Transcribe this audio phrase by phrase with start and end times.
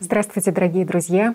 [0.00, 1.34] Здравствуйте, дорогие друзья!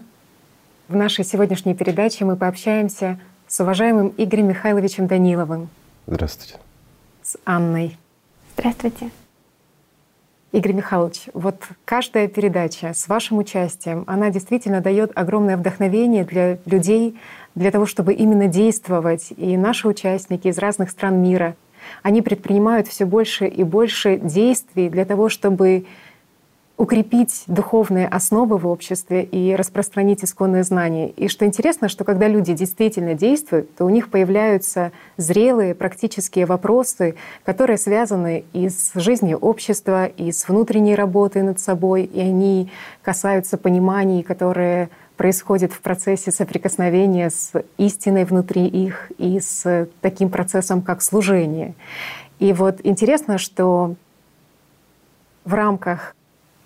[0.88, 5.68] В нашей сегодняшней передаче мы пообщаемся с уважаемым Игорем Михайловичем Даниловым.
[6.08, 6.56] Здравствуйте.
[7.22, 7.98] С Анной.
[8.56, 9.10] Здравствуйте.
[10.54, 17.20] Игорь Михайлович, вот каждая передача с вашим участием, она действительно дает огромное вдохновение для людей,
[17.56, 19.34] для того, чтобы именно действовать.
[19.36, 21.58] И наши участники из разных стран мира,
[22.02, 25.86] они предпринимают все больше и больше действий для того, чтобы
[26.84, 31.12] укрепить духовные основы в обществе и распространить исконные знания.
[31.12, 37.16] И что интересно, что когда люди действительно действуют, то у них появляются зрелые практические вопросы,
[37.46, 42.70] которые связаны и с жизнью общества, и с внутренней работой над собой, и они
[43.02, 50.82] касаются пониманий, которые происходят в процессе соприкосновения с истиной внутри их и с таким процессом,
[50.82, 51.76] как служение.
[52.40, 53.96] И вот интересно, что
[55.46, 56.14] в рамках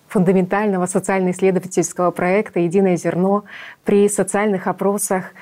[0.08, 3.44] фундаментального социально-исследовательского проекта «Единое зерно»
[3.84, 5.32] при социальных опросах,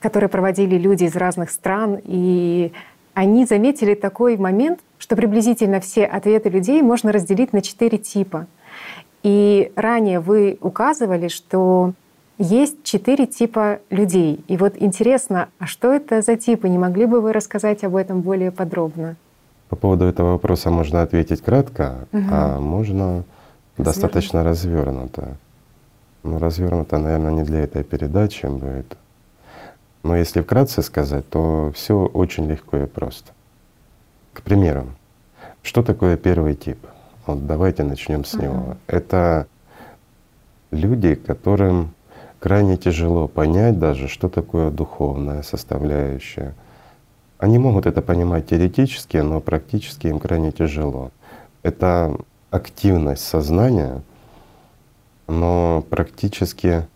[0.00, 1.98] которые проводили люди из разных стран.
[2.04, 2.72] И
[3.14, 8.46] они заметили такой момент, что приблизительно все ответы людей можно разделить на четыре типа.
[9.22, 11.92] И ранее вы указывали, что
[12.38, 14.44] есть четыре типа людей.
[14.48, 16.68] И вот интересно, а что это за типы?
[16.68, 19.16] Не могли бы вы рассказать об этом более подробно?
[19.68, 22.24] По поводу этого вопроса можно ответить кратко, угу.
[22.30, 23.24] а можно
[23.78, 25.36] достаточно развернуто.
[26.22, 28.96] Ну, развернуто, наверное, не для этой передачи будет.
[30.02, 33.32] Но если вкратце сказать, то все очень легко и просто.
[34.32, 34.86] К примеру,
[35.62, 36.78] что такое первый тип?
[37.26, 38.42] Вот давайте начнем с uh-huh.
[38.42, 38.76] него.
[38.86, 39.46] Это
[40.70, 41.94] люди, которым
[42.40, 46.54] крайне тяжело понять даже, что такое духовная составляющая.
[47.38, 51.10] Они могут это понимать теоретически, но практически им крайне тяжело.
[51.62, 52.16] Это
[52.52, 54.02] активность сознания,
[55.26, 56.86] но практически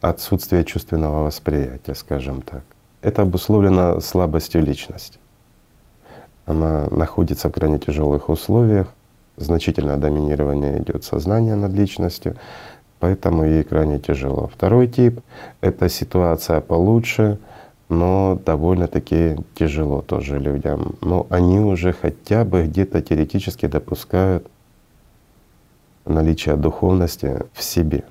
[0.00, 2.64] отсутствие чувственного восприятия, скажем так.
[3.00, 5.18] Это обусловлено слабостью личности.
[6.44, 8.88] Она находится в крайне тяжелых условиях,
[9.36, 12.36] значительное доминирование идет сознания над личностью,
[12.98, 14.50] поэтому ей крайне тяжело.
[14.52, 15.20] Второй тип—
[15.60, 17.38] это ситуация получше,
[17.88, 20.96] но довольно-таки тяжело тоже людям.
[21.00, 24.48] Но они уже хотя бы где-то теоретически допускают
[26.04, 28.04] наличие духовности в себе,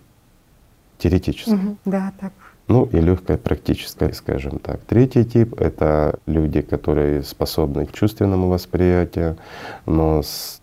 [0.97, 1.51] теоретически.
[1.51, 2.33] Угу, да, так.
[2.67, 4.81] Ну и легкое практическое, скажем так.
[4.81, 9.37] Третий тип— это люди, которые способны к чувственному восприятию,
[9.87, 10.61] но с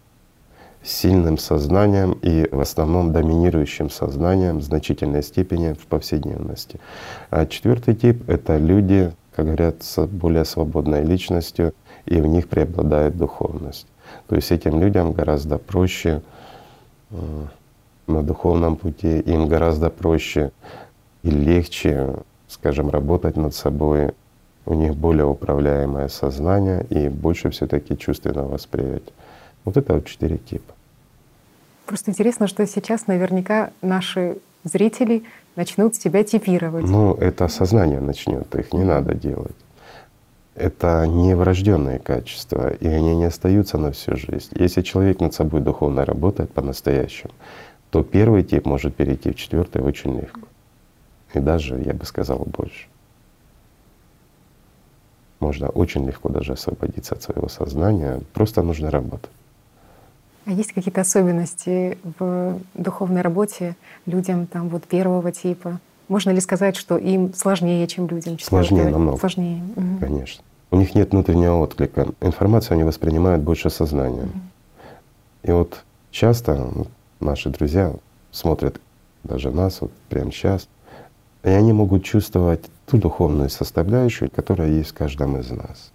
[0.84, 6.78] сильным сознанием и в основном доминирующим сознанием в значительной степени в повседневности.
[7.31, 13.16] А четвертый тип— это люди, как говорят, с более свободной личностью, и в них преобладает
[13.16, 13.88] духовность.
[14.28, 16.22] То есть этим людям гораздо проще
[17.10, 20.50] на духовном пути, им гораздо проще
[21.22, 22.14] и легче,
[22.48, 24.12] скажем, работать над собой.
[24.64, 29.12] У них более управляемое сознание и больше все-таки чувственного восприятия.
[29.64, 30.74] Вот это вот четыре типа.
[31.86, 35.22] Просто интересно, что сейчас наверняка наши зрители
[35.54, 36.84] начнут себя типировать.
[36.84, 39.54] Ну, это сознание начнет, их не надо делать.
[40.56, 44.52] Это не врожденные качества, и они не остаются на всю жизнь.
[44.58, 47.34] Если человек над собой духовно работает по-настоящему,
[47.90, 50.48] то первый тип может перейти в четвертый очень легко.
[51.34, 52.88] И даже, я бы сказал, больше.
[55.40, 59.30] Можно очень легко даже освободиться от своего сознания, просто нужно работать.
[60.46, 65.80] А есть какие-то особенности в духовной работе людям там вот первого типа?
[66.08, 68.38] Можно ли сказать, что им сложнее, чем людям?
[68.38, 69.18] Сложнее намного.
[69.18, 69.62] Сложнее.
[69.76, 69.98] Угу.
[70.00, 70.44] Конечно.
[70.70, 72.08] У них нет внутреннего отклика.
[72.20, 74.28] Информацию они воспринимают больше сознанием.
[74.28, 74.40] Угу.
[75.44, 76.68] И вот часто
[77.20, 77.94] наши друзья
[78.30, 78.80] смотрят
[79.24, 80.68] даже нас вот прямо сейчас,
[81.42, 85.92] и они могут чувствовать ту духовную составляющую, которая есть в каждом из нас.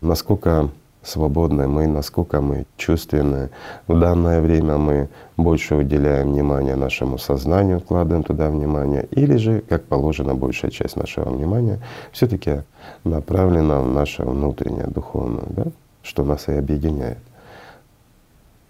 [0.00, 0.70] Насколько
[1.04, 3.50] свободны мы, насколько мы чувственны.
[3.86, 9.84] В данное время мы больше уделяем внимание нашему сознанию, вкладываем туда внимание, или же, как
[9.84, 11.80] положено, большая часть нашего внимания
[12.12, 12.62] все таки
[13.04, 15.64] направлена в наше внутреннее духовное, да?
[16.02, 17.18] что нас и объединяет.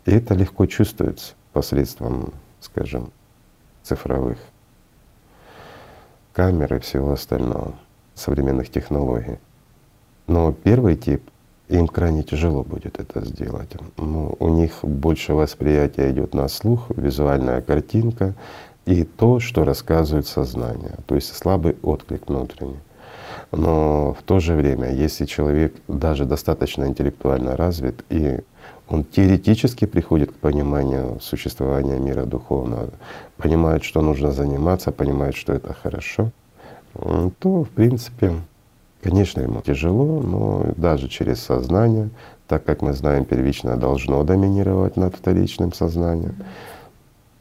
[0.06, 3.10] И это легко чувствуется посредством, скажем,
[3.82, 4.38] цифровых
[6.32, 7.74] камер и всего остального,
[8.14, 9.38] современных технологий.
[10.26, 11.22] Но первый тип
[11.68, 13.70] им крайне тяжело будет это сделать.
[13.96, 18.34] Ну, у них больше восприятия идет на слух, визуальная картинка
[18.86, 22.80] и то, что рассказывает сознание, то есть слабый отклик внутренний.
[23.50, 28.40] Но в то же время, если человек даже достаточно интеллектуально развит и
[28.88, 32.90] Он теоретически приходит к пониманию существования мира духовного,
[33.38, 36.30] понимает, что нужно заниматься, понимает, что это хорошо,
[37.38, 38.34] то в принципе,
[39.04, 42.08] конечно, ему тяжело, но даже через сознание,
[42.48, 46.34] так как мы знаем, первичное должно доминировать над вторичным сознанием,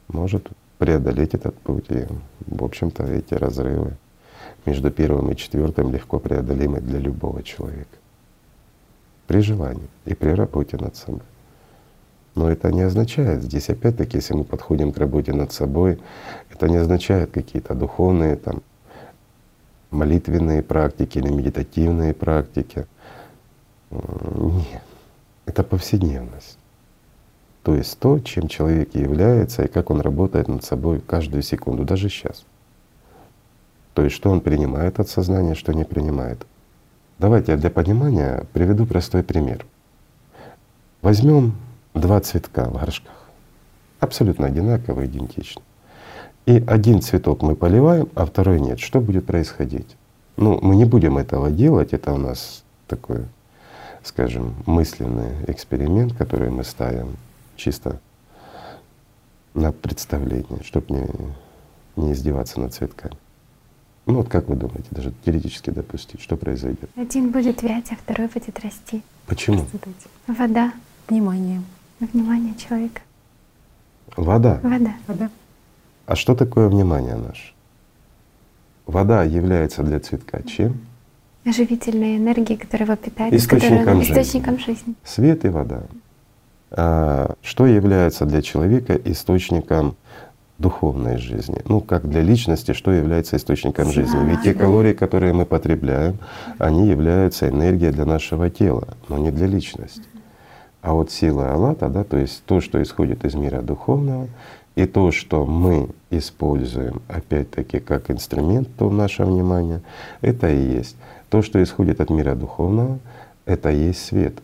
[0.09, 1.85] может преодолеть этот путь.
[1.89, 2.05] И,
[2.47, 3.93] в общем-то, эти разрывы
[4.65, 7.97] между первым и четвертым легко преодолимы для любого человека.
[9.27, 11.21] При желании и при работе над собой.
[12.35, 15.99] Но это не означает, здесь опять-таки, если мы подходим к работе над собой,
[16.51, 18.61] это не означает какие-то духовные там
[19.93, 22.85] молитвенные практики или медитативные практики.
[23.91, 24.83] Нет,
[25.45, 26.57] это повседневность.
[27.63, 32.09] То есть то, чем человек является и как он работает над собой каждую секунду, даже
[32.09, 32.43] сейчас.
[33.93, 36.45] То есть что он принимает от сознания, что не принимает.
[37.19, 39.65] Давайте я для понимания приведу простой пример.
[41.01, 41.55] Возьмем
[41.93, 43.13] два цветка в горшках,
[43.99, 45.61] абсолютно одинаковые, идентичны.
[46.45, 48.79] И один цветок мы поливаем, а второй нет.
[48.79, 49.95] Что будет происходить?
[50.35, 53.25] Ну, мы не будем этого делать, это у нас такой,
[54.03, 57.15] скажем, мысленный эксперимент, который мы ставим
[57.55, 57.99] чисто
[59.53, 61.07] на представление, чтобы не,
[61.95, 63.15] не издеваться над цветками.
[64.05, 66.89] Ну вот как вы думаете, даже теоретически допустить, что произойдет?
[66.97, 69.01] Один будет вять, а второй будет расти.
[69.27, 69.65] Почему?
[70.27, 70.73] Вода.
[71.07, 71.61] Внимание.
[71.99, 73.01] Внимание человека.
[74.17, 74.59] Вода.
[74.61, 74.93] Вода.
[75.07, 75.29] Вода.
[76.05, 77.53] А что такое внимание наше?
[78.85, 80.81] Вода является для цветка чем?
[81.45, 84.13] Оживительной энергией, которая его питает, Источником которая, жизни.
[84.13, 84.95] источником жизни.
[85.03, 85.83] Свет и вода.
[86.71, 89.95] А что является для человека источником
[90.57, 91.61] духовной жизни?
[91.65, 94.17] Ну, как для личности, что является источником жизни?
[94.29, 96.17] Ведь те калории, которые мы потребляем,
[96.57, 100.03] они являются энергией для нашего тела, но не для личности.
[100.81, 104.27] А вот сила Аллата, да, то есть то, что исходит из мира духовного,
[104.75, 109.81] и то, что мы используем, опять-таки, как инструмент, то наше внимание,
[110.21, 110.95] это и есть.
[111.29, 112.99] То, что исходит от мира духовного,
[113.45, 114.35] это и есть свет.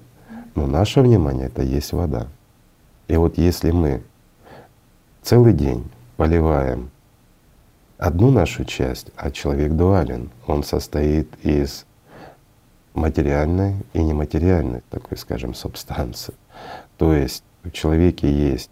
[0.56, 2.28] Но наше внимание— это и есть вода.
[3.08, 4.02] И вот если мы
[5.24, 6.92] целый день поливаем
[7.98, 11.86] одну нашу часть, а человек дуален, он состоит из
[12.94, 16.34] материальной и нематериальной такой, скажем, субстанции.
[16.98, 18.70] То есть в человеке есть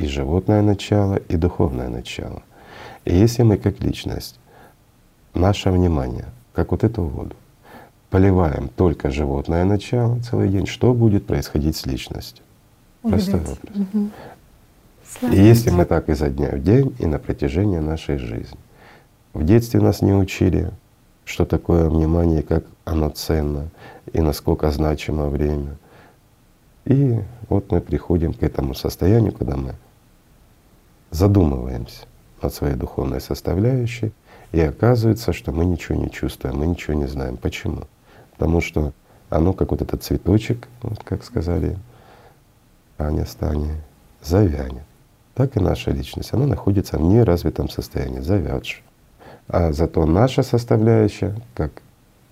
[0.00, 2.42] и животное начало, и духовное начало.
[3.04, 4.38] И если мы как личность,
[5.34, 6.24] наше внимание,
[6.54, 7.36] как вот эту воду,
[8.08, 12.42] поливаем только животное начало целый день, что будет происходить с личностью?
[13.02, 13.76] Простой вопрос.
[15.18, 18.58] Слава И если мы так изо дня в день и на протяжении нашей жизни.
[19.34, 20.70] В детстве нас не учили,
[21.24, 23.68] что такое внимание, как оно ценно
[24.12, 25.76] и насколько значимо время.
[26.86, 29.74] И вот мы приходим к этому состоянию, когда мы
[31.10, 32.06] задумываемся
[32.42, 34.12] над своей духовной составляющей,
[34.52, 37.36] и оказывается, что мы ничего не чувствуем, мы ничего не знаем.
[37.36, 37.82] Почему?
[38.32, 38.92] Потому что
[39.28, 41.78] оно, как вот этот цветочек, вот как сказали
[42.98, 43.76] Аня с Таней,
[44.22, 44.82] завянет.
[45.34, 48.82] Так и наша личность, она находится в неразвитом состоянии, завядшая.
[49.48, 51.82] А зато наша составляющая, как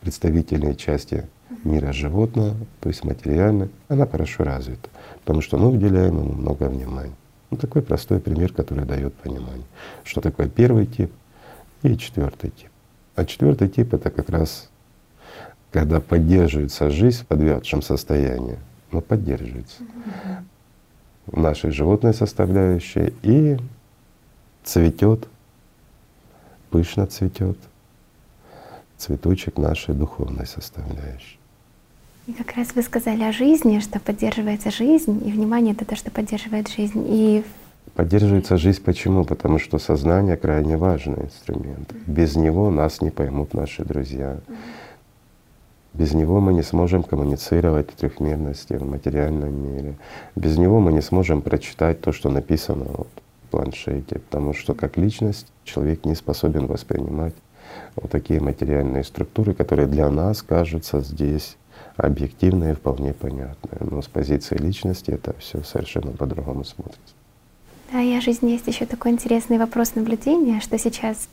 [0.00, 1.26] представительные части
[1.64, 4.88] мира животного, то есть материальной, она хорошо развита,
[5.20, 7.14] потому что мы уделяем ему много внимания.
[7.50, 9.64] Ну, такой простой пример, который дает понимание,
[10.04, 11.12] что такое первый тип
[11.82, 12.70] и четвертый тип.
[13.14, 14.68] А четвертый тип это как раз
[15.70, 18.58] когда поддерживается жизнь в подвядшем состоянии,
[18.90, 19.82] но поддерживается
[21.26, 23.58] в нашей животной составляющей и
[24.64, 25.28] цветет,
[26.70, 27.58] пышно цветет
[28.96, 31.37] цветочек нашей духовной составляющей.
[32.28, 36.10] И как раз вы сказали о жизни, что поддерживается жизнь, и внимание— это то, что
[36.10, 37.02] поддерживает жизнь.
[37.08, 37.42] И
[37.94, 39.24] Поддерживается жизнь почему?
[39.24, 41.90] Потому что сознание крайне важный инструмент.
[42.06, 44.36] Без него нас не поймут наши друзья.
[45.94, 49.94] Без него мы не сможем коммуницировать в трехмерности, в материальном мире.
[50.36, 53.08] Без него мы не сможем прочитать то, что написано вот
[53.46, 57.34] в планшете, потому что как личность человек не способен воспринимать
[57.96, 61.56] вот такие материальные структуры, которые для нас кажутся здесь
[61.98, 63.78] объективные и вполне понятные.
[63.80, 67.14] Но с позиции личности это все совершенно по-другому смотрится.
[67.92, 71.28] Да, и о жизни есть еще такой интересный вопрос наблюдения, что сейчас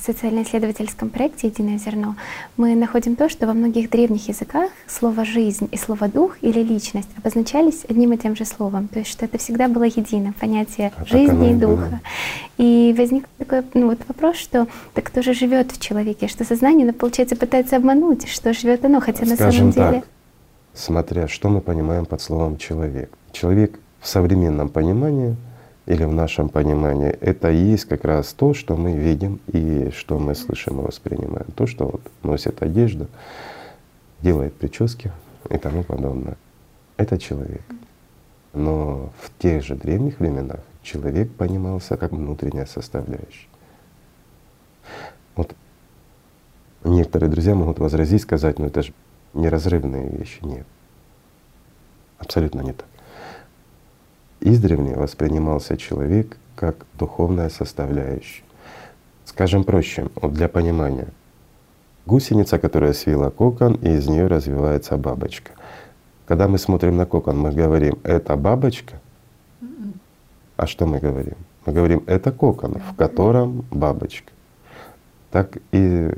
[0.00, 2.16] в социально-исследовательском проекте «Единое зерно»
[2.56, 7.08] мы находим то, что во многих древних языках слово «жизнь» и слово «дух» или «личность»
[7.16, 8.88] обозначались одним и тем же словом.
[8.88, 12.00] То есть что это всегда было едино, понятие А жизни и духа.
[12.56, 16.86] И возник такой ну, вот вопрос, что так кто же живет в человеке, что сознание,
[16.86, 20.02] ну, получается, пытается обмануть, что живет оно, хотя на Скажем самом деле…
[20.02, 20.10] так,
[20.74, 23.10] смотря что мы понимаем под словом человек.
[23.32, 25.36] Человек в современном понимании
[25.88, 30.18] или в нашем понимании это и есть как раз то, что мы видим и что
[30.18, 31.46] мы слышим и воспринимаем.
[31.56, 33.08] То, что вот носит одежду,
[34.20, 35.10] делает прически
[35.48, 36.36] и тому подобное.
[36.98, 37.62] Это человек.
[38.52, 43.48] Но в тех же древних временах человек понимался как внутренняя составляющая.
[45.36, 45.54] Вот
[46.84, 48.92] некоторые друзья могут возразить, сказать, ну это же
[49.32, 50.40] неразрывные вещи.
[50.42, 50.66] Нет.
[52.18, 52.86] Абсолютно не так.
[54.40, 58.42] Издревле воспринимался человек как духовная составляющая.
[59.24, 61.08] Скажем проще, вот для понимания.
[62.06, 65.52] Гусеница, которая свила кокон, и из нее развивается бабочка.
[66.26, 69.00] Когда мы смотрим на кокон, мы говорим, это бабочка.
[70.56, 71.36] А что мы говорим?
[71.66, 74.32] Мы говорим, это кокон, в котором бабочка.
[75.30, 76.10] Так и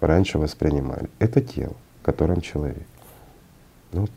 [0.00, 1.08] раньше воспринимали.
[1.18, 2.86] Это тело, в котором человек.
[3.92, 4.08] Ну,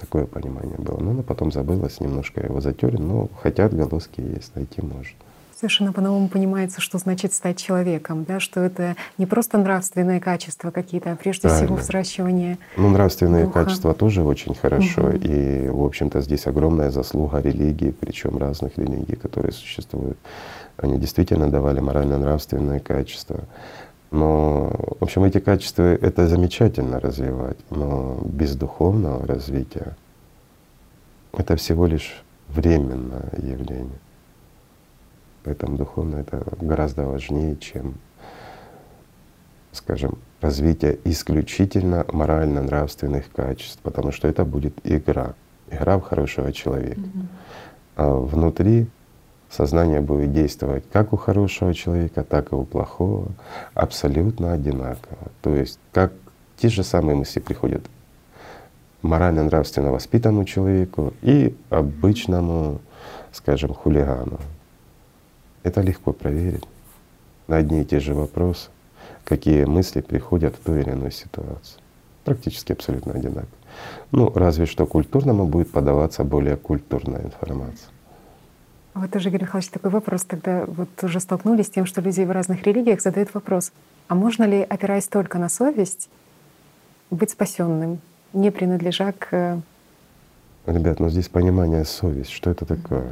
[0.00, 0.98] такое понимание было.
[0.98, 5.16] Но оно потом забылось, немножко его затерли, но хотя отголоски есть, найти можно.
[5.54, 11.12] Совершенно по-новому понимается, что значит стать человеком, да, что это не просто нравственные качества какие-то,
[11.12, 11.66] а прежде Правильно.
[11.66, 12.58] всего взращивание.
[12.78, 13.64] Ну, нравственные духа.
[13.64, 15.02] качества тоже очень хорошо.
[15.02, 15.16] Угу.
[15.18, 20.16] И, в общем-то, здесь огромная заслуга религии, причем разных религий, которые существуют.
[20.78, 23.40] Они действительно давали морально-нравственные качества.
[24.10, 29.96] Но, в общем, эти качества— это замечательно развивать, но без духовного развития
[31.32, 34.00] это всего лишь временное явление.
[35.44, 37.94] Поэтому духовное— это гораздо важнее, чем,
[39.72, 45.34] скажем, развитие исключительно морально-нравственных качеств, потому что это будет игра,
[45.70, 47.00] игра в хорошего человека.
[47.00, 47.26] Mm-hmm.
[47.96, 48.88] А внутри
[49.50, 53.28] сознание будет действовать как у хорошего человека, так и у плохого,
[53.74, 55.18] абсолютно одинаково.
[55.42, 56.12] То есть как
[56.56, 57.82] те же самые мысли приходят
[59.02, 62.80] морально-нравственно воспитанному человеку и обычному,
[63.32, 64.38] скажем, хулигану.
[65.62, 66.64] Это легко проверить
[67.48, 68.70] на одни и те же вопросы,
[69.24, 71.80] какие мысли приходят в ту или иную ситуацию.
[72.24, 73.48] Практически абсолютно одинаково.
[74.12, 77.88] Ну, разве что культурному будет подаваться более культурная информация.
[78.94, 82.30] Вот тоже, Игорь Михайлович, такой вопрос, тогда вот уже столкнулись с тем, что люди в
[82.30, 83.72] разных религиях задают вопрос,
[84.08, 86.10] а можно ли, опираясь только на совесть,
[87.10, 88.00] быть спасенным,
[88.32, 89.62] не принадлежа к…
[90.66, 93.10] Ребят, ну здесь понимание совесть, что это такое?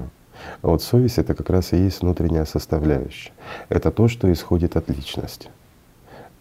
[0.62, 3.32] А вот совесть— это как раз и есть внутренняя составляющая.
[3.68, 5.50] Это то, что исходит от личности.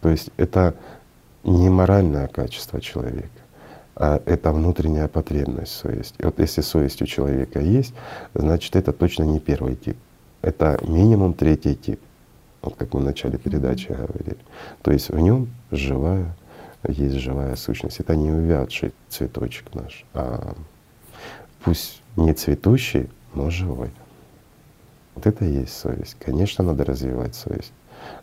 [0.00, 0.74] То есть это
[1.44, 3.28] не моральное качество человека,
[3.98, 6.14] это внутренняя потребность совесть.
[6.18, 7.94] И вот если совесть у человека есть,
[8.34, 9.96] значит это точно не первый тип.
[10.40, 12.00] Это минимум третий тип.
[12.62, 14.36] Вот как мы в начале передачи говорили.
[14.82, 16.36] То есть в нем живая,
[16.86, 18.00] есть живая сущность.
[18.00, 20.54] Это не увядший цветочек наш, а
[21.64, 23.90] пусть не цветущий, но живой.
[25.14, 26.16] Вот это и есть совесть.
[26.20, 27.72] Конечно, надо развивать совесть.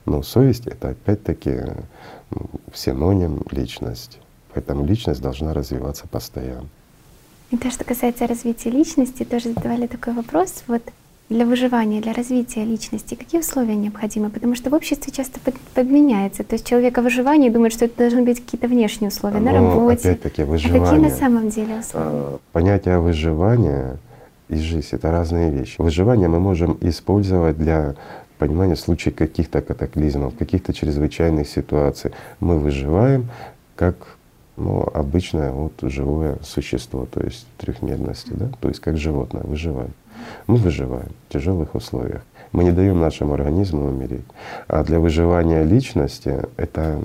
[0.06, 1.60] Но совесть— это опять-таки
[2.74, 4.20] синоним личности.
[4.56, 6.68] Поэтому личность должна развиваться постоянно.
[7.52, 10.64] И то, что касается развития личности, тоже задавали такой вопрос.
[10.68, 10.82] Вот
[11.30, 14.30] для выживания, для развития личности, какие условия необходимы?
[14.30, 15.40] Потому что в обществе часто
[15.74, 16.44] подменяется.
[16.44, 19.54] То есть человек о выживании думает, что это должны быть какие-то внешние условия Но, на
[19.54, 20.12] работе.
[20.12, 20.82] Опять-таки, выживание.
[20.82, 22.08] А какие на самом деле условия?
[22.08, 23.98] А, понятие выживания
[24.48, 25.82] и жизнь— это разные вещи.
[25.82, 27.96] Выживание мы можем использовать для
[28.38, 32.12] понимания случаев каких-то катаклизмов, каких-то чрезвычайных ситуаций.
[32.40, 33.30] Мы выживаем
[33.76, 34.15] как
[34.58, 39.94] ну, обычное вот живое существо, то есть трехмерности, да, то есть как животное, выживаем.
[40.48, 42.22] Мы выживаем в тяжелых условиях.
[42.52, 44.24] Мы не даем нашему организму умереть.
[44.68, 47.00] А для выживания личности это,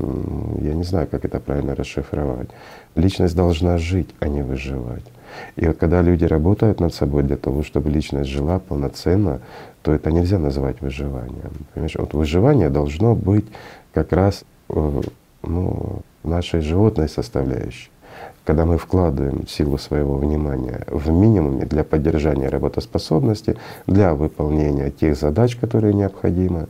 [0.61, 2.51] я не знаю, как это правильно расшифровать.
[2.95, 5.05] Личность должна жить, а не выживать.
[5.57, 9.41] И вот когда люди работают над собой для того, чтобы личность жила полноценно,
[9.83, 11.53] то это нельзя называть выживанием.
[11.75, 11.97] Понимаешь?
[11.97, 13.47] Вот выживание должно быть
[13.93, 15.03] как раз э,
[15.43, 17.91] ну, нашей животной составляющей,
[18.45, 25.57] когда мы вкладываем силу своего внимания в минимуме для поддержания работоспособности, для выполнения тех задач,
[25.57, 26.67] которые необходимы,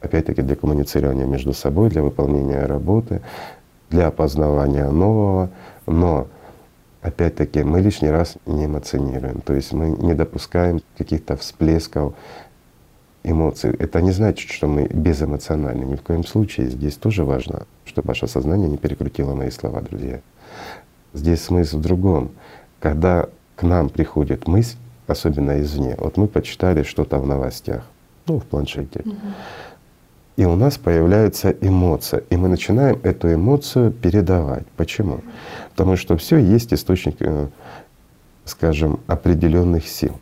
[0.00, 3.22] опять-таки для коммуницирования между собой, для выполнения работы,
[3.90, 5.50] для опознавания нового,
[5.86, 6.26] но
[7.00, 12.14] опять-таки мы лишний раз не эмоционируем, то есть мы не допускаем каких-то всплесков
[13.24, 13.74] эмоций.
[13.78, 15.84] Это не значит, что мы безэмоциональны.
[15.84, 16.68] Ни в коем случае.
[16.68, 20.20] Здесь тоже важно, чтобы ваше сознание не перекрутило мои слова, друзья.
[21.14, 22.30] Здесь смысл в другом.
[22.80, 24.76] Когда к нам приходит мысль,
[25.06, 27.84] особенно извне, вот мы почитали что-то в новостях,
[28.26, 29.00] ну, в планшете.
[29.00, 29.16] Угу.
[30.36, 34.66] и у нас появляется эмоция, и мы начинаем эту эмоцию передавать.
[34.76, 35.20] Почему?
[35.70, 37.48] Потому что все есть источник, э,
[38.44, 40.18] скажем, определенных сил.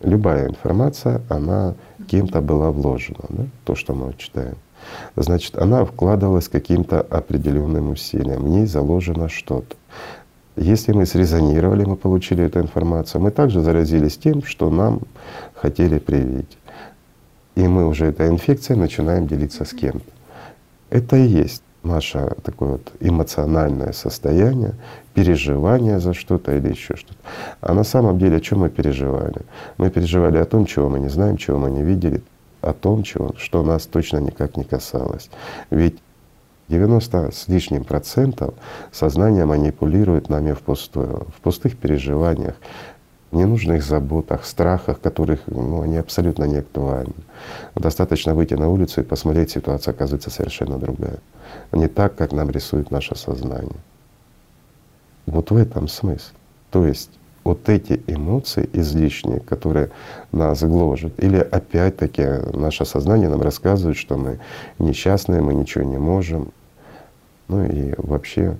[0.00, 1.74] Любая информация, она
[2.06, 3.44] кем-то была вложена, да?
[3.64, 4.54] то, что мы читаем.
[5.16, 9.76] Значит, она вкладывалась каким-то определенным усилием, в ней заложено что-то.
[10.56, 15.00] Если мы срезонировали, мы получили эту информацию, мы также заразились тем, что нам
[15.54, 16.58] хотели привить.
[17.54, 20.10] И мы уже этой инфекцией начинаем делиться с кем-то.
[20.90, 24.74] Это и есть наше такое вот эмоциональное состояние,
[25.18, 27.18] переживание за что-то или еще что-то.
[27.60, 29.40] А на самом деле о чем мы переживали?
[29.76, 32.22] Мы переживали о том, чего мы не знаем, чего мы не видели,
[32.60, 35.28] о том, чего, что нас точно никак не касалось.
[35.70, 35.98] Ведь
[36.68, 38.54] 90 с лишним процентов
[38.92, 42.54] сознание манипулирует нами впустую, в пустых переживаниях,
[43.32, 47.14] ненужных заботах, страхах, которых ну, они абсолютно не актуальны.
[47.74, 51.18] Достаточно выйти на улицу и посмотреть, ситуация оказывается совершенно другая.
[51.72, 53.80] Не так, как нам рисует наше сознание.
[55.30, 56.32] Вот в этом смысл.
[56.70, 57.10] То есть
[57.44, 59.90] вот эти эмоции излишние, которые
[60.32, 62.22] нас гложат, или опять-таки
[62.56, 64.38] наше сознание нам рассказывает, что мы
[64.78, 66.52] несчастные, мы ничего не можем,
[67.48, 68.56] ну и вообще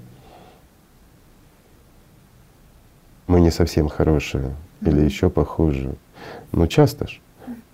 [3.26, 5.94] мы не совсем хорошие или еще похуже.
[6.52, 7.20] Но часто ж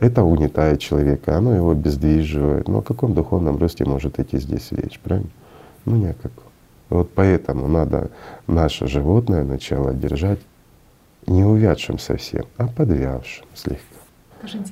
[0.00, 2.68] это угнетает человека, оно его обездвиживает.
[2.68, 5.30] Но о каком духовном росте может идти здесь речь, правильно?
[5.84, 6.43] Ну ни о каком.
[6.90, 8.10] Вот поэтому надо
[8.46, 10.40] наше животное начало держать
[11.26, 13.80] не увядшим совсем, а подвявшим слегка.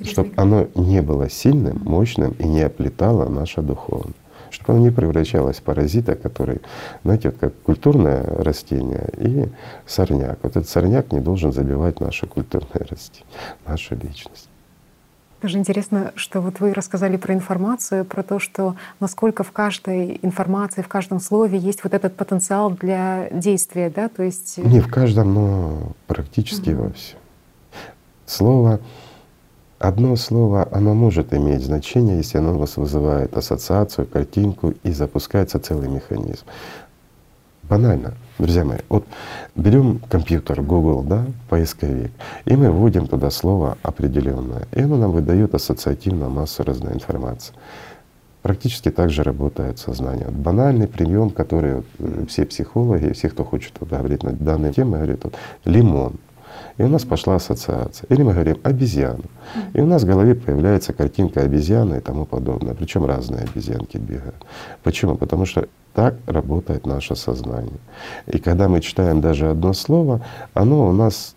[0.03, 4.13] Чтобы оно не было сильным, мощным и не оплетало наше духовное
[4.53, 6.61] чтобы оно не превращалось в паразита, который,
[7.03, 9.49] знаете, вот как культурное растение и
[9.85, 10.39] сорняк.
[10.43, 13.25] Вот этот сорняк не должен забивать наше культурное растение,
[13.65, 14.47] нашу личность.
[15.43, 20.81] Даже интересно, что вот вы рассказали про информацию, про то, что насколько в каждой информации,
[20.81, 24.57] в каждом слове есть вот этот потенциал для действия, да, то есть…
[24.57, 26.83] Не в каждом, но практически угу.
[26.83, 27.19] во всем.
[28.25, 28.79] Слово
[29.79, 35.59] Одно слово, оно может иметь значение, если оно у вас вызывает ассоциацию, картинку и запускается
[35.59, 36.45] целый механизм.
[37.63, 38.79] Банально, друзья мои.
[38.89, 39.05] Вот
[39.55, 42.11] берем компьютер, Google, да, поисковик,
[42.45, 47.53] и мы вводим туда слово определенное, и оно нам выдает ассоциативно массу разной информации.
[48.41, 50.25] Практически так же работает сознание.
[50.25, 54.73] Вот банальный прием, который вот э, все психологи, все, кто хочет вот, говорить на данные
[54.73, 56.15] темы, говорят, вот, лимон—
[56.77, 58.07] и у нас пошла ассоциация.
[58.09, 59.23] Или мы говорим обезьяна.
[59.73, 62.73] И у нас в голове появляется картинка обезьяны и тому подобное.
[62.73, 64.45] Причем разные обезьянки бегают.
[64.83, 65.15] Почему?
[65.15, 67.79] Потому что так работает наше сознание.
[68.27, 70.21] И когда мы читаем даже одно слово,
[70.53, 71.35] оно у нас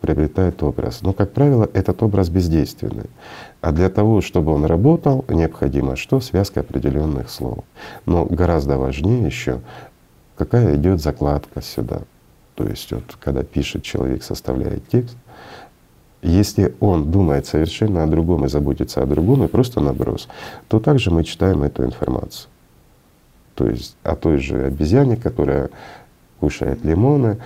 [0.00, 1.02] приобретает образ.
[1.02, 3.10] Но, как правило, этот образ бездейственный.
[3.60, 6.20] А для того, чтобы он работал, необходимо что?
[6.20, 7.58] Связка определенных слов.
[8.06, 9.60] Но гораздо важнее еще,
[10.36, 12.02] какая идет закладка сюда.
[12.58, 15.16] То есть вот когда пишет человек, составляет текст,
[16.22, 20.28] если он думает совершенно о другом и заботится о другом, и просто наброс,
[20.66, 22.50] то также мы читаем эту информацию.
[23.54, 25.70] То есть о той же обезьяне, которая
[26.40, 27.38] кушает лимоны.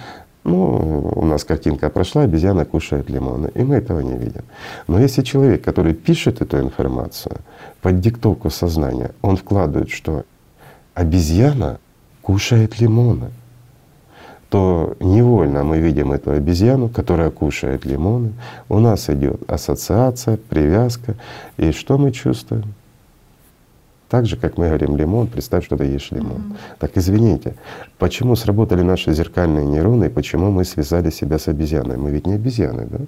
[0.45, 4.45] Ну, у нас картинка прошла, обезьяна кушает лимоны, и мы этого не видим.
[4.89, 7.37] Но если человек, который пишет эту информацию
[7.83, 10.25] под диктовку сознания, он вкладывает, что
[10.95, 11.81] обезьяна
[12.23, 13.31] кушает лимоны—
[14.53, 18.35] то невольно мы видим эту обезьяну, которая кушает лимоны.
[18.69, 21.15] У нас идет ассоциация, привязка.
[21.57, 22.75] И что мы чувствуем?
[24.11, 26.37] Так же, как мы говорим лимон, представь, что ты ешь лимон.
[26.37, 26.77] Mm-hmm.
[26.81, 27.55] Так извините,
[27.97, 31.97] почему сработали наши зеркальные нейроны, и почему мы связали себя с обезьяной?
[31.97, 32.99] Мы ведь не обезьяны, да?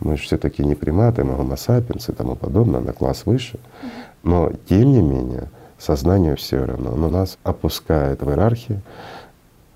[0.00, 3.58] Мы же все таки не приматы, мы homo sapiens и тому подобное, на класс выше.
[4.22, 8.80] Но тем не менее, сознание все равно, оно нас опускает в иерархию,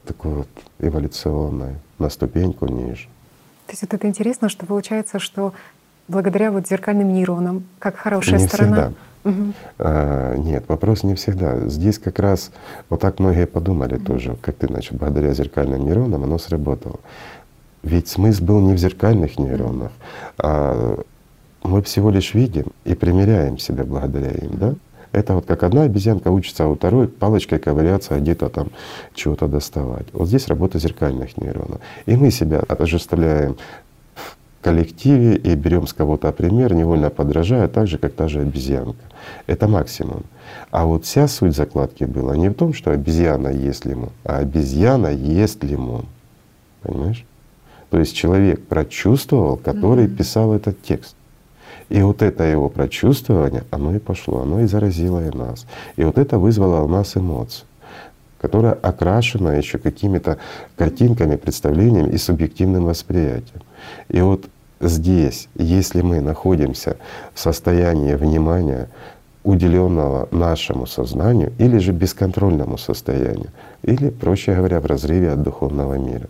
[0.04, 3.06] такой вот эволюционной, на ступеньку ниже.
[3.66, 5.54] То есть вот это интересно, что получается, что
[6.08, 8.76] благодаря вот зеркальным нейронам, как хорошая не сторона.
[8.76, 8.92] Всегда.
[9.24, 9.52] Угу.
[9.78, 11.68] А, нет, вопрос не всегда.
[11.68, 12.50] Здесь как раз
[12.88, 14.04] вот так многие подумали угу.
[14.04, 16.98] тоже, как ты, значит, благодаря зеркальным нейронам оно сработало.
[17.82, 19.90] Ведь смысл был не в зеркальных нейронах,
[20.38, 21.00] а
[21.64, 24.74] мы всего лишь видим и примеряем себя благодаря им, да?
[25.12, 28.70] Это вот как одна обезьянка учится, а у второй палочкой ковыряться, а где-то там
[29.14, 30.06] чего-то доставать.
[30.12, 31.80] Вот здесь работа зеркальных нейронов.
[32.06, 33.56] И мы себя отождествляем
[34.14, 39.04] в коллективе и берем с кого-то пример, невольно подражая, так же, как та же обезьянка.
[39.46, 40.24] Это максимум.
[40.70, 45.08] А вот вся суть закладки была не в том, что обезьяна ест лимон, а обезьяна
[45.08, 46.06] ест лимон.
[46.82, 47.26] Понимаешь?
[47.90, 50.16] То есть человек прочувствовал, который mm-hmm.
[50.16, 51.14] писал этот текст.
[51.92, 55.66] И вот это его прочувствование, оно и пошло, оно и заразило и нас.
[55.96, 57.66] И вот это вызвало у нас эмоции,
[58.40, 60.38] которая окрашена еще какими-то
[60.76, 63.60] картинками, представлениями и субъективным восприятием.
[64.08, 64.46] И вот
[64.80, 66.96] здесь, если мы находимся
[67.34, 68.88] в состоянии внимания,
[69.44, 73.50] уделенного нашему сознанию или же бесконтрольному состоянию,
[73.82, 76.28] или, проще говоря, в разрыве от духовного мира.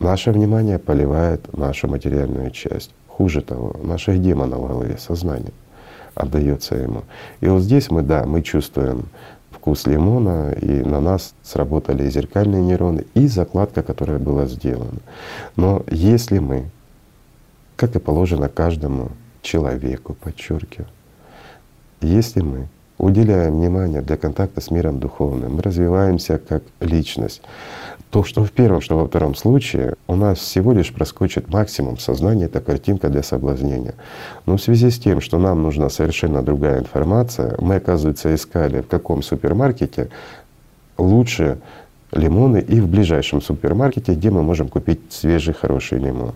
[0.00, 2.90] Наше внимание поливает нашу материальную часть.
[3.18, 5.52] Хуже того, наших демонов в голове, сознание
[6.14, 7.02] отдается ему.
[7.40, 9.08] И вот здесь мы, да, мы чувствуем
[9.50, 15.00] вкус лимона, и на нас сработали зеркальные нейроны, и закладка, которая была сделана.
[15.56, 16.70] Но если мы,
[17.74, 19.10] как и положено каждому
[19.42, 20.88] человеку, подчеркиваю,
[22.00, 27.42] если мы уделяем внимание для контакта с миром духовным, мы развиваемся как личность,
[28.10, 32.46] то что в первом, что во втором случае у нас всего лишь проскочит максимум сознания,
[32.46, 33.94] это картинка для соблазнения.
[34.46, 38.88] Но в связи с тем, что нам нужна совершенно другая информация, мы, оказывается, искали в
[38.88, 40.08] каком супермаркете
[40.96, 41.58] лучше
[42.12, 46.32] лимоны и в ближайшем супермаркете, где мы можем купить свежий хороший лимон.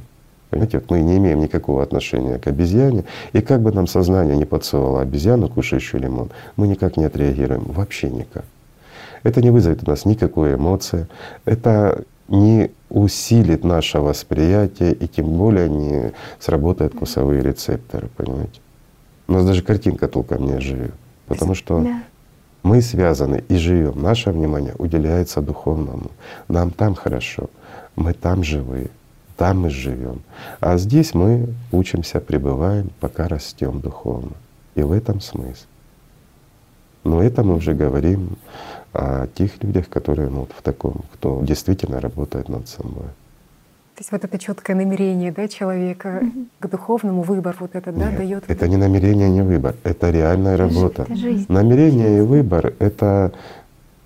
[0.50, 4.44] Понимаете, вот мы не имеем никакого отношения к обезьяне, и как бы нам сознание не
[4.44, 8.44] подсовывало обезьяну, кушающую лимон, мы никак не отреагируем, вообще никак.
[9.22, 11.06] Это не вызовет у нас никакой эмоции,
[11.44, 18.60] это не усилит наше восприятие и тем более не сработают вкусовые рецепторы, понимаете?
[19.28, 20.94] У нас даже картинка толком не живет,
[21.26, 22.02] потому что да.
[22.62, 24.00] мы связаны и живем.
[24.02, 26.10] Наше внимание уделяется духовному.
[26.48, 27.50] Нам там хорошо,
[27.96, 28.90] мы там живые
[29.42, 30.22] там мы живем.
[30.60, 34.36] А здесь мы учимся, пребываем, пока растем духовно.
[34.76, 35.66] И в этом смысл.
[37.02, 38.36] Но это мы уже говорим
[38.92, 43.06] о тех людях, которые ну, вот в таком, кто действительно работает над собой.
[43.94, 46.46] То есть вот это четкое намерение да, человека mm-hmm.
[46.60, 48.44] к духовному выбор вот это да, дает.
[48.48, 51.02] Это не намерение, не выбор, это реальная это работа.
[51.02, 51.46] Это жизнь.
[51.48, 53.32] Намерение и выбор это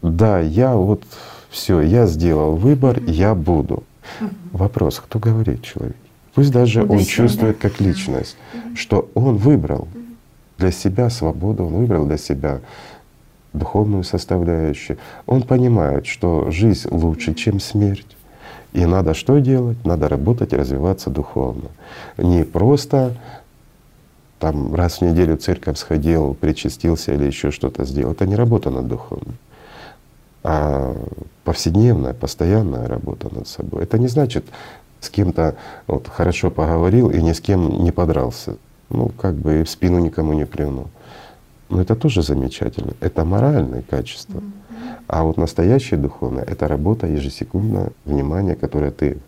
[0.03, 1.05] да, я вот
[1.51, 3.11] все, я сделал выбор, mm-hmm.
[3.11, 3.85] я буду.
[4.53, 5.97] Вопрос, кто говорит человек?
[6.35, 8.37] Пусть даже он чувствует как личность,
[8.75, 9.89] что он выбрал
[10.59, 12.61] для себя свободу, он выбрал для себя
[13.59, 14.99] духовную составляющую.
[15.27, 18.17] Он понимает, что жизнь лучше, чем смерть.
[18.73, 19.85] И надо что делать?
[19.85, 21.69] Надо работать и развиваться духовно.
[22.19, 23.17] Не просто
[24.39, 28.13] там раз в неделю в церковь сходил, причастился или еще что-то сделал.
[28.13, 29.37] Это не работа над духовным
[30.47, 30.95] а
[31.43, 33.83] повседневная, постоянная работа над собой.
[33.83, 34.45] Это не значит
[35.01, 35.57] с кем-то
[35.89, 38.57] вот, хорошо поговорил и ни с кем не подрался.
[38.89, 40.87] Ну, как бы и в спину никому не плюнул.
[41.69, 42.93] Но это тоже замечательно.
[43.01, 44.43] Это моральные качества.
[45.09, 49.19] А вот настоящее духовное— это работа ежесекундное внимание, которое ты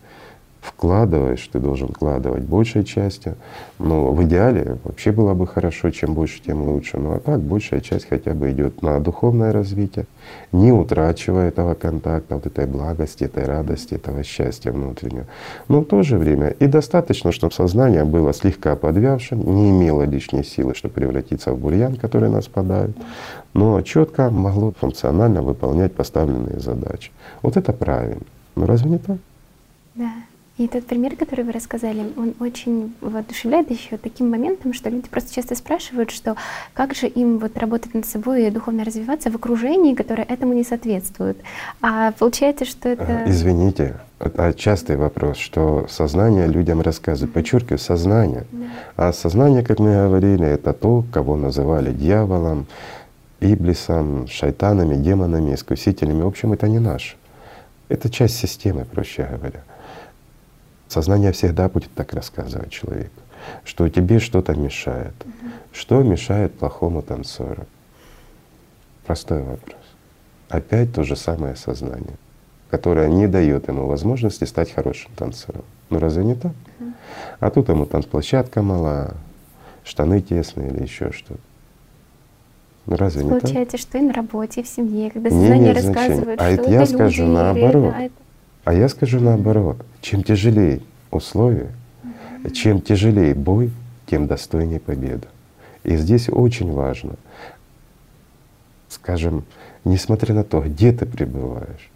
[0.68, 3.36] вкладываешь, ты должен вкладывать большей частью.
[3.78, 6.98] Но в идеале вообще было бы хорошо, чем больше, тем лучше.
[6.98, 10.06] Ну а так большая часть хотя бы идет на духовное развитие,
[10.52, 15.26] не утрачивая этого контакта, вот этой благости, этой радости, этого счастья внутреннего.
[15.68, 20.44] Но в то же время и достаточно, чтобы сознание было слегка подвявшим, не имело лишней
[20.44, 22.96] силы, чтобы превратиться в бурьян, который нас подавит,
[23.54, 27.10] но четко могло функционально выполнять поставленные задачи.
[27.42, 28.22] Вот это правильно.
[28.54, 29.18] Но разве не так?
[29.94, 30.12] Да.
[30.58, 35.32] И тот пример, который вы рассказали, он очень воодушевляет еще таким моментом, что люди просто
[35.32, 36.36] часто спрашивают, что
[36.74, 40.64] как же им вот работать над собой и духовно развиваться в окружении, которое этому не
[40.64, 41.38] соответствует.
[41.80, 43.22] А получается, что это…
[43.26, 47.32] Извините, это частый вопрос, что сознание людям рассказывает.
[47.32, 48.44] Подчеркиваю, сознание.
[48.50, 48.66] Да.
[48.96, 52.66] А сознание, как мы говорили, это то, кого называли дьяволом,
[53.38, 56.22] иблисом, шайтанами, демонами, искусителями.
[56.22, 57.16] В общем, это не наш.
[57.88, 59.62] Это часть системы, проще говоря.
[60.88, 63.20] Сознание всегда будет так рассказывать человеку,
[63.64, 65.14] что тебе что-то мешает.
[65.20, 65.50] Угу.
[65.72, 67.66] Что мешает плохому танцору?
[69.06, 69.76] Простой вопрос.
[70.48, 72.16] Опять то же самое сознание,
[72.70, 75.64] которое не дает ему возможности стать хорошим танцором.
[75.90, 76.52] Ну разве не так?
[76.80, 76.92] Угу.
[77.40, 79.14] А тут ему танцплощадка мала,
[79.84, 81.40] штаны тесные или еще что-то.
[82.86, 83.50] Ну, разве Получается, не так?
[83.50, 86.70] Получается, что и на работе, и в семье, когда сознание не рассказывает, а что это
[86.70, 87.94] я люди, скажу наоборот.
[87.94, 88.14] Это,
[88.68, 91.70] а я скажу наоборот, чем тяжелее условия,
[92.52, 93.70] чем тяжелее бой,
[94.04, 95.26] тем достойнее победа.
[95.84, 97.14] И здесь очень важно,
[98.90, 99.46] скажем,
[99.84, 101.88] несмотря на то, где ты пребываешь,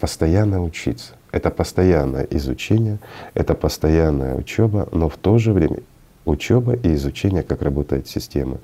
[0.00, 1.12] постоянно учиться.
[1.30, 3.00] Это постоянное изучение,
[3.34, 5.80] это постоянная учеба, но в то же время
[6.24, 8.60] учеба и изучение, как работает система,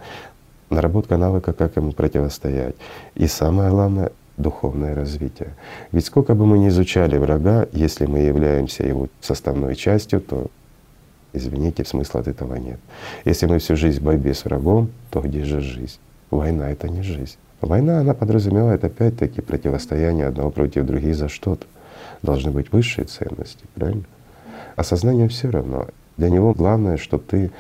[0.70, 2.76] наработка навыка, как ему противостоять.
[3.14, 5.55] И самое главное духовное развитие.
[5.92, 10.49] Ведь сколько бы мы ни изучали врага, если мы являемся его составной частью, то
[11.33, 12.79] извините, смысла от этого нет.
[13.25, 15.99] Если мы всю жизнь в борьбе с врагом, то где же жизнь?
[16.31, 17.37] Война— это не жизнь.
[17.61, 21.66] Война, она подразумевает опять-таки противостояние одного против других за что-то.
[22.23, 24.05] Должны быть высшие ценности, правильно?
[24.77, 25.88] А сознание все равно.
[26.16, 27.51] Для него главное, чтобы ты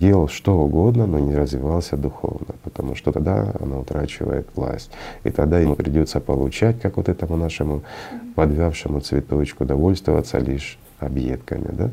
[0.00, 4.90] делал что угодно, но не развивался духовно, потому что тогда оно утрачивает власть.
[5.24, 7.82] И тогда ему придется получать, как вот этому нашему
[8.34, 11.90] подвявшему цветочку, довольствоваться лишь объедками, да?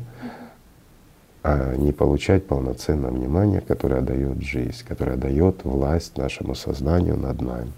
[1.42, 7.72] а не получать полноценное внимание, которое дает жизнь, которое дает власть нашему сознанию над нами.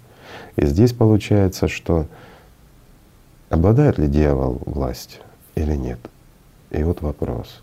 [0.55, 2.05] И здесь получается, что
[3.49, 5.21] обладает ли дьявол властью
[5.55, 5.99] или нет?
[6.69, 7.61] И вот вопрос.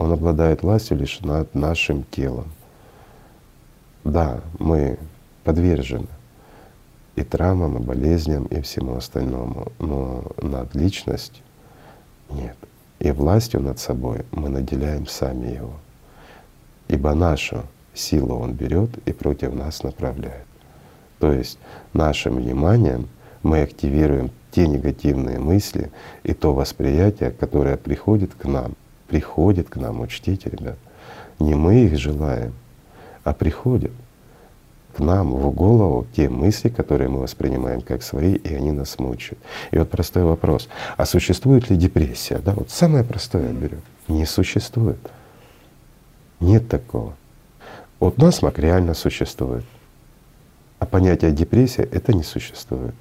[0.00, 2.50] Он обладает властью лишь над нашим телом.
[4.02, 4.98] Да, мы
[5.44, 6.06] подвержены
[7.16, 11.44] и травмам, и болезням, и всему остальному, но над личностью
[12.30, 12.56] нет.
[12.98, 15.74] И властью над собой мы наделяем сами его.
[16.88, 20.46] Ибо нашу силу он берет и против нас направляет.
[21.18, 21.58] То есть
[21.92, 23.06] нашим вниманием
[23.42, 25.90] мы активируем те негативные мысли
[26.22, 28.76] и то восприятие, которое приходит к нам
[29.10, 30.78] приходят к нам, учтите, ребят.
[31.40, 32.54] Не мы их желаем,
[33.24, 33.90] а приходят
[34.96, 39.38] к нам в голову те мысли, которые мы воспринимаем как свои, и они нас мучают.
[39.72, 42.38] И вот простой вопрос, а существует ли депрессия?
[42.38, 43.82] Да, вот самое простое берем.
[44.06, 44.98] Не существует.
[46.38, 47.14] Нет такого.
[47.98, 49.64] Вот насморк реально существует.
[50.78, 52.94] А понятие депрессия— это не существует.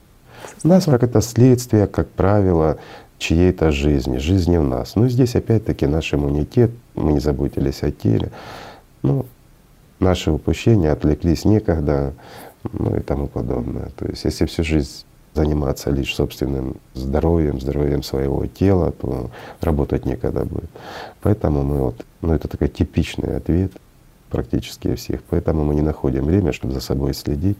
[0.63, 2.77] Насморк— это следствие, как правило,
[3.19, 4.95] чьей-то жизни, жизни в нас.
[4.95, 8.31] Но здесь опять-таки наш иммунитет, мы не заботились о теле,
[9.03, 9.25] ну,
[9.99, 12.13] наши упущения отвлеклись некогда,
[12.73, 13.89] ну и тому подобное.
[13.97, 19.29] То есть если всю жизнь заниматься лишь собственным здоровьем, здоровьем своего тела, то
[19.61, 20.69] работать некогда будет.
[21.21, 23.71] Поэтому мы вот, ну это такой типичный ответ
[24.29, 25.21] практически всех.
[25.29, 27.57] Поэтому мы не находим время, чтобы за собой следить,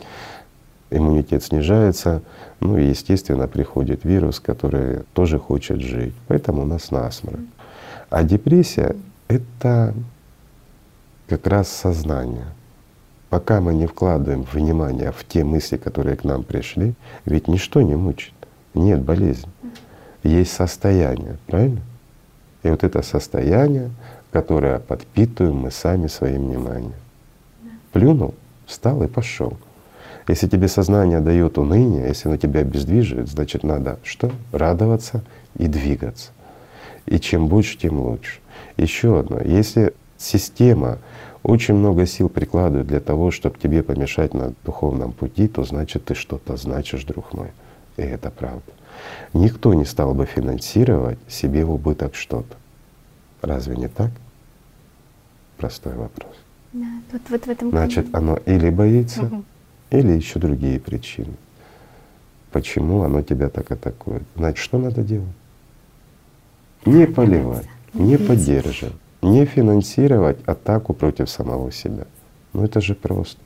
[0.92, 2.22] иммунитет снижается,
[2.60, 6.14] ну и естественно приходит вирус, который тоже хочет жить.
[6.28, 7.40] Поэтому у нас насморк.
[8.10, 8.96] А депрессия—
[9.28, 9.94] это
[11.28, 12.48] как раз сознание.
[13.30, 17.96] Пока мы не вкладываем внимание в те мысли, которые к нам пришли, ведь ничто не
[17.96, 18.34] мучит,
[18.74, 19.52] нет болезни,
[20.24, 21.82] есть состояние, правильно?
[22.64, 23.92] И вот это состояние,
[24.32, 26.94] которое подпитываем мы сами своим вниманием.
[27.92, 28.34] Плюнул,
[28.66, 29.58] встал и пошел.
[30.30, 34.32] Если тебе сознание дает уныние, если оно тебя обездвиживает, значит надо что?
[34.52, 35.24] Радоваться
[35.58, 36.30] и двигаться.
[37.08, 38.40] И чем больше, тем лучше.
[38.78, 39.40] Еще одно.
[39.42, 41.00] Если система
[41.42, 46.14] очень много сил прикладывает для того, чтобы тебе помешать на духовном пути, то значит ты
[46.14, 47.48] что-то значишь, друг мой.
[47.98, 48.72] И это правда.
[49.34, 52.56] Никто не стал бы финансировать себе в убыток что-то.
[53.42, 54.12] Разве не так?
[55.58, 56.36] Простой вопрос.
[56.74, 59.44] Да, вот, вот в этом Значит, оно или боится, угу
[59.92, 61.34] или еще другие причины.
[62.52, 64.24] Почему оно тебя так атакует?
[64.36, 65.28] Значит, что надо делать?
[66.86, 72.06] Не поливать, не поддерживать, не финансировать атаку против самого себя.
[72.54, 73.40] Ну это же просто.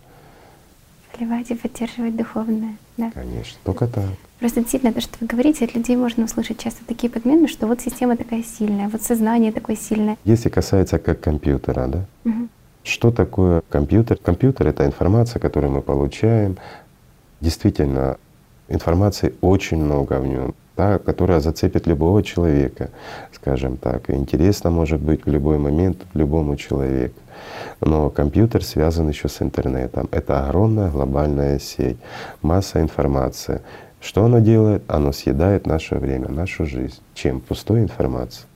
[1.11, 3.11] Поливать и поддерживать духовное, да?
[3.11, 4.05] Конечно, только так.
[4.39, 7.81] Просто действительно то, что вы говорите, от людей можно услышать часто такие подмены, что вот
[7.81, 10.17] система такая сильная, вот сознание такое сильное.
[10.23, 12.47] Если касается как компьютера, да, угу.
[12.83, 14.17] Что такое компьютер?
[14.17, 16.57] Компьютер— это информация, которую мы получаем.
[17.39, 18.17] Действительно,
[18.67, 22.89] информации очень много в нем, да, которая зацепит любого человека,
[23.31, 24.09] скажем так.
[24.09, 27.19] Интересно может быть в любой момент любому человеку.
[27.79, 30.09] Но компьютер связан еще с интернетом.
[30.11, 31.97] Это огромная глобальная сеть,
[32.41, 33.61] масса информации.
[34.01, 34.83] Что оно делает?
[34.87, 36.99] Оно съедает наше время, нашу жизнь.
[37.13, 37.39] Чем?
[37.39, 38.47] Пустой информацией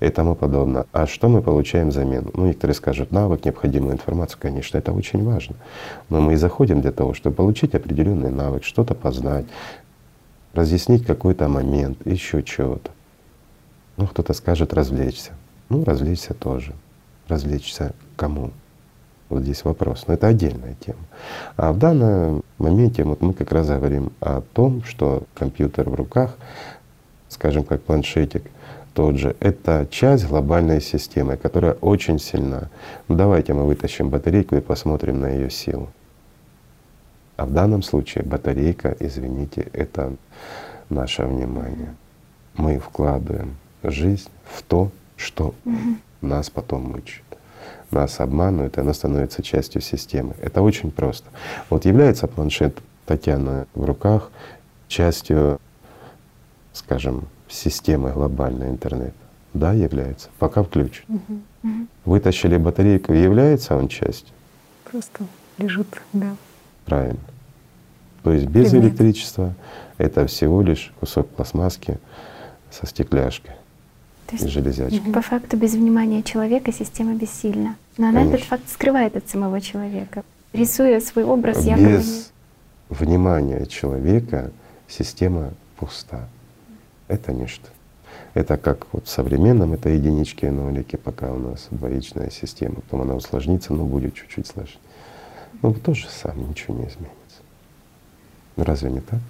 [0.00, 0.86] и тому подобное.
[0.92, 2.30] А что мы получаем взамен?
[2.34, 5.56] Ну, некоторые скажут, навык, необходимую информацию, конечно, это очень важно.
[6.08, 9.46] Но мы и заходим для того, чтобы получить определенный навык, что-то познать,
[10.52, 12.90] разъяснить какой-то момент, еще чего-то.
[13.96, 15.32] Ну, кто-то скажет развлечься.
[15.68, 16.74] Ну, развлечься тоже.
[17.28, 18.50] Развлечься кому?
[19.28, 20.04] Вот здесь вопрос.
[20.06, 21.00] Но это отдельная тема.
[21.56, 26.36] А в данном моменте вот мы как раз говорим о том, что компьютер в руках,
[27.28, 28.44] скажем, как планшетик,
[28.96, 29.36] тот же.
[29.40, 32.70] Это часть глобальной системы, которая очень сильна.
[33.08, 35.90] Ну, давайте мы вытащим батарейку и посмотрим на ее силу.
[37.36, 40.14] А в данном случае батарейка, извините, это
[40.88, 41.94] наше внимание.
[42.56, 45.54] Мы вкладываем жизнь в то, что
[46.22, 47.22] нас потом мучает.
[47.90, 50.34] Нас обманывают, и она становится частью системы.
[50.40, 51.28] Это очень просто.
[51.68, 54.30] Вот является планшет Татьяны в руках
[54.88, 55.60] частью,
[56.72, 59.14] скажем, системы глобальной интернета?
[59.54, 60.28] Да, является.
[60.38, 61.04] Пока включен.
[61.08, 61.86] Угу.
[62.04, 64.34] Вытащили батарейку, является он частью?
[64.84, 65.24] Просто
[65.58, 66.36] лежит, да.
[66.84, 67.20] Правильно.
[68.22, 68.84] То есть без Предмет.
[68.84, 69.54] электричества
[69.98, 71.98] это всего лишь кусок пластмасски
[72.70, 73.54] со стекляшкой.
[74.26, 75.12] То есть железячкой.
[75.12, 77.76] По факту без внимания человека система бессильна.
[77.96, 78.34] Но она Конечно.
[78.34, 80.24] этот факт скрывает от самого человека.
[80.52, 81.88] Рисуя свой образ, без якобы...
[81.88, 82.32] Без
[82.88, 84.50] внимания человека
[84.88, 86.28] система пуста.
[87.08, 87.68] Это ничто.
[88.34, 92.76] Это как вот в современном, это единички и нолики, пока у нас двоичная система.
[92.76, 94.78] Потом она усложнится, но будет чуть-чуть сложнее.
[95.62, 97.42] Ну, то же самое, ничего не изменится.
[98.56, 99.20] Ну, разве не так?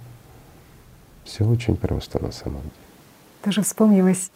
[1.23, 2.71] Все очень просто на самом деле.
[3.43, 4.31] Даже вспомнилось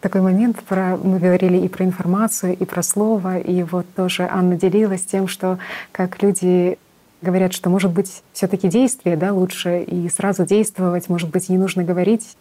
[0.00, 4.56] такой момент, про, мы говорили и про информацию, и про слово, и вот тоже Анна
[4.56, 5.58] делилась тем, что
[5.92, 6.78] как люди
[7.22, 11.58] говорят, что может быть все таки действие да, лучше и сразу действовать, может быть, не
[11.58, 12.36] нужно говорить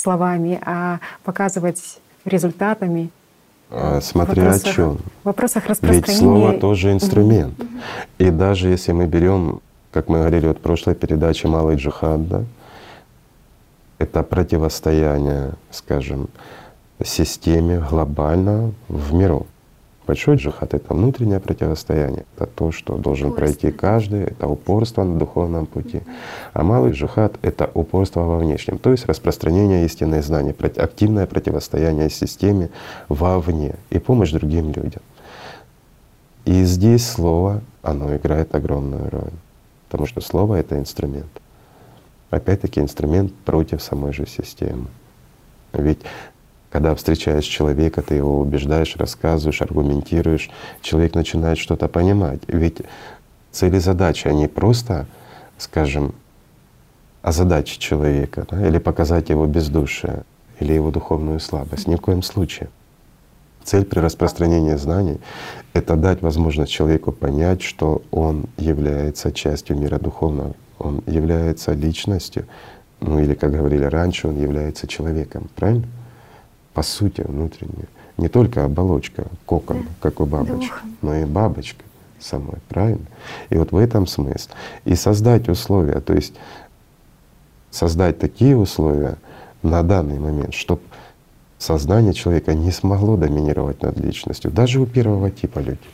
[0.00, 3.10] словами, а показывать результатами.
[3.70, 4.98] А, смотря вопросах, о чем.
[5.22, 6.06] В вопросах распространения.
[6.06, 7.54] Ведь слово тоже инструмент.
[8.18, 9.60] И даже если мы берем,
[9.92, 12.44] как мы говорили вот в прошлой передаче «Малый джихад», да,
[13.98, 16.28] это противостояние, скажем,
[17.04, 19.46] системе глобально в миру.
[20.10, 25.66] Большой джихад— это внутреннее противостояние, это то, что должен пройти каждый, это упорство на духовном
[25.66, 26.00] пути.
[26.52, 32.70] А малый джихад— это упорство во внешнем, то есть распространение истинной знания, активное противостояние системе
[33.08, 35.00] вовне и помощь другим людям.
[36.44, 39.32] И здесь слово, оно играет огромную роль,
[39.88, 41.30] потому что слово— это инструмент.
[42.30, 44.88] Опять-таки инструмент против самой же системы.
[45.72, 46.00] Ведь
[46.70, 52.40] когда встречаешь человека, ты его убеждаешь, рассказываешь, аргументируешь, человек начинает что-то понимать.
[52.46, 52.78] Ведь
[53.50, 55.06] цели задачи, они просто,
[55.58, 56.14] скажем,
[57.22, 60.22] озадачить человека да, или показать его бездушие
[60.60, 61.88] или его духовную слабость.
[61.88, 62.68] Ни в коем случае.
[63.64, 65.20] Цель при распространении знаний—
[65.74, 72.46] это дать возможность человеку понять, что он является частью мира духовного, он является личностью,
[73.00, 75.50] ну или, как говорили раньше, он является человеком.
[75.56, 75.86] Правильно?
[76.80, 77.88] По сути внутренняя.
[78.16, 79.88] Не только оболочка, кокон, да.
[80.00, 80.96] как у бабочки, Духом.
[81.02, 81.84] но и бабочка
[82.18, 83.04] самой, правильно?
[83.50, 84.48] И вот в этом смысл.
[84.86, 86.32] И создать условия, то есть
[87.70, 89.18] создать такие условия
[89.62, 90.80] на данный момент, чтобы
[91.58, 95.90] сознание человека не смогло доминировать над личностью, даже у первого типа людей.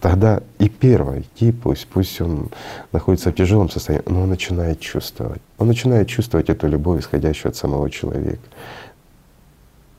[0.00, 2.50] Тогда и первый тип, пусть, пусть он
[2.92, 5.42] находится в тяжелом состоянии, но он начинает чувствовать.
[5.58, 8.38] Он начинает чувствовать эту любовь, исходящую от самого человека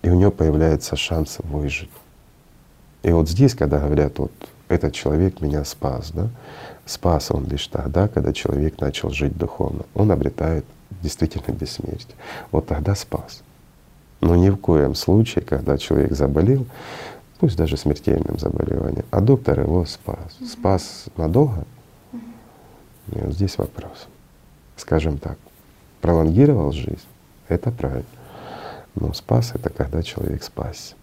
[0.01, 1.89] и у него появляется шанс выжить.
[3.03, 4.31] И вот здесь, когда говорят, вот
[4.67, 6.29] этот человек меня спас, да,
[6.85, 9.83] спас он лишь тогда, когда человек начал жить духовно.
[9.93, 10.65] Он обретает
[11.01, 12.15] действительно бессмертие.
[12.51, 13.43] Вот тогда спас.
[14.19, 16.65] Но ни в коем случае, когда человек заболел,
[17.39, 20.37] пусть даже смертельным заболеванием, а доктор его спас.
[20.45, 21.65] Спас надолго?
[22.11, 24.07] И вот здесь вопрос.
[24.75, 25.37] Скажем так,
[26.01, 27.07] пролонгировал жизнь,
[27.47, 28.05] это правильно.
[28.99, 30.95] Но спас— это когда человек спасся.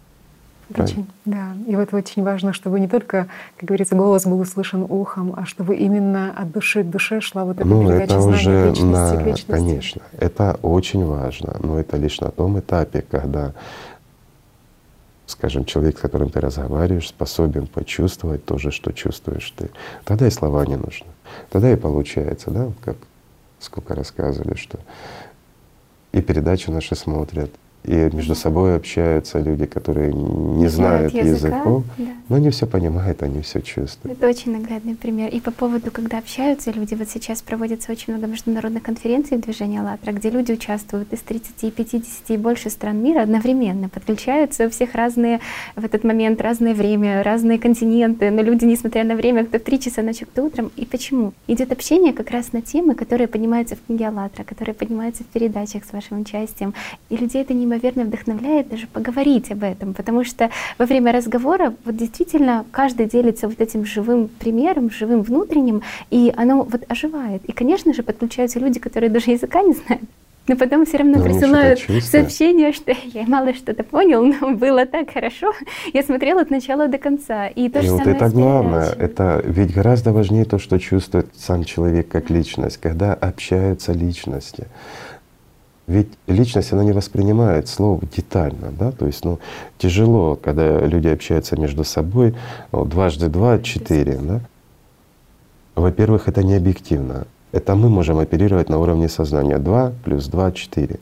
[0.77, 1.55] Очень, да.
[1.67, 5.77] И вот очень важно, чтобы не только, как говорится, голос был услышан ухом, а чтобы
[5.77, 9.47] именно от души к душе шла вот эта ну, передача это уже личности на, к.
[9.47, 13.53] Конечно, это очень важно, но это лишь на том этапе, когда,
[15.27, 19.71] скажем, человек, с которым ты разговариваешь, способен почувствовать то же, что чувствуешь ты.
[20.05, 21.09] Тогда и слова не нужны.
[21.51, 22.97] Тогда и получается, да, как
[23.61, 24.79] сколько рассказывали, что
[26.13, 27.51] и передачи наши смотрят,
[27.85, 32.05] и между собой общаются люди, которые не знают языка, языков, да.
[32.31, 34.19] но они все понимают, они все чувствуют.
[34.19, 35.29] Это очень наглядный пример.
[35.29, 39.79] И по поводу, когда общаются люди, вот сейчас проводится очень много международных конференций в движении
[39.79, 44.95] «АЛЛАТРА», где люди участвуют из 30, 50 и больше стран мира одновременно, подключаются у всех
[44.95, 45.41] разные
[45.77, 49.81] в этот момент, разное время, разные континенты, но люди, несмотря на время, кто в 3
[49.81, 50.73] часа ночью, кто утром.
[50.77, 51.35] И почему?
[51.49, 55.85] Идет общение как раз на темы, которые поднимаются в книге «АЛЛАТРА», которые поднимаются в передачах
[55.85, 56.73] с вашим участием.
[57.11, 61.75] И людей это не наверное, вдохновляет даже поговорить об этом, потому что во время разговора
[61.85, 67.45] вот действительно каждый делится вот этим живым примером, живым внутренним, и оно вот оживает.
[67.45, 70.09] И, конечно же, подключаются люди, которые даже языка не знают,
[70.47, 75.11] но потом все равно но присылают сообщение, что я мало что-то понял, но было так
[75.13, 75.53] хорошо.
[75.93, 77.47] Я смотрела от начала до конца.
[77.47, 78.91] И то и же вот самое это главное.
[78.99, 84.67] Это ведь гораздо важнее то, что чувствует сам человек как личность, когда общаются личности.
[85.87, 89.39] Ведь личность, она не воспринимает слово детально, да, то есть, ну,
[89.77, 92.35] тяжело, когда люди общаются между собой,
[92.73, 94.41] ну, дважды два— четыре, да.
[95.75, 97.27] Во-первых, это не объективно.
[97.53, 99.59] Это мы можем оперировать на уровне сознания.
[99.59, 100.99] 2 плюс 2— 4.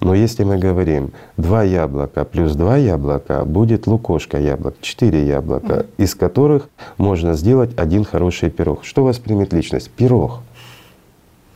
[0.00, 5.86] Но если мы говорим два яблока плюс два яблока, будет лукошка яблок, четыре яблока, mm
[5.98, 6.68] из которых
[6.98, 8.84] можно сделать один хороший пирог.
[8.84, 9.90] Что воспримет личность?
[9.90, 10.40] Пирог.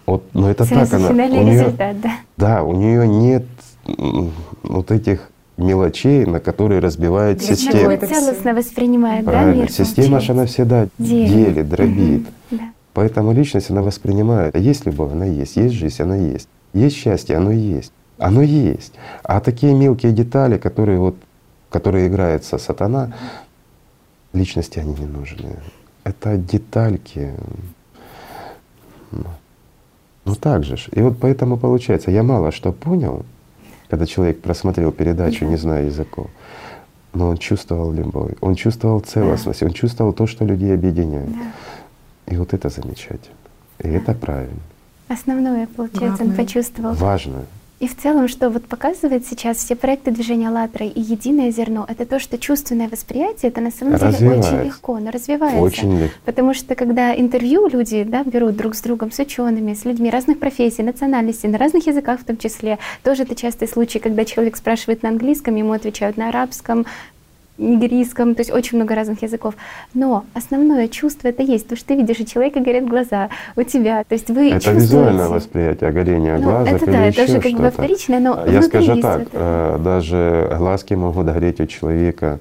[0.07, 1.11] Вот, но это Сразу так она.
[1.11, 2.13] У нее, результат, да.
[2.37, 3.45] Да, у нее нет
[4.63, 7.95] вот этих мелочей, на которые разбивает Для система.
[7.95, 9.55] Это целостно воспринимает, Правильно.
[9.55, 9.71] да, мир?
[9.71, 12.21] Система же она всегда делит, делит дробит.
[12.21, 12.59] Угу.
[12.59, 12.65] Да.
[12.93, 14.55] Поэтому личность она воспринимает.
[14.55, 15.57] А есть любовь, она есть.
[15.57, 16.49] Есть жизнь, она есть.
[16.73, 17.93] Есть счастье, оно есть.
[18.19, 18.95] Оно есть.
[19.23, 21.17] А такие мелкие детали, которые вот,
[21.69, 23.13] которые играется сатана,
[24.33, 25.57] личности они не нужны.
[26.05, 27.35] Это детальки.
[30.27, 30.77] Ну, так же.
[30.91, 33.25] И вот поэтому получается, я мало что понял,
[33.89, 36.27] когда человек просмотрел передачу, не зная языков,
[37.15, 41.31] но он чувствовал любовь, он чувствовал целостность, он чувствовал то, что людей объединяет.
[42.27, 43.37] И вот это замечательно.
[43.79, 44.61] И это правильно.
[45.09, 46.27] Основное, получается, Главное.
[46.27, 46.95] он почувствовал.
[46.95, 47.45] Важно.
[47.79, 52.07] И в целом, что вот показывает сейчас все проекты движения «АЛЛАТРА» и «Единое зерно», это
[52.07, 55.61] то, что чувственное восприятие, это на самом деле очень легко, но развивается.
[55.61, 56.17] Очень легко.
[56.25, 60.39] Потому что когда интервью люди да, берут друг с другом, с учеными, с людьми разных
[60.39, 65.03] профессий, национальностей, на разных языках в том числе, тоже это частый случай, когда человек спрашивает
[65.03, 66.87] на английском, ему отвечают на арабском,
[67.59, 69.55] нигерийском, то есть очень много разных языков.
[69.95, 74.05] Но основное чувство это есть, то, что ты видишь, у человека горят глаза, у тебя,
[74.05, 74.81] то есть вы Это чувствуете.
[74.81, 79.01] визуальное восприятие, горение ну, глаза Это да, это же как бы вторичное, но Я скажу
[79.01, 79.31] так, это.
[79.33, 82.41] Э, даже глазки могут гореть у человека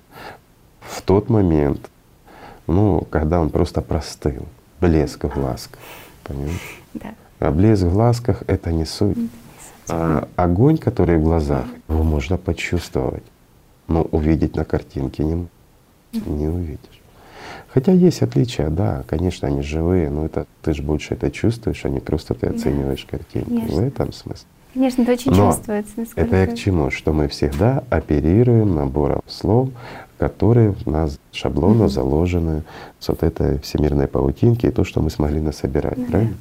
[0.81, 1.89] в тот момент,
[2.67, 4.45] ну, когда он просто простыл,
[4.81, 5.79] блеск в глазках,
[6.23, 6.81] понимаешь?
[6.93, 7.09] Да.
[7.39, 9.17] А блеск в глазках— это не суть.
[9.87, 13.23] А огонь, который в глазах, его можно почувствовать.
[13.87, 15.47] Но увидеть на картинке не,
[16.13, 17.01] не увидишь.
[17.67, 21.89] Хотя есть отличия, да, конечно, они живые, но это ты же больше это чувствуешь, а
[21.89, 23.49] не просто ты оцениваешь да, картинку.
[23.49, 23.75] Конечно.
[23.75, 24.47] В этом смысле.
[24.73, 25.93] Конечно, это очень но чувствуется.
[25.97, 26.21] Насколько...
[26.21, 26.91] Это я к чему?
[26.91, 29.69] Что мы всегда оперируем набором слов,
[30.17, 31.89] которые в нас шаблону mm-hmm.
[31.89, 32.63] заложены
[32.99, 36.09] с вот этой всемирной паутинки и то, что мы смогли насобирать, mm-hmm.
[36.09, 36.37] правильно?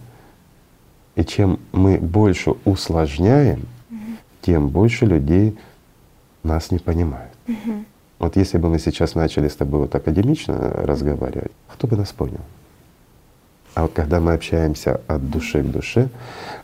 [1.16, 4.16] И чем мы больше усложняем, mm-hmm.
[4.42, 5.56] тем больше людей
[6.42, 7.33] нас не понимают.
[7.48, 7.84] Угу.
[8.20, 12.40] Вот если бы мы сейчас начали с тобой вот академично разговаривать, кто бы нас понял?
[13.74, 16.08] А вот когда мы общаемся от души к душе,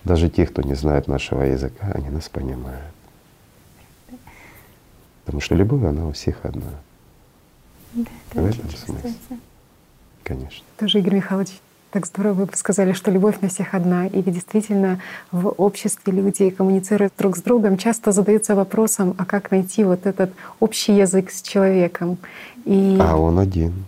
[0.04, 2.94] даже те, кто не знает нашего языка, они нас понимают.
[5.24, 6.70] Потому что любовь, она у всех одна.
[7.92, 9.14] Да, это В этом смысле.
[10.22, 10.64] Конечно.
[10.78, 11.50] Тоже, Игорь Михайлович,
[11.90, 14.06] так здорово вы сказали, что любовь на всех одна.
[14.06, 15.00] И действительно
[15.32, 20.32] в обществе люди коммуницируют друг с другом, часто задаются вопросом, а как найти вот этот
[20.60, 22.18] общий язык с человеком.
[22.64, 22.96] И...
[23.00, 23.86] А он один.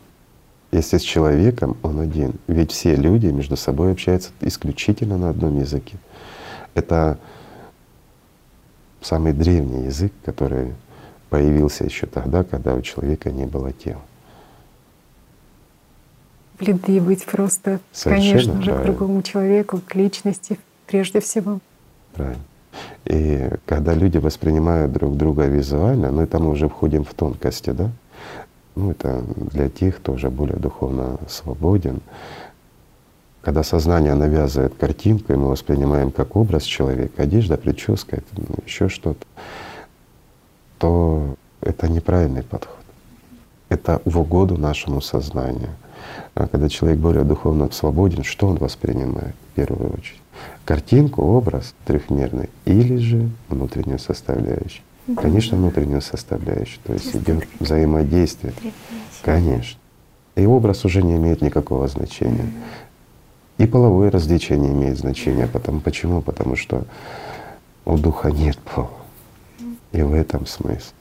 [0.72, 2.34] Если с человеком, он один.
[2.46, 5.96] Ведь все люди между собой общаются исключительно на одном языке.
[6.74, 7.18] Это
[9.00, 10.74] самый древний язык, который
[11.30, 14.02] появился еще тогда, когда у человека не было тела
[16.62, 18.76] любви быть просто, Совершенно конечно правильно.
[18.76, 21.60] же, к другому человеку, к личности прежде всего.
[22.14, 22.42] Правильно.
[23.04, 27.90] И когда люди воспринимают друг друга визуально, ну это мы уже входим в тонкости, да?
[28.74, 32.00] Ну это для тех, кто уже более духовно свободен.
[33.42, 38.88] Когда сознание навязывает картинку, и мы воспринимаем как образ человека, одежда, прическа, это, ну, еще
[38.88, 39.26] что-то,
[40.78, 42.78] то это неправильный подход.
[43.68, 45.70] Это в угоду нашему сознанию.
[46.34, 50.20] А когда человек более духовно свободен, что он воспринимает в первую очередь?
[50.64, 54.82] Картинку, образ трехмерный или же внутреннюю составляющую?
[55.06, 55.20] Да.
[55.20, 58.54] Конечно, внутреннюю составляющую, то есть идет взаимодействие.
[59.22, 59.78] Конечно.
[60.36, 62.50] И образ уже не имеет никакого значения.
[63.58, 65.46] И половое развлечение имеет значение.
[65.46, 66.22] Потому, почему?
[66.22, 66.84] Потому что
[67.84, 68.90] у духа нет пола.
[69.92, 70.92] И в этом смысл.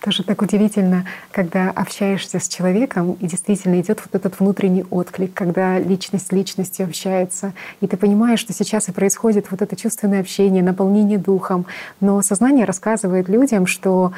[0.00, 5.78] Тоже так удивительно, когда общаешься с человеком, и действительно идет вот этот внутренний отклик, когда
[5.78, 10.62] личность с личностью общается, и ты понимаешь, что сейчас и происходит вот это чувственное общение,
[10.62, 11.66] наполнение духом.
[12.00, 14.12] Но сознание рассказывает людям, что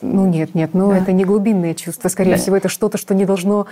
[0.00, 0.98] ну нет, нет, ну да.
[0.98, 2.36] это не глубинное чувство, скорее да.
[2.36, 3.68] всего, это что-то, что не должно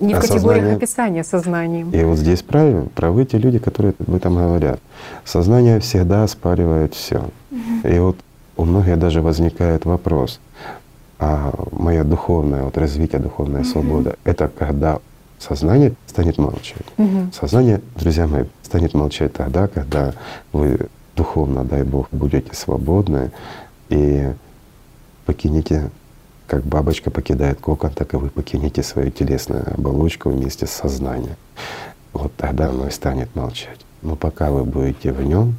[0.00, 0.76] не а в категориях сознание...
[0.76, 1.90] описания сознанием.
[1.90, 4.80] И вот здесь правы, правы те люди, которые об этом говорят.
[5.24, 7.28] Сознание всегда оспаривает все.
[7.50, 7.88] Угу.
[7.88, 8.16] И вот
[8.56, 10.40] у многих даже возникает вопрос,
[11.18, 13.72] а моя духовная, вот развитие, духовная mm-hmm.
[13.72, 14.98] свобода, это когда
[15.38, 16.86] сознание станет молчать.
[16.98, 17.32] Mm-hmm.
[17.32, 20.14] Сознание, друзья мои, станет молчать тогда, когда
[20.52, 23.30] вы духовно, дай Бог, будете свободны
[23.88, 24.32] и
[25.26, 25.90] покинете,
[26.46, 31.36] как бабочка покидает кокон, так и вы покинете свою телесную оболочку вместе с сознанием.
[32.12, 33.80] вот тогда оно и станет молчать.
[34.02, 35.54] Но пока вы будете в нем,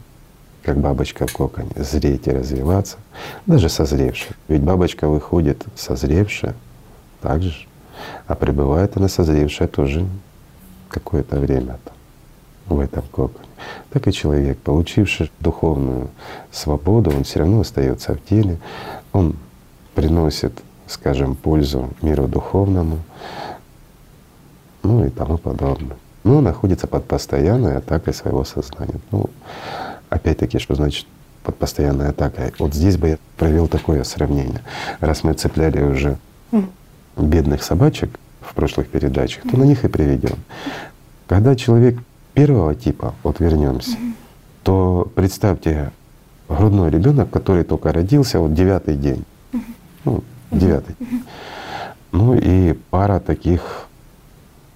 [0.64, 2.98] как бабочка в коконе, зреть и развиваться,
[3.46, 4.34] даже созревшая.
[4.48, 6.56] Ведь бабочка выходит созревшая,
[7.22, 7.68] так же,
[8.28, 10.08] а пребывает она созревшая тоже
[10.90, 13.46] какое-то время там, в этом коконе.
[13.92, 16.10] Так и человек, получивший духовную
[16.52, 18.58] свободу, он все равно остается в теле,
[19.12, 19.36] он
[19.96, 20.54] приносит,
[20.88, 23.00] скажем, пользу миру духовному,
[24.82, 25.98] ну и тому подобное.
[26.24, 29.00] Но находится под постоянной атакой своего сознания.
[29.12, 29.30] Ну,
[30.14, 31.08] опять-таки, что значит
[31.44, 32.54] под постоянной атакой?
[32.60, 34.62] Вот здесь бы я провел такое сравнение.
[35.00, 36.18] Раз мы цепляли уже
[37.18, 40.38] бедных собачек в прошлых передачах, то на них и приведем.
[41.28, 41.98] Когда человек
[42.34, 43.98] первого типа, вот вернемся,
[44.64, 45.92] то представьте
[46.48, 49.26] грудной ребенок, который только родился, вот девятый день,
[50.06, 50.96] ну, девятый.
[52.12, 53.88] Ну и пара таких,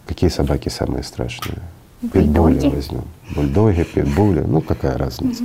[0.08, 1.62] какие собаки самые страшные?
[2.02, 3.04] Питбули возьмем.
[3.36, 5.44] Бульдоги, питбули, ну какая разница.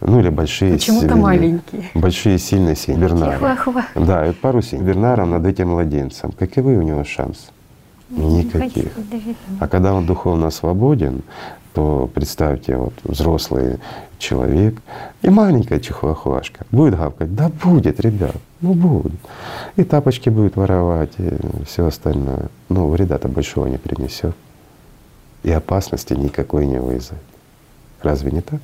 [0.00, 1.84] Ну или большие Почему-то маленькие.
[1.94, 3.34] Большие, сильные сенбернары.
[3.34, 3.84] Чихуахуа.
[3.94, 6.32] Да, и пару сенбернаров над этим младенцем.
[6.32, 7.46] Каковы у него шансы?
[8.10, 8.92] Никаких.
[9.60, 11.22] А когда он духовно свободен,
[11.74, 13.78] то представьте, вот взрослый
[14.18, 14.76] человек
[15.22, 17.34] и маленькая чихуахуашка будет гавкать.
[17.34, 19.12] Да будет, ребят, ну будет.
[19.76, 21.30] И тапочки будет воровать, и
[21.66, 22.48] все остальное.
[22.68, 24.36] Ну, вреда-то большого не принесет.
[25.44, 27.22] И опасности никакой не вызовет.
[28.02, 28.60] Разве не так?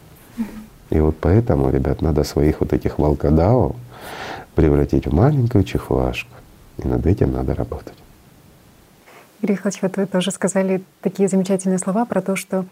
[0.90, 3.76] И вот поэтому, ребят, надо своих вот этих волкодавов
[4.54, 6.32] превратить в маленькую чихуашку.
[6.78, 7.94] И над этим надо работать.
[9.40, 12.66] Игорь Михайлович, вот вы тоже сказали такие замечательные слова про то, что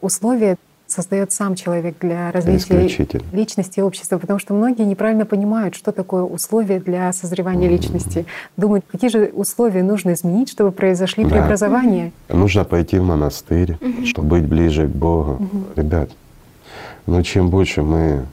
[0.00, 2.86] условия создает сам человек для развития
[3.32, 8.26] личности и общества, потому что многие неправильно понимают, что такое условия для созревания личности.
[8.56, 11.30] Думают, какие же условия нужно изменить, чтобы произошли Да.
[11.30, 12.12] преобразования.
[12.28, 15.38] Нужно пойти в монастырь, чтобы быть ближе к Богу.
[15.76, 16.10] Ребят,
[17.06, 18.26] но чем больше мы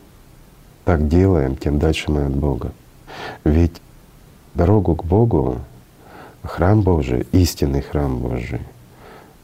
[0.85, 2.71] так делаем, тем дальше мы от Бога.
[3.43, 3.81] Ведь
[4.53, 5.57] дорогу к Богу,
[6.43, 8.59] храм Божий, истинный храм Божий,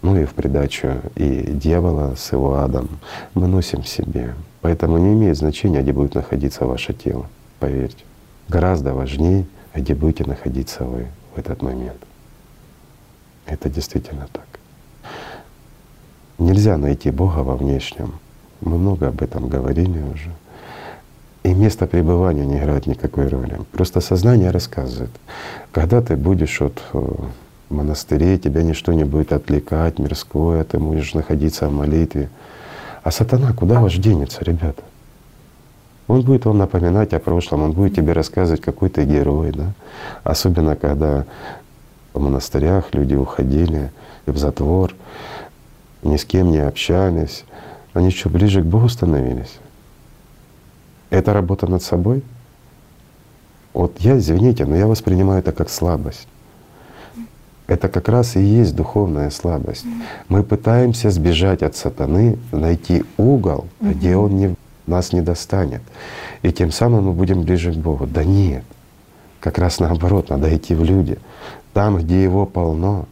[0.05, 2.99] ну и в придачу и дьявола с его адом
[3.33, 4.35] мы носим в себе.
[4.61, 7.25] Поэтому не имеет значения, где будет находиться ваше тело,
[7.59, 8.03] поверьте.
[8.47, 11.97] Гораздо важнее, где будете находиться вы в этот момент.
[13.47, 14.45] Это действительно так.
[16.37, 18.13] Нельзя найти Бога во внешнем.
[18.61, 20.29] Мы много об этом говорили уже.
[21.41, 23.59] И место пребывания не играет никакой роли.
[23.71, 25.11] Просто сознание рассказывает.
[25.71, 27.15] Когда ты будешь вот э,
[27.69, 32.29] в монастыре, тебя ничто не будет отвлекать, мирское, ты можешь находиться в молитве.
[33.03, 34.83] А сатана куда ваш денется, ребята?
[36.07, 39.73] Он будет вам напоминать о прошлом, он будет тебе рассказывать, какой ты герой, да?
[40.23, 41.25] Особенно когда
[42.13, 43.91] в монастырях люди уходили
[44.27, 44.93] в затвор,
[46.03, 47.43] ни с кем не общались,
[47.93, 49.57] они что, ближе к Богу становились?
[51.09, 52.23] Это работа над собой?
[53.73, 56.27] Вот я, извините, но я воспринимаю это как слабость.
[57.67, 59.85] Это как раз и есть духовная слабость.
[60.27, 64.55] Мы пытаемся сбежать от сатаны, найти угол, где он не,
[64.85, 65.81] нас не достанет.
[66.43, 68.05] И тем самым мы будем ближе к Богу.
[68.05, 68.63] Да нет,
[69.39, 71.17] как раз наоборот, надо идти в люди.
[71.73, 73.07] Там, где его полно,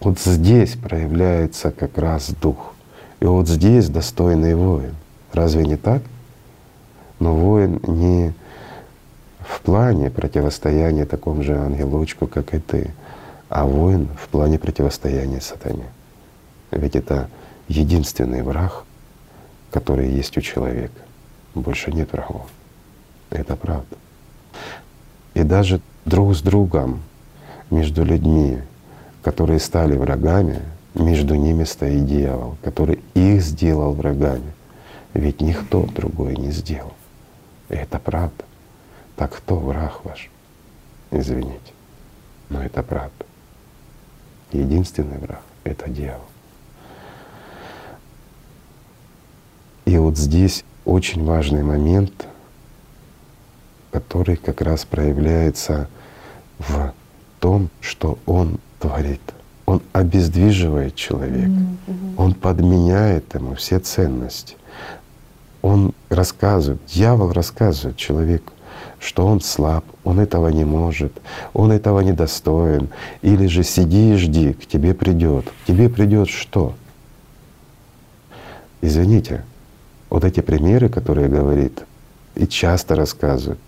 [0.00, 2.72] вот здесь проявляется как раз дух.
[3.20, 4.94] И вот здесь достойный воин.
[5.34, 6.02] Разве не так?
[7.18, 8.32] Но воин не
[9.50, 12.92] в плане противостояния такому же ангелочку, как и ты,
[13.48, 15.86] а воин в плане противостояния сатане.
[16.70, 17.28] Ведь это
[17.66, 18.84] единственный враг,
[19.72, 21.00] который есть у человека.
[21.54, 22.46] Больше нет врагов.
[23.30, 23.96] Это правда.
[25.34, 27.00] И даже друг с другом,
[27.70, 28.58] между людьми,
[29.22, 30.60] которые стали врагами,
[30.94, 34.52] между ними стоит дьявол, который их сделал врагами.
[35.12, 36.92] Ведь никто другой не сделал.
[37.68, 38.44] И это правда.
[39.20, 40.30] Так кто враг ваш?
[41.10, 41.74] Извините.
[42.48, 43.26] Но это правда.
[44.50, 46.24] Единственный враг— это дьявол.
[49.84, 52.28] И вот здесь очень важный момент,
[53.92, 55.90] который как раз проявляется
[56.58, 56.94] в
[57.40, 59.20] том, что он творит.
[59.66, 61.60] Он обездвиживает человека,
[62.16, 64.56] он подменяет ему все ценности.
[65.60, 68.54] Он рассказывает, дьявол рассказывает человеку,
[69.00, 71.12] что он слаб, он этого не может,
[71.54, 72.90] он этого не достоин.
[73.22, 75.46] Или же сиди и жди, к тебе придет.
[75.46, 76.74] К тебе придет что?
[78.82, 79.42] Извините,
[80.10, 81.82] вот эти примеры, которые говорит
[82.34, 83.58] и часто рассказывают,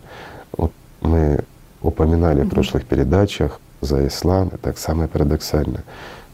[0.57, 1.45] вот мы
[1.81, 5.83] упоминали в прошлых передачах за ислам, это самое парадоксальное.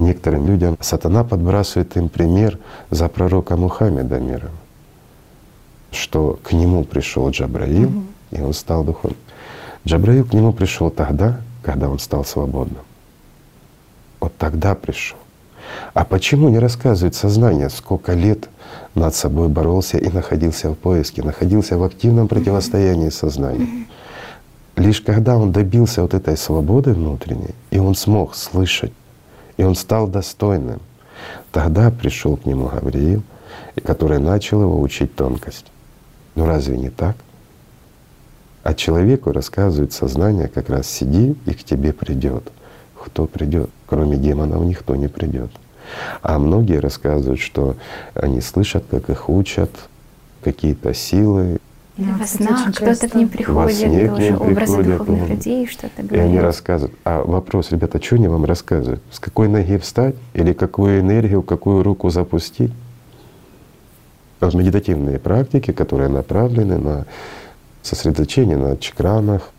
[0.01, 2.59] Некоторым людям сатана подбрасывает им пример
[2.91, 4.51] за пророка Мухаммеда мира,
[5.91, 8.03] что к нему пришел Джабраил, угу.
[8.31, 9.19] И он стал духовным.
[9.87, 12.83] Джабраил к нему пришел тогда, когда он стал свободным.
[14.21, 15.19] Вот тогда пришел.
[15.95, 18.49] А почему не рассказывает сознание, сколько лет
[18.95, 23.87] над собой боролся и находился в поиске, находился в активном противостоянии сознанию?
[24.77, 28.93] Лишь когда он добился вот этой свободы внутренней, и он смог слышать,
[29.57, 30.81] и он стал достойным,
[31.51, 33.23] тогда пришел к нему Гавриил,
[33.85, 35.67] который начал его учить тонкость.
[36.35, 37.17] Ну разве не так?
[38.69, 42.53] А человеку рассказывает сознание как раз сиди и к тебе придет.
[43.03, 43.71] Кто придет?
[43.87, 45.51] Кроме демонов никто не придет.
[46.21, 47.77] А многие рассказывают, что
[48.13, 49.71] они слышат, как их учат,
[50.43, 51.61] какие-то силы,
[51.97, 56.27] да, во снах кто-то к ним приходит, сне тоже образы приходят, духовных людей, что-то говорят.
[56.27, 56.95] И они рассказывают.
[57.05, 59.01] А вопрос, ребята, что они вам рассказывают?
[59.11, 62.73] С какой ноги встать или какую энергию, какую руку запустить?
[64.41, 67.07] Вот медитативные практики, которые направлены на
[67.89, 69.51] сосредоточение на чакранах,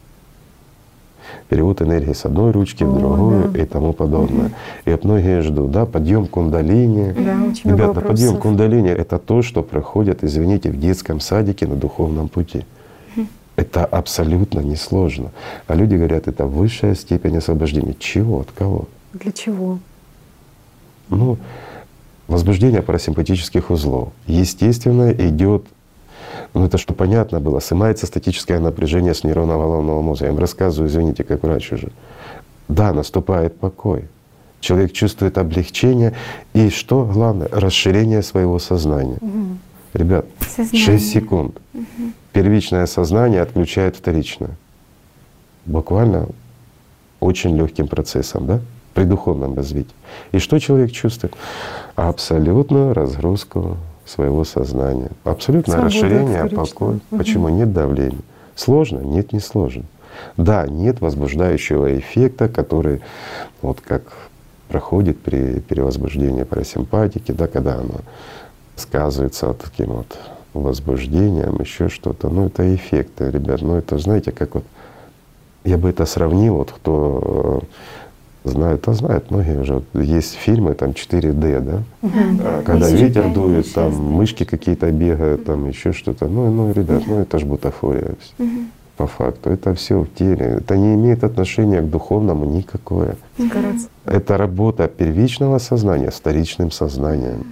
[1.50, 3.62] перевод энергии с одной ручки в другую да.
[3.62, 4.52] и тому подобное.
[4.86, 4.94] Угу.
[4.94, 7.14] И многие ждут, да, подъем кундалини.
[7.14, 12.30] Да, очень Ребята, подъем кундалини это то, что проходит, извините, в детском садике на духовном
[12.30, 12.66] пути.
[13.56, 15.32] Это абсолютно несложно.
[15.68, 17.94] А люди говорят, это высшая степень освобождения.
[18.00, 18.40] Чего?
[18.40, 18.88] От кого?
[19.12, 19.80] Для чего?
[21.10, 21.38] Ну,
[22.30, 24.14] возбуждение парасимпатических узлов.
[24.28, 25.66] Естественно, идет
[26.54, 30.26] ну это что понятно было, снимается статическое напряжение с нейронного головного мозга.
[30.26, 31.92] Я им рассказываю, извините, как врач уже.
[32.68, 34.08] Да, наступает покой.
[34.60, 36.14] Человек чувствует облегчение
[36.54, 39.18] и что главное, расширение своего сознания.
[39.22, 39.58] Угу.
[39.94, 40.86] Ребят, сознание.
[40.86, 41.62] 6 секунд.
[41.74, 41.86] Угу.
[42.34, 44.52] Первичное сознание отключает вторичное.
[45.66, 46.28] Буквально
[47.20, 48.60] очень легким процессом, да?
[48.94, 49.94] При духовном развитии.
[50.32, 51.34] И что человек чувствует?
[51.96, 53.78] Абсолютную разгрузку
[54.10, 55.12] своего сознания.
[55.24, 56.95] Абсолютное Свобода, расширение, покой.
[56.95, 57.18] Угу.
[57.18, 57.49] Почему?
[57.49, 58.20] Нет давления.
[58.55, 58.99] Сложно?
[58.99, 59.84] Нет, не сложно.
[60.36, 63.01] Да, нет возбуждающего эффекта, который
[63.62, 64.03] вот как
[64.68, 68.01] проходит при перевозбуждении парасимпатики, да, когда оно
[68.76, 70.18] сказывается вот таким вот
[70.53, 72.30] возбуждением, еще что-то.
[72.30, 73.62] Ну, это эффекты, ребят.
[73.62, 74.66] Ну, это, знаете, как вот
[75.64, 77.62] я бы это сравнил, вот кто
[78.50, 79.82] знают, а знают многие уже.
[79.93, 81.84] Есть фильмы там 4D, да?
[82.02, 82.64] Угу.
[82.66, 86.28] Когда ветер дует, там мышки какие-то бегают, там еще что-то.
[86.28, 88.16] Ну, ну, ребят, ну это ж бутафория.
[88.97, 89.50] По факту.
[89.50, 90.58] Это все в теле.
[90.60, 93.16] Это не имеет отношения к духовному никакое.
[94.06, 97.45] Это работа первичного сознания с вторичным сознанием.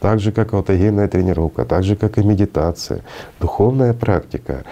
[0.00, 3.00] Так же, как аутогенная тренировка, так же, как и медитация.
[3.40, 4.64] Духовная практика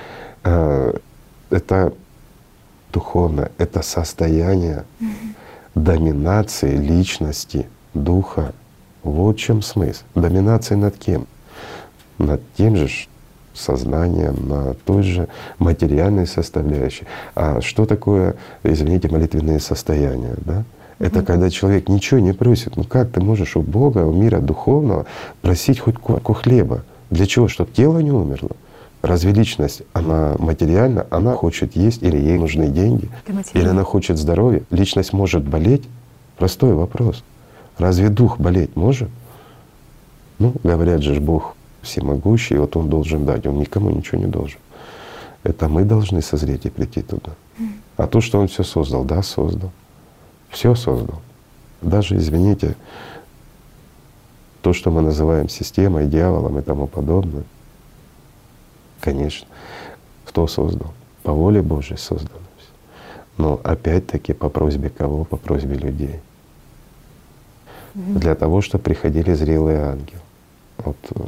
[0.45, 0.93] э,—
[1.51, 1.93] это
[2.93, 5.09] духовное, это состояние, угу
[5.75, 8.53] доминации личности, духа.
[9.03, 10.03] Вот в чем смысл.
[10.15, 11.27] Доминация над кем?
[12.19, 12.89] Над тем же
[13.55, 17.07] сознанием, на той же материальной составляющей.
[17.35, 20.35] А что такое, извините, молитвенные состояния?
[20.39, 20.65] Да?
[20.99, 22.77] Это когда человек ничего не просит.
[22.77, 25.07] Ну как ты можешь у Бога, у мира духовного
[25.41, 26.85] просить хоть куску хлеба?
[27.09, 27.49] Для чего?
[27.49, 28.51] Чтобы тело не умерло?
[29.03, 33.09] Разве личность, она материальна, она хочет есть или ей нужны деньги,
[33.55, 34.63] или она хочет здоровья?
[34.71, 35.85] Личность может болеть?
[36.37, 37.25] Простой вопрос.
[37.79, 39.09] Разве дух болеть может?
[40.39, 44.59] Ну, говорят же, Бог всемогущий, вот Он должен дать, Он никому ничего не должен.
[45.45, 47.33] Это мы должны созреть и прийти туда.
[47.97, 49.71] А то, что Он все создал, да, создал.
[50.51, 51.23] Все создал.
[51.81, 52.77] Даже, извините,
[54.61, 57.45] то, что мы называем системой, дьяволом и тому подобное—
[59.01, 59.47] Конечно.
[60.25, 60.93] Кто создал?
[61.23, 62.39] По воле Божьей создано
[63.37, 65.25] Но опять-таки по просьбе кого?
[65.25, 66.21] По просьбе людей.
[67.95, 70.21] Для того, чтобы приходили зрелые ангелы.
[70.79, 71.21] Вот э,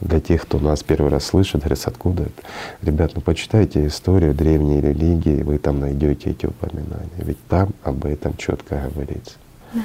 [0.00, 2.42] для тех, кто нас первый раз слышит, говорят, откуда это?
[2.82, 7.10] Ребят, ну почитайте историю древней религии, вы там найдете эти упоминания.
[7.18, 9.34] Ведь там об этом четко говорится.
[9.74, 9.82] Да.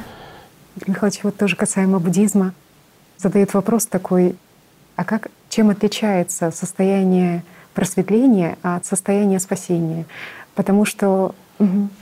[0.88, 2.54] Михайлович, вот тоже касаемо буддизма,
[3.18, 4.36] задает вопрос такой,
[4.96, 7.42] а как чем отличается состояние
[7.74, 10.06] просветления от состояния спасения?
[10.54, 11.34] Потому что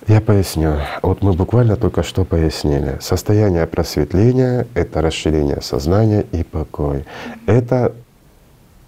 [0.07, 0.79] я поясню.
[1.03, 2.97] Вот мы буквально только что пояснили.
[2.99, 7.05] Состояние просветления— это расширение сознания и покой.
[7.45, 7.93] Это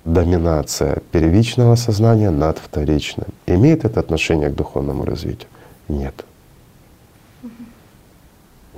[0.04, 3.28] доминация первичного сознания над вторичным.
[3.46, 5.50] Имеет это отношение к духовному развитию?
[5.88, 6.26] Нет.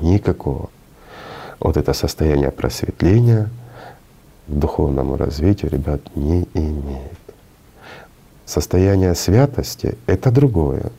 [0.02, 0.70] Никакого.
[1.62, 3.50] Вот это состояние просветления—
[4.48, 7.18] к духовному развитию, ребят, не имеет.
[8.46, 10.92] Состояние святости— это другое.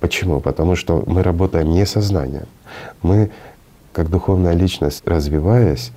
[0.00, 0.40] Почему?
[0.40, 2.46] Потому что мы работаем не сознанием.
[3.02, 3.30] Мы,
[3.92, 5.92] как духовная личность, развиваясь,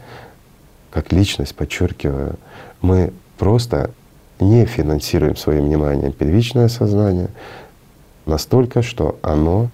[0.91, 2.35] как личность, подчеркиваю,
[2.81, 3.91] мы просто
[4.39, 7.29] не финансируем своим вниманием первичное сознание
[8.25, 9.69] настолько, что оно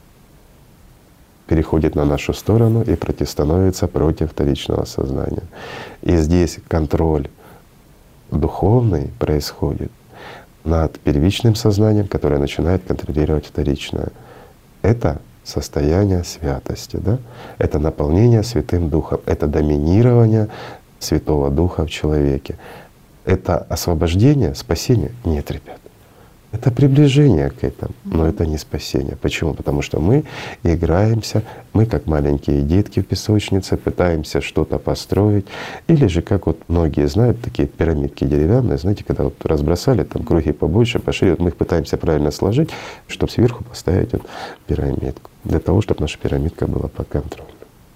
[1.54, 5.44] переходит на нашу сторону и противостановится против вторичного сознания.
[6.02, 7.28] И здесь контроль
[8.32, 9.92] духовный происходит
[10.64, 14.08] над первичным сознанием, которое начинает контролировать вторичное.
[14.82, 17.20] Это состояние святости, да?
[17.60, 20.48] это наполнение Святым Духом, это доминирование
[20.98, 22.58] Святого Духа в человеке.
[23.26, 25.12] Это освобождение, спасение?
[25.24, 25.83] Нет, ребят.
[26.54, 29.16] Это приближение к этому, но это не спасение.
[29.16, 29.56] Почему?
[29.56, 30.24] Потому что мы
[30.62, 31.42] играемся,
[31.74, 35.48] мы как маленькие детки в песочнице пытаемся что-то построить.
[35.88, 40.52] Или же, как вот многие знают, такие пирамидки деревянные, знаете, когда вот разбросали там круги
[40.52, 42.70] побольше, пошире, вот мы их пытаемся правильно сложить,
[43.08, 44.22] чтобы сверху поставить вот
[44.68, 47.50] пирамидку, для того, чтобы наша пирамидка была под контролем.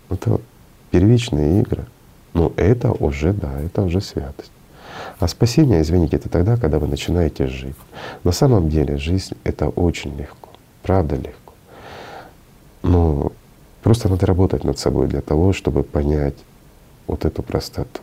[0.09, 0.41] Это вот
[0.89, 1.85] первичные игры.
[2.33, 4.51] Но это уже, да, это уже святость.
[5.19, 7.75] А спасение, извините, это тогда, когда вы начинаете жить.
[8.23, 10.49] На самом деле жизнь— это очень легко,
[10.83, 11.53] правда легко.
[12.83, 13.31] Но
[13.81, 16.35] просто надо работать над собой для того, чтобы понять
[17.07, 18.01] вот эту простоту.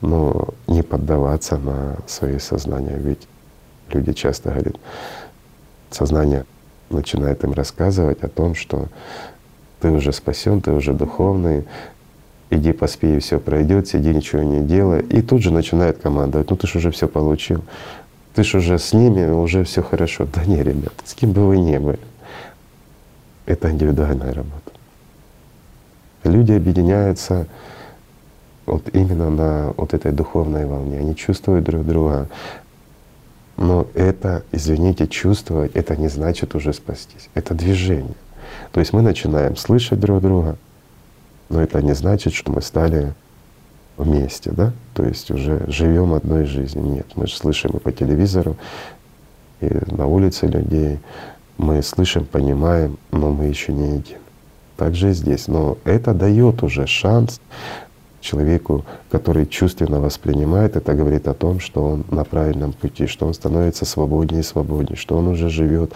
[0.00, 2.96] Но не поддаваться на свои сознания.
[2.96, 3.28] Ведь
[3.90, 4.76] люди часто говорят,
[5.90, 6.46] сознание
[6.90, 8.88] начинает им рассказывать о том, что
[9.80, 11.64] ты уже спасен, ты уже духовный,
[12.50, 15.02] иди поспи, и все пройдет, сиди, ничего не делай.
[15.02, 17.64] И тут же начинает командовать, ну ты же уже все получил,
[18.34, 20.26] ты же уже с ними, уже все хорошо.
[20.32, 22.00] Да не, ребят, с кем бы вы ни были,
[23.46, 24.72] это индивидуальная работа.
[26.24, 27.46] Люди объединяются
[28.66, 30.98] вот именно на вот этой духовной волне.
[30.98, 32.28] Они чувствуют друг друга.
[33.56, 37.28] Но это, извините, чувствовать, это не значит уже спастись.
[37.34, 38.14] Это движение.
[38.72, 40.56] То есть мы начинаем слышать друг друга,
[41.48, 43.14] но это не значит, что мы стали
[43.96, 44.72] вместе, да?
[44.94, 46.84] То есть уже живем одной жизнью.
[46.84, 48.56] Нет, мы же слышим и по телевизору,
[49.60, 50.98] и на улице людей.
[51.58, 54.18] Мы слышим, понимаем, но мы еще не едим.
[54.76, 55.46] Так же и здесь.
[55.46, 57.40] Но это дает уже шанс
[58.24, 63.34] человеку, который чувственно воспринимает, это говорит о том, что он на правильном пути, что он
[63.34, 65.92] становится свободнее и свободнее, что он уже живет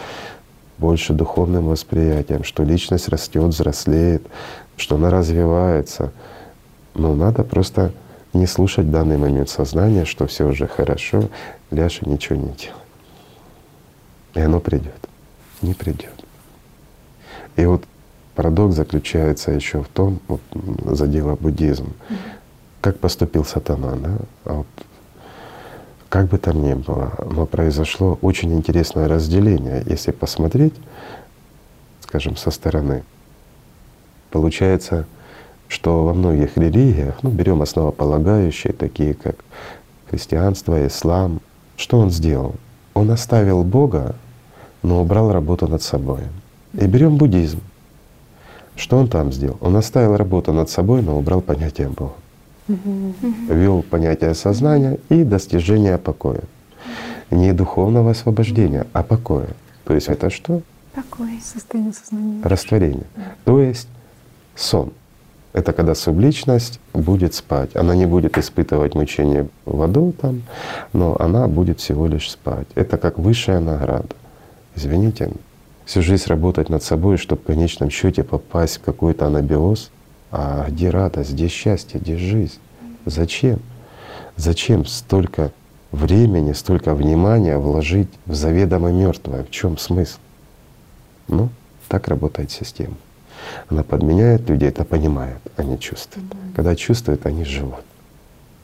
[0.77, 4.23] больше духовным восприятием, что личность растет, взрослеет,
[4.79, 6.13] что она развивается.
[6.95, 7.93] Но надо просто
[8.33, 11.29] не слушать в данный момент сознания, что все уже хорошо,
[11.71, 12.75] Ляша ничего не делает.
[14.35, 15.09] И оно придет.
[15.61, 16.15] Не придет.
[17.57, 17.85] И вот
[18.35, 20.41] парадокс заключается еще в том, вот
[20.85, 21.93] за дело буддизм,
[22.81, 24.19] как поступил сатана, да?
[24.45, 24.67] А вот
[26.09, 29.83] как бы там ни было, но произошло очень интересное разделение.
[29.87, 30.75] Если посмотреть,
[32.01, 33.03] скажем, со стороны,
[34.31, 35.07] получается,
[35.69, 39.37] что во многих религиях, ну берем основополагающие, такие как
[40.11, 41.41] христианство, ислам,
[41.77, 42.55] что он сделал?
[42.95, 44.15] Он оставил Бога,
[44.83, 46.21] но убрал работу над собой.
[46.73, 47.61] И берем буддизм.
[48.77, 49.59] Что он там сделал?
[49.61, 52.15] Он оставил работу над собой, но убрал понятие Бога
[52.69, 56.43] ввел понятие сознания и достижение покоя.
[57.31, 59.49] Не духовного освобождения, а покоя.
[59.85, 60.63] То есть это что?
[60.95, 61.41] Покой.
[61.43, 62.43] Состояние сознания.
[62.43, 63.07] Растворение.
[63.45, 63.89] То есть
[64.59, 64.93] сон.
[65.53, 67.75] Это когда субличность будет спать.
[67.75, 70.43] Она не будет испытывать мучение в аду там,
[70.93, 72.67] но она будет всего лишь спать.
[72.75, 74.15] Это как высшая награда.
[74.77, 75.33] Извините,
[75.85, 79.91] всю жизнь работать над собой, чтобы в конечном счете попасть в какой-то анабиоз,
[80.31, 82.59] а где радость, где счастье, где жизнь?
[83.07, 83.61] Зачем?
[84.37, 85.51] Зачем столько
[85.91, 89.45] времени, столько внимания вложить в заведомо мертвое?
[89.45, 90.19] В чем смысл?
[91.27, 91.49] Ну,
[91.89, 92.95] так работает система.
[93.69, 96.29] Она подменяет людей, это понимает, они чувствуют.
[96.29, 96.55] Mm-hmm.
[96.57, 97.85] Когда чувствуют, они живут.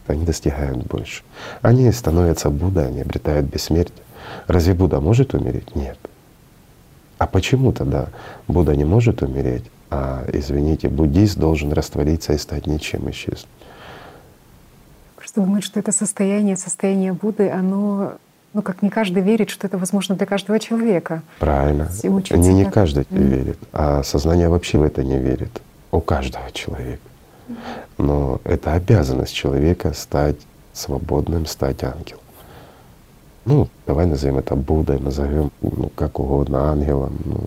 [0.06, 1.22] Они достигают больше.
[1.62, 4.04] Они становятся Буддой, они обретают бессмертие.
[4.46, 5.74] Разве Будда может умереть?
[5.74, 5.98] Нет.
[7.18, 8.08] А почему тогда
[8.48, 13.46] Будда не может умереть, а, извините, буддист должен раствориться и стать ничем, исчезнуть.
[15.16, 18.14] Просто думают, что это состояние, состояние Будды, оно
[18.54, 21.22] ну, как не каждый верит, что это возможно для каждого человека.
[21.40, 21.90] Правильно.
[22.02, 23.22] Не, не каждый mm.
[23.22, 25.60] верит, а сознание вообще в это не верит.
[25.90, 27.02] У каждого человека.
[27.98, 30.36] Но это обязанность человека стать
[30.72, 32.22] свободным, стать ангелом.
[33.44, 37.18] Ну, давай назовем это Буддой, назовем ну, как угодно, ангелом.
[37.24, 37.40] Ну,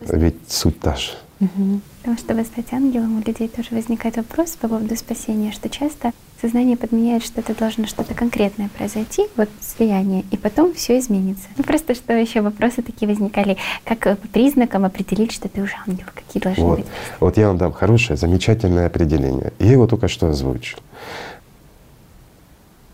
[0.00, 1.12] ведь суть та же.
[1.40, 1.80] Угу.
[1.98, 6.12] Потому что, чтобы стать ангелом, у людей тоже возникает вопрос по поводу спасения, что часто
[6.40, 11.44] Сознание подменяет, что это должно что-то конкретное произойти, вот слияние, и потом все изменится.
[11.56, 15.74] Ну, просто что еще вопросы такие возникали, как э, по признакам определить, что ты уже
[15.86, 16.78] ангел, какие должны вот.
[16.80, 16.86] быть?
[17.20, 19.52] Вот я вам дам хорошее, замечательное определение.
[19.58, 20.78] Я его только что озвучил.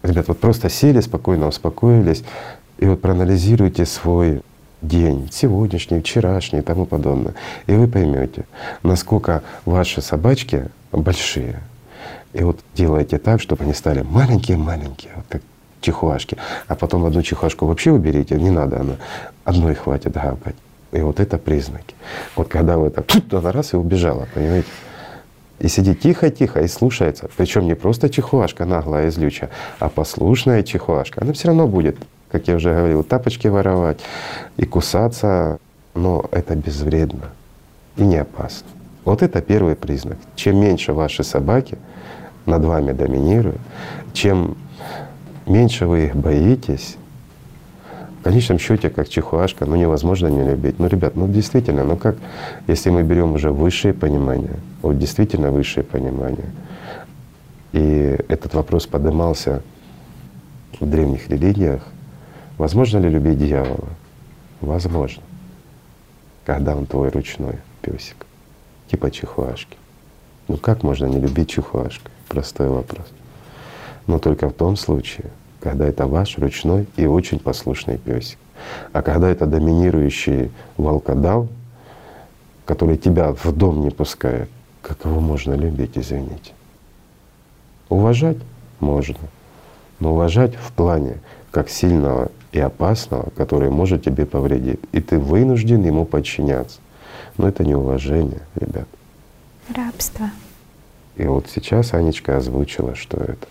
[0.03, 2.22] Ребят, вот просто сели, спокойно успокоились,
[2.78, 4.43] и вот проанализируйте свой
[4.82, 7.34] день, сегодняшний, вчерашний и тому подобное.
[7.66, 8.45] И вы поймете,
[8.82, 11.61] насколько ваши собачки большие.
[12.32, 15.42] И вот делайте так, чтобы они стали маленькие-маленькие, вот как
[15.80, 16.36] чихуашки.
[16.68, 18.96] А потом одну чихуашку вообще уберите, не надо, она
[19.44, 20.54] одной хватит гавкать.
[20.92, 21.94] И вот это признаки.
[22.36, 24.68] Вот когда вы так, она раз и убежала, понимаете?
[25.58, 27.28] И сидит тихо-тихо и слушается.
[27.36, 31.20] Причем не просто чихуашка наглая и злючая, а послушная чихуашка.
[31.22, 31.96] Она все равно будет,
[32.30, 34.00] как я уже говорил, тапочки воровать
[34.56, 35.58] и кусаться,
[35.94, 37.30] но это безвредно
[37.96, 38.68] и не опасно.
[39.04, 40.18] Вот это первый признак.
[40.34, 41.78] Чем меньше ваши собаки
[42.51, 43.61] над вами доминируют,
[44.12, 44.57] чем
[45.46, 46.96] меньше вы их боитесь,
[48.20, 50.78] в конечном счете, как чихуашка, ну невозможно не любить.
[50.78, 52.16] Ну, ребят, ну действительно, ну как,
[52.66, 56.51] если мы берем уже высшее понимание, вот действительно высшее понимание,
[57.72, 59.62] и этот вопрос поднимался
[60.80, 61.82] в древних религиях,
[62.59, 63.88] возможно ли любить дьявола?
[64.61, 65.22] Возможно.
[66.44, 68.26] Когда он твой ручной песик,
[68.90, 69.78] типа чихуашки.
[70.48, 72.11] Ну как можно не любить чихуашку?
[72.30, 73.06] Простой вопрос.
[74.06, 75.26] Но только в том случае,
[75.58, 78.38] когда это ваш ручной и очень послушный песик.
[78.92, 81.48] А когда это доминирующий волкодав,
[82.66, 84.48] который тебя в дом не пускает,
[84.80, 86.52] как его можно любить, извините?
[87.88, 88.38] Уважать
[88.78, 89.16] можно,
[89.98, 91.16] но уважать в плане
[91.50, 94.78] как сильного и опасного, который может тебе повредить.
[94.92, 96.78] И ты вынужден ему подчиняться.
[97.38, 98.86] Но это не уважение, ребят.
[99.74, 100.30] Рабство.
[101.16, 103.46] И вот сейчас Анечка озвучила, что это.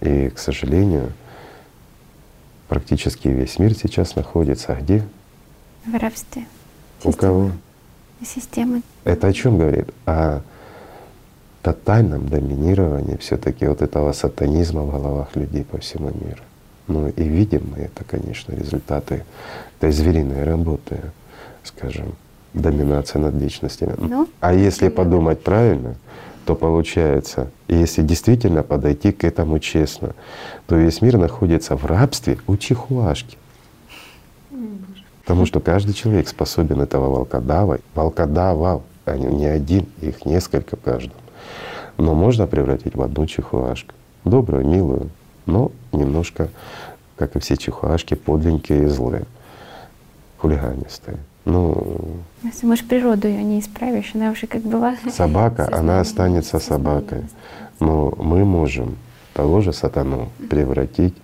[0.00, 1.12] И, к сожалению,
[2.68, 5.02] Практически весь мир сейчас находится где?
[5.86, 6.46] В рабстве.
[7.04, 7.50] У кого?
[8.24, 8.82] Системы.
[9.04, 9.90] Это о чем говорит?
[10.06, 10.40] О
[11.62, 16.42] тотальном доминировании все-таки вот этого сатанизма в головах людей по всему миру.
[16.88, 19.24] Ну и видим мы это, конечно, результаты
[19.78, 21.00] этой звериной работы,
[21.62, 22.14] скажем,
[22.54, 23.94] доминация над личностями.
[23.98, 25.96] Ну, а если подумать правильно,
[26.44, 30.14] то получается, если действительно подойти к этому честно,
[30.66, 33.38] то весь мир находится в рабстве у чихуашки.
[35.22, 41.16] Потому что каждый человек способен этого волкодава, волкодава, а не один, их несколько в каждом.
[41.96, 43.94] Но можно превратить в одну чихуашку.
[44.24, 45.10] Добрую, милую,
[45.46, 46.48] но немножко,
[47.16, 49.24] как и все чихуашки, подленькие и злые,
[50.38, 51.18] хулиганистые.
[51.44, 51.98] Ну,
[52.42, 54.96] если можешь природу ее не исправишь, она уже как была.
[55.10, 57.22] Собака, она останется собакой.
[57.80, 58.96] Но мы можем
[59.34, 61.14] того же сатану превратить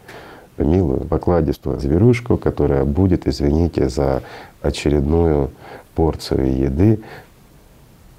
[0.59, 4.23] в милую, покладистую зверушку, которая будет, извините за
[4.61, 5.51] очередную
[5.95, 7.01] порцию еды,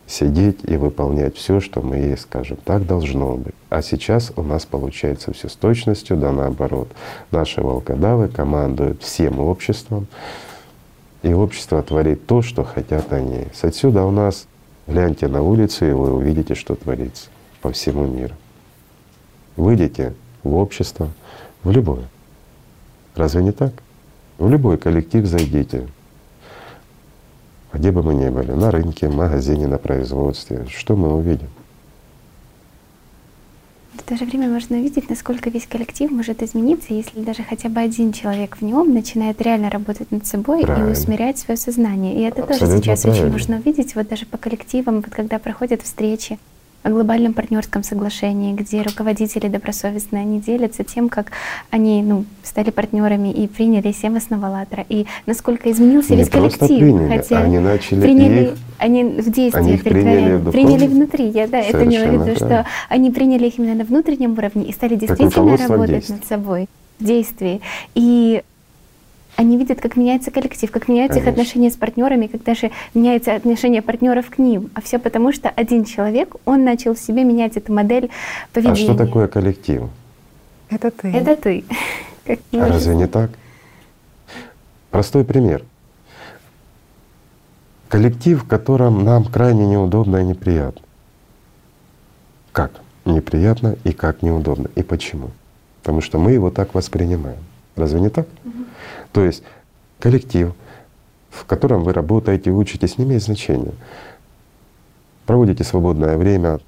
[0.08, 2.58] сидеть и выполнять все, что мы ей скажем.
[2.66, 3.56] Так должно быть.
[3.70, 6.90] А сейчас у нас получается все с точностью, да наоборот.
[7.32, 10.08] Наши волкодавы командуют всем обществом,
[11.22, 13.48] и общество творит то, что хотят они.
[13.54, 14.48] С отсюда у нас
[14.88, 17.30] гляньте на улицу, и вы увидите, что творится
[17.62, 18.34] по всему миру.
[19.56, 20.14] Выйдите
[20.44, 21.10] в общество,
[21.64, 22.08] в любое.
[23.16, 23.74] Разве не так?
[24.38, 25.88] В любой коллектив зайдите,
[27.74, 31.50] где бы мы ни были, на рынке, в магазине, на производстве, что мы увидим?
[34.02, 37.80] В то же время можно увидеть, насколько весь коллектив может измениться, если даже хотя бы
[37.80, 40.90] один человек в нем начинает реально работать над собой правильно.
[40.90, 42.16] и усмирять свое сознание.
[42.16, 43.26] И это Абсолютно тоже сейчас правильно.
[43.26, 46.40] очень можно увидеть, вот даже по коллективам, вот когда проходят встречи
[46.84, 51.32] о глобальном партнерском соглашении, где руководители добросовестно они делятся тем, как
[51.70, 56.68] они ну, стали партнерами и приняли семь основ АЛЛАТРА, и насколько изменился Не весь коллектив.
[56.68, 61.30] Приняли, хотя они начали приняли, их, они в действии они приняли, приняли внутри.
[61.30, 64.74] Я да, это имела в виду, что они приняли их именно на внутреннем уровне и
[64.74, 66.68] стали действительно работать над собой
[67.00, 67.62] в действии.
[67.96, 68.44] И
[69.36, 71.30] они видят, как меняется коллектив, как меняются Конечно.
[71.30, 74.70] их отношения с партнерами, как даже меняется отношение партнеров к ним.
[74.76, 78.10] А все потому, что один человек, он начал в себе менять эту модель
[78.54, 78.92] поведения.
[78.92, 79.84] А что такое коллектив?
[80.70, 81.08] Это ты.
[81.10, 81.64] Это ты.
[82.54, 83.32] а разве не так?
[84.92, 85.64] Простой пример.
[87.90, 90.82] Коллектив, в котором нам крайне неудобно и неприятно.
[92.52, 92.72] Как
[93.06, 94.70] неприятно и как неудобно.
[94.76, 95.32] И почему?
[95.82, 97.40] Потому что мы его так воспринимаем.
[97.76, 98.28] Разве не так?
[98.46, 98.66] Угу.
[99.12, 99.44] То есть
[100.00, 100.54] коллектив,
[101.30, 103.74] в котором вы работаете, учитесь, не имеет значения.
[105.26, 106.60] Проводите свободное время,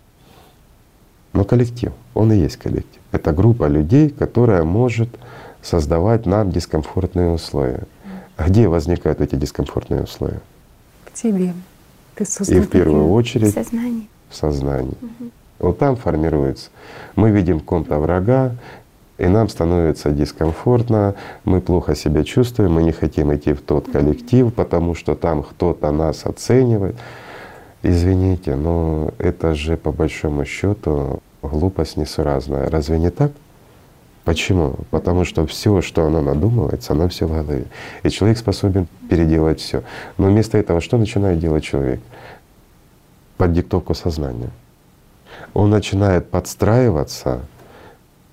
[1.34, 3.02] но коллектив, он и есть коллектив.
[3.12, 5.10] Это группа людей, которая может
[5.62, 7.84] создавать нам дискомфортные условия.
[8.38, 10.42] А где возникают эти дискомфортные условия?
[11.06, 11.54] В тебе.
[12.16, 14.08] Ты И в первую очередь в сознании.
[14.30, 14.98] В сознании.
[15.02, 15.30] Угу.
[15.60, 16.70] Вот там формируется.
[17.16, 18.56] Мы видим ком-то врага,
[19.24, 21.16] и нам становится дискомфортно,
[21.46, 25.92] мы плохо себя чувствуем, мы не хотим идти в тот коллектив, потому что там кто-то
[25.92, 26.98] нас оценивает.
[27.84, 32.70] Извините, но это же по большому счету глупость несуразная.
[32.70, 33.32] Разве не так?
[34.26, 34.76] Почему?
[34.92, 37.66] Потому что все, что оно надумывается, оно все в голове.
[38.04, 39.84] И человек способен переделать все.
[40.18, 42.02] Но вместо этого что начинает делать человек?
[43.38, 44.50] Под диктовку сознания.
[45.54, 47.42] Он начинает подстраиваться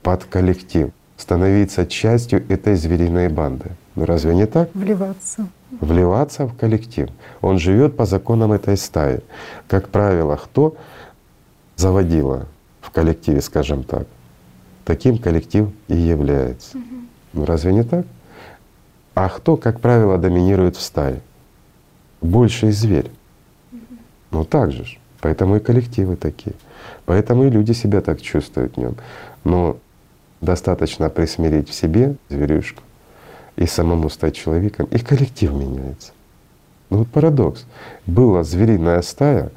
[0.03, 3.71] под коллектив, становиться частью этой звериной банды.
[3.95, 4.71] Ну разве не так?
[4.75, 5.49] Вливаться.
[5.81, 7.09] Вливаться в коллектив.
[7.41, 9.21] Он живет по законам этой стаи.
[9.69, 10.77] Как правило, кто
[11.77, 12.47] заводила
[12.81, 14.07] в коллективе, скажем так,
[14.85, 16.79] таким коллектив и является.
[16.79, 16.85] Угу.
[17.35, 18.07] Ну разве не так?
[19.15, 21.21] А кто, как правило, доминирует в стае?
[22.21, 23.11] Больший зверь.
[23.73, 23.81] Угу.
[24.31, 24.85] Ну так же.
[25.21, 26.55] Поэтому и коллективы такие.
[27.05, 28.97] Поэтому и люди себя так чувствуют в нем.
[29.45, 29.77] Но
[30.41, 32.83] достаточно присмирить в себе зверюшку
[33.57, 36.13] и самому стать человеком, и коллектив меняется.
[36.89, 37.67] Ну вот парадокс.
[38.07, 39.51] Была звериная стая,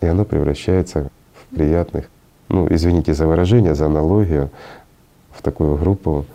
[0.00, 2.08] и оно превращается в приятных,
[2.48, 4.50] ну извините за выражение, за аналогию,
[5.32, 6.26] в такую группу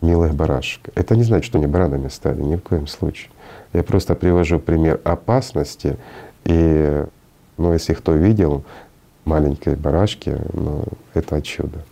[0.00, 0.88] милых барашек.
[0.94, 3.30] Это не значит, что они баранами стали, ни в коем случае.
[3.72, 5.96] Я просто привожу пример опасности,
[6.44, 7.04] и
[7.56, 8.64] ну, если кто видел
[9.24, 10.84] маленькие барашки, ну,
[11.14, 11.84] это чудо.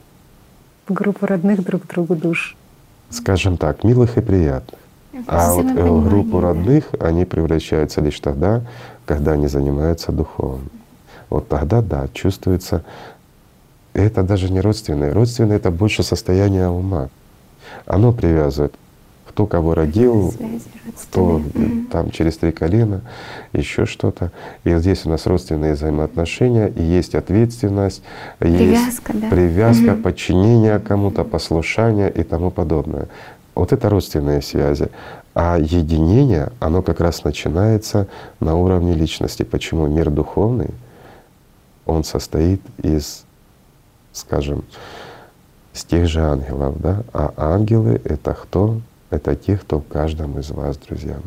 [0.91, 2.57] Группа родных друг другу душ.
[3.11, 4.81] Скажем так, милых и приятных.
[5.29, 8.63] А вот э, группу родных они превращаются лишь тогда,
[9.07, 10.69] когда они занимаются духовным.
[11.29, 12.85] Вот тогда да, чувствуется.
[13.93, 15.15] Это даже не родственное.
[15.15, 17.09] Родственное это больше состояние ума.
[17.87, 18.75] Оно привязывает
[19.31, 20.35] кто кого родил,
[21.01, 21.41] кто
[21.93, 23.01] там через три колена,
[23.53, 24.33] еще что-то.
[24.65, 28.03] И вот здесь у нас родственные взаимоотношения, и есть ответственность,
[28.39, 29.31] привязка, есть да?
[29.31, 30.03] привязка, угу.
[30.03, 33.07] подчинение кому-то, послушание и тому подобное.
[33.55, 34.89] Вот это родственные связи.
[35.33, 38.09] А единение, оно как раз начинается
[38.41, 39.45] на уровне личности.
[39.45, 40.71] Почему мир духовный,
[41.87, 43.25] он состоит из,
[44.13, 44.65] скажем,
[45.73, 47.05] с тех же ангелов, да?
[47.13, 48.81] А ангелы— это кто?
[49.11, 51.23] Это те, кто в каждом из вас, друзья мои.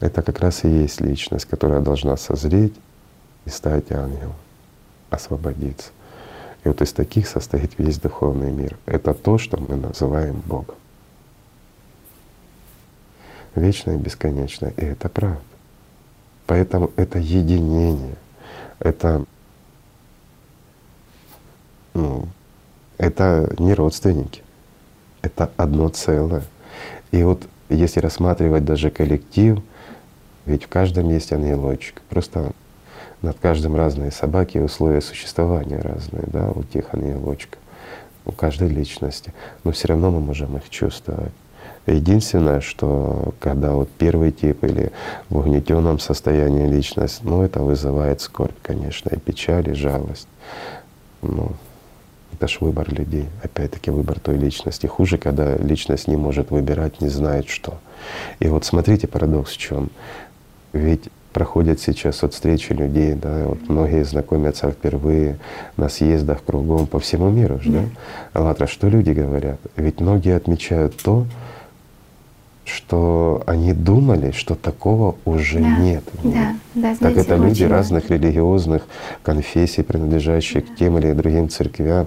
[0.00, 2.74] Это как раз и есть личность, которая должна созреть
[3.44, 4.34] и стать ангелом,
[5.10, 5.90] освободиться.
[6.64, 8.78] И вот из таких состоит весь духовный мир.
[8.86, 10.76] Это то, что мы называем Богом.
[13.54, 14.70] Вечное и бесконечное.
[14.70, 15.40] И это правда.
[16.46, 18.16] Поэтому это единение,
[18.80, 19.24] это,
[21.94, 22.26] ну,
[22.98, 24.42] это не родственники,
[25.22, 26.42] это одно целое.
[27.12, 29.60] И вот если рассматривать даже коллектив,
[30.46, 32.02] ведь в каждом есть ангелочек.
[32.08, 32.52] Просто
[33.22, 37.60] над каждым разные собаки, условия существования разные, да, у тех ангелочков,
[38.24, 39.32] у каждой личности.
[39.64, 41.32] Но все равно мы можем их чувствовать.
[41.86, 44.92] Единственное, что когда вот первый тип или
[45.28, 50.28] в угнетенном состоянии личность, ну это вызывает скорбь, конечно, и печаль, и жалость.
[51.22, 51.52] Ну,
[52.32, 54.86] это ж выбор людей, опять-таки выбор той личности.
[54.86, 57.78] Хуже, когда личность не может выбирать, не знает что.
[58.38, 59.90] И вот смотрите парадокс в чем.
[60.72, 65.38] Ведь проходят сейчас вот встречи людей, да, вот многие знакомятся впервые
[65.76, 67.84] на съездах кругом по всему миру, да?
[68.32, 69.60] АЛЛАТРА, что люди говорят?
[69.76, 71.26] Ведь многие отмечают то,
[72.70, 76.04] что они думали, что такого уже да, нет.
[76.22, 78.82] Да, да, знаете, так это люди разных религиозных
[79.22, 80.72] конфессий, принадлежащих да.
[80.72, 82.06] к тем или другим церквям,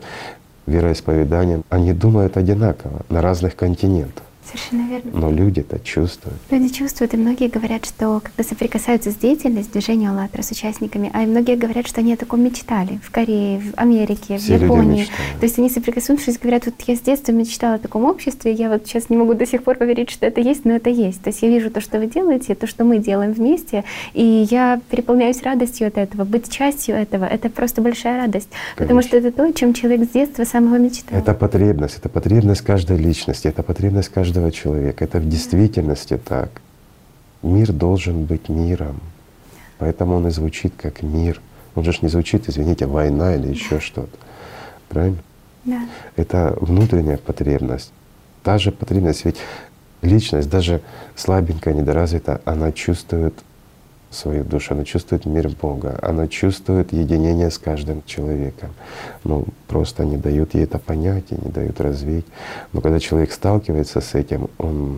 [0.65, 4.23] вероисповеданиям, они думают одинаково на разных континентах.
[4.45, 5.11] Совершенно верно.
[5.13, 6.37] Но люди-то чувствуют.
[6.49, 11.19] Люди чувствуют, и многие говорят, что когда соприкасаются с деятельностью движения «АЛЛАТРА» с участниками, а
[11.19, 15.07] многие говорят, что они о таком мечтали в Корее, в Америке, Все в Японии.
[15.39, 18.85] То есть они соприкоснувшись, говорят, вот я с детства мечтала о таком обществе, я вот
[18.85, 21.21] сейчас не могу до сих пор поверить, что это есть, но это есть.
[21.21, 23.83] То есть я вижу то, что вы делаете, то, что мы делаем вместе,
[24.13, 26.25] и я переполняюсь радостью от этого.
[26.25, 28.83] Быть частью этого— это просто большая радость, Конечно.
[28.83, 31.17] потому что это то, чем человек с детства самого мечтал.
[31.17, 35.05] Это потребность, это потребность каждой личности, это потребность каждого каждого человека.
[35.05, 36.49] Это в действительности так.
[37.43, 38.99] Мир должен быть миром.
[39.77, 41.39] Поэтому он и звучит как мир.
[41.75, 44.17] Он же не звучит, извините, война или еще что-то.
[44.89, 45.17] Правильно?
[45.65, 45.81] Да.
[46.15, 47.91] Это внутренняя потребность.
[48.43, 49.37] Та же потребность, ведь
[50.01, 50.81] личность, даже
[51.15, 53.33] слабенькая, недоразвитая, она чувствует
[54.15, 58.69] свою душу, оно чувствует мир Бога, оно чувствует единение с каждым человеком.
[59.23, 62.25] Ну, просто не дают ей это понять и не дают развить.
[62.71, 64.97] Но когда человек сталкивается с этим, он,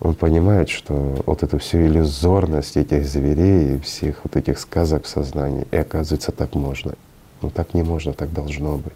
[0.00, 5.08] он понимает, что вот эту всю иллюзорность этих зверей и всех вот этих сказок в
[5.08, 6.94] сознании, и оказывается так можно.
[7.42, 8.94] Ну так не можно, так должно быть.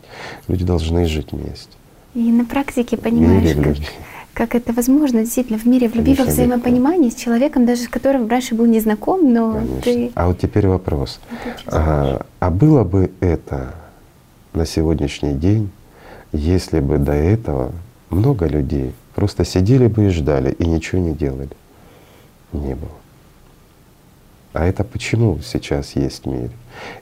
[0.49, 1.73] Люди должны жить вместе.
[2.15, 3.77] И на практике понимаешь, Мире, как.
[4.39, 8.29] Как это возможно действительно в мире, в любви, во взаимопонимании с человеком, даже с которым
[8.29, 9.83] раньше был незнаком, но Конечно.
[9.83, 11.19] ты А вот теперь вопрос.
[11.67, 13.75] А, а было бы это
[14.53, 15.73] на сегодняшний день,
[16.31, 17.73] если бы до этого
[18.11, 21.51] много людей просто сидели бы и ждали и ничего не делали?
[22.53, 22.93] Не было.
[24.53, 26.53] А это почему сейчас есть в мире?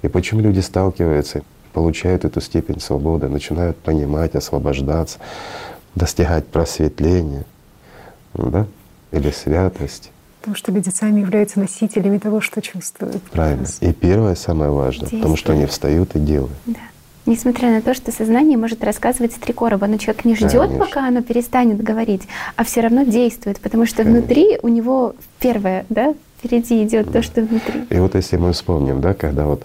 [0.01, 1.43] И почему люди сталкиваются,
[1.75, 5.19] получают эту степень свободы, начинают понимать, освобождаться,
[5.97, 7.45] достигать просветления,
[8.35, 8.67] ну да?
[9.11, 10.11] или святости?
[10.41, 13.21] Потому что люди сами являются носителями того, что чувствуют.
[13.33, 13.67] Правильно.
[13.81, 16.55] И первое, самое важное, потому что они встают и делают.
[16.67, 16.79] Да.
[17.25, 20.79] Несмотря на то, что сознание может рассказывать с три короба, но человек не ждет, Конечно.
[20.79, 22.23] пока оно перестанет говорить,
[22.55, 24.21] а все равно действует, потому что Конечно.
[24.21, 27.85] внутри у него первое, да, впереди идет то, что внутри.
[27.91, 29.65] И вот если мы вспомним, да, когда вот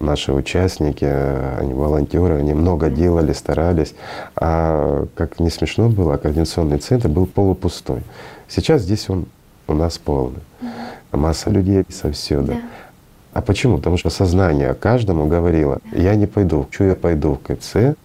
[0.00, 3.94] наши участники, они волонтеры, они много делали, старались,
[4.36, 8.02] а как не смешно было, координационный центр был полупустой.
[8.48, 9.26] Сейчас здесь он
[9.66, 10.40] у нас полный.
[11.12, 12.52] Масса людей совсюду.
[12.52, 12.60] Да.
[13.34, 13.78] А почему?
[13.78, 17.96] Потому что сознание каждому говорило, я не пойду, что я пойду в КЦ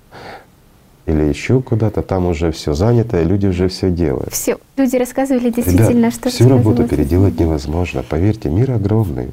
[1.06, 4.32] или еще куда-то, там уже все занято, и люди уже все делают.
[4.32, 4.58] Все.
[4.78, 8.04] Люди рассказывали действительно, Ребят, что всю работу переделать невозможно.
[8.08, 9.32] Поверьте, мир огромный.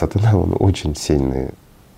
[0.00, 1.48] Сатана, он очень сильный.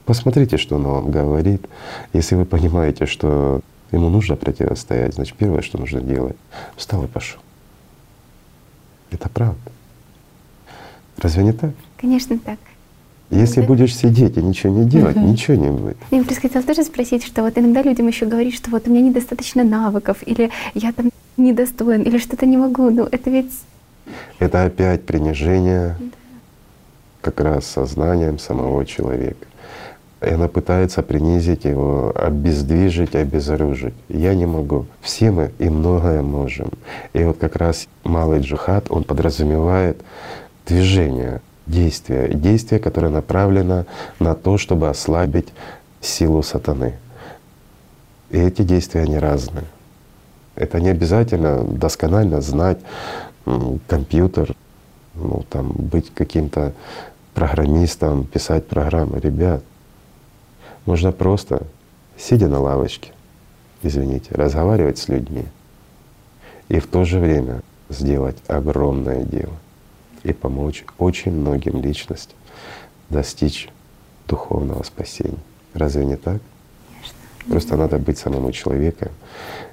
[0.05, 1.67] Посмотрите, что он вам говорит.
[2.13, 6.37] Если вы понимаете, что ему нужно противостоять, значит, первое, что нужно делать,
[6.77, 7.41] встал и пошел.
[9.11, 9.59] Это правда.
[11.19, 11.73] Разве не так?
[12.01, 12.59] Конечно, так.
[13.31, 13.67] Если Да.
[13.67, 15.33] будешь сидеть и ничего не делать, Мгм.
[15.33, 15.97] ничего не будет.
[16.13, 19.03] Я просто хотела тоже спросить, что вот иногда людям еще говорить, что вот у меня
[19.03, 22.91] недостаточно навыков, или я там недостоин, или что-то не могу.
[22.91, 23.51] Ну это ведь
[24.39, 25.97] Это опять принижение
[27.31, 29.47] как раз сознанием самого человека.
[30.21, 33.95] И она пытается принизить его, обездвижить, обезоружить.
[34.09, 34.87] Я не могу.
[35.01, 36.71] Все мы и многое можем.
[37.13, 40.01] И вот как раз малый джихад, он подразумевает
[40.67, 42.35] движение, действие.
[42.35, 43.85] Действие, которое направлено
[44.19, 45.53] на то, чтобы ослабить
[46.01, 46.95] силу сатаны.
[48.31, 49.67] И эти действия, они разные.
[50.57, 52.79] Это не обязательно досконально знать
[53.87, 54.57] компьютер,
[55.15, 56.73] ну, там, быть каким-то
[57.39, 59.21] программистом, писать программы.
[59.21, 59.63] Ребят,
[60.87, 61.63] можно просто,
[62.17, 63.13] сидя на лавочке,
[63.81, 65.45] извините, разговаривать с людьми
[66.69, 69.55] и в то же время сделать огромное дело
[70.25, 72.37] и помочь очень многим личностям
[73.09, 73.69] достичь
[74.27, 75.39] духовного спасения.
[75.75, 76.43] Разве не так?
[77.49, 79.13] Просто надо быть самому человеком,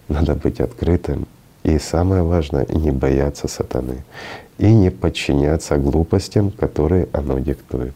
[0.07, 1.27] надо быть открытым.
[1.65, 4.05] И самое важное— не бояться сатаны
[4.59, 7.95] и не подчиняться глупостям, которые оно диктует.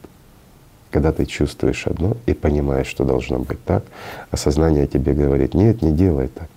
[0.89, 3.83] Когда ты чувствуешь одно и понимаешь, что должно быть так,
[4.31, 6.49] а сознание тебе говорит, нет, не делай так.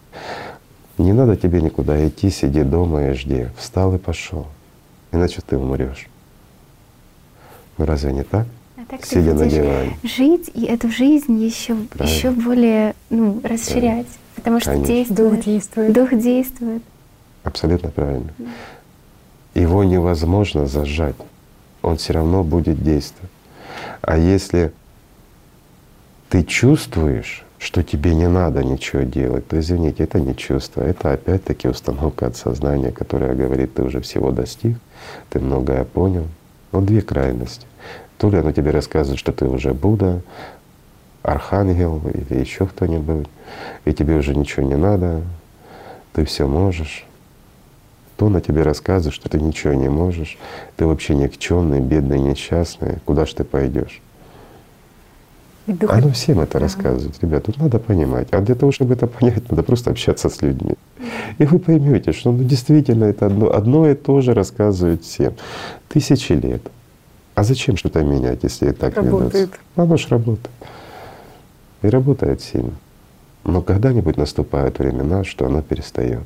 [0.97, 3.49] Не надо тебе никуда идти, сиди дома и жди.
[3.59, 4.47] Встал и пошел,
[5.13, 6.09] иначе ты умрешь.
[7.77, 8.47] Ну разве не так?
[8.79, 9.99] а так ты Сидя на диване.
[10.03, 14.95] жить и эту жизнь еще еще более ну, расширять, потому что Конечно.
[14.95, 15.31] действует.
[15.31, 15.93] Дух действует.
[15.93, 16.83] Дух действует.
[17.45, 18.33] Абсолютно правильно.
[19.55, 21.17] Его невозможно зажать,
[21.83, 23.31] он все равно будет действовать.
[24.01, 24.73] А если
[26.29, 31.69] ты чувствуешь, что тебе не надо ничего делать, то извините, это не чувство, это опять-таки
[31.69, 34.79] установка от сознания, которая говорит, ты уже всего достиг,
[35.31, 36.27] ты многое понял.
[36.73, 37.67] Но две крайности.
[38.19, 40.23] То ли оно тебе рассказывает, что ты уже Будда,
[41.23, 43.29] архангел или еще кто-нибудь,
[43.85, 45.23] и тебе уже ничего не надо,
[46.15, 47.07] ты все можешь.
[48.23, 50.39] То на тебе рассказывает, что ты ничего не можешь,
[50.77, 54.01] ты вообще никчемный, бедный, несчастный, куда ж ты пойдешь?
[55.67, 56.59] Дух Оно всем это Да.
[56.61, 57.21] рассказывает.
[57.21, 58.29] Ребят, тут надо понимать.
[58.31, 60.75] А для того, чтобы это понять, надо просто общаться с людьми.
[61.39, 65.33] И вы поймете, что ну, действительно это одно, одно и то же рассказывают всем.
[65.89, 66.63] Тысячи лет.
[67.35, 69.35] А зачем что-то менять, если и так Работает.
[69.35, 69.59] ведутся?
[69.75, 70.51] Оно ж работает.
[71.83, 72.75] И работает сильно.
[73.43, 76.23] Но когда-нибудь наступают времена, что оно перестает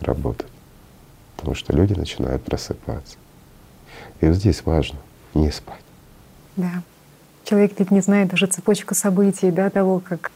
[0.00, 0.46] работать.
[1.38, 3.16] Потому что люди начинают просыпаться.
[4.20, 4.98] И вот здесь важно
[5.32, 5.80] не спать.
[6.56, 6.82] Да.
[7.44, 10.30] Человек ведь не знает даже цепочку событий, да, того, как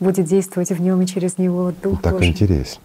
[0.00, 2.28] будет действовать в нем и через него Дух Так Божий.
[2.28, 2.80] интересно.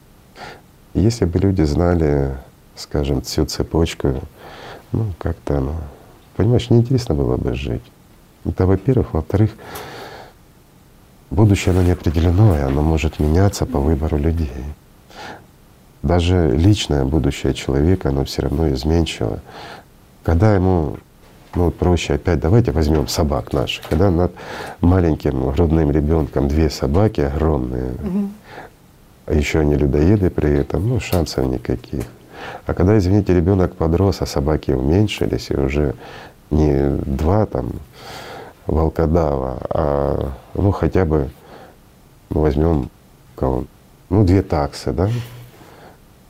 [0.93, 2.35] Если бы люди знали,
[2.75, 4.21] скажем, всю цепочку
[4.91, 5.75] ну как-то оно,
[6.35, 7.83] понимаешь, неинтересно было бы жить.
[8.45, 9.13] Это во-первых.
[9.13, 9.51] Во-вторых,
[11.29, 14.51] будущее оно не определено, и оно может меняться по выбору людей.
[16.03, 19.39] Даже личное будущее человека, оно все равно изменчиво.
[20.23, 20.97] Когда ему
[21.53, 23.87] ну вот проще опять, давайте возьмем собак наших.
[23.87, 24.31] Когда над
[24.79, 28.29] маленьким грудным ребенком две собаки огромные, угу.
[29.25, 32.05] а еще они людоеды при этом, ну шансов никаких.
[32.65, 35.93] А когда, извините, ребенок подрос, а собаки уменьшились, и уже
[36.49, 37.71] не два там
[38.65, 41.29] волкодава, а ну хотя бы
[42.29, 42.89] ну, возьмем
[43.35, 43.65] кого,
[44.09, 45.09] ну две таксы, да,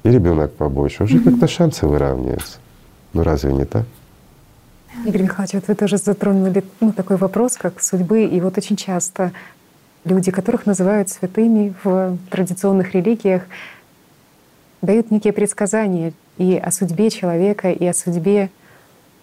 [0.03, 2.57] и ребенок побольше, уже как-то шансы выравниваются.
[3.13, 3.85] Ну разве не так?
[5.05, 8.23] Игорь Михайлович, вот вы тоже затронули ну, такой вопрос, как судьбы.
[8.23, 9.31] И вот очень часто
[10.03, 13.43] люди, которых называют святыми в традиционных религиях,
[14.81, 18.49] дают некие предсказания и о судьбе человека, и о судьбе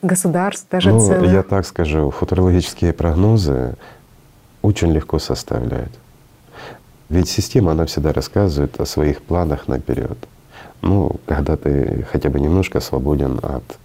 [0.03, 1.31] государств даже ну, целых.
[1.33, 3.75] Я так скажу, футурологические прогнозы
[4.63, 5.93] очень легко составляют.
[7.09, 10.19] Ведь система, она всегда рассказывает о своих планах наперед.
[10.81, 13.79] Ну, когда ты хотя бы немножко свободен от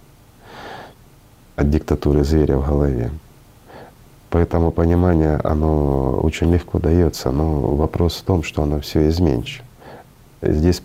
[1.56, 3.10] от диктатуры зверя в голове.
[4.30, 9.64] Поэтому понимание, оно очень легко дается, но вопрос в том, что оно все изменчиво.
[10.42, 10.82] Здесь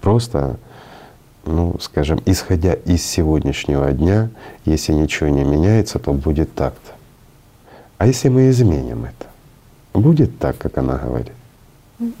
[0.00, 0.56] просто,
[1.44, 4.30] ну, скажем, исходя из сегодняшнего дня,
[4.64, 6.92] если ничего не меняется, то будет так-то.
[7.98, 9.26] А если мы изменим это,
[9.92, 11.32] будет так, как она говорит.
[11.98, 12.12] Mm-mm.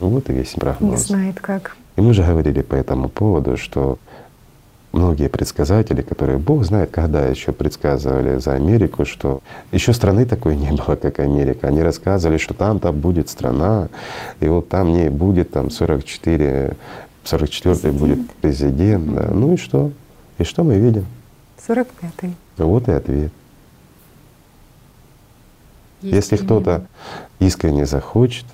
[0.00, 0.90] Вот и весь прогноз.
[0.90, 1.78] Не знает как.
[1.96, 3.98] И мы же говорили по этому поводу, что
[4.92, 9.40] многие предсказатели, которые Бог знает, когда еще предсказывали за Америку, что
[9.72, 11.68] еще страны такой не было, как Америка.
[11.68, 13.88] Они рассказывали, что там-то будет страна,
[14.40, 16.76] и вот там не будет там 44,
[17.24, 19.14] 44 будет президент.
[19.14, 19.28] Да.
[19.32, 19.90] Ну и что?
[20.38, 21.06] И что мы видим?
[21.66, 22.34] 45-й.
[22.58, 23.32] Вот и ответ.
[26.02, 26.86] Если кто-то
[27.38, 28.44] искренне захочет,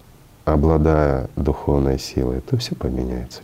[0.45, 3.41] обладая духовной силой, то все поменяется.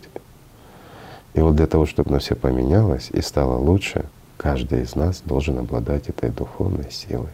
[1.33, 4.05] И вот для того, чтобы на все поменялось и стало лучше,
[4.37, 7.29] каждый из нас должен обладать этой духовной силой,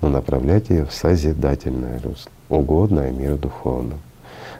[0.00, 4.00] но направлять ее в созидательное русло, угодное миру духовному,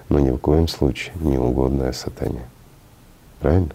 [0.08, 2.42] но ни в коем случае не угодное сатане.
[3.40, 3.70] Правильно?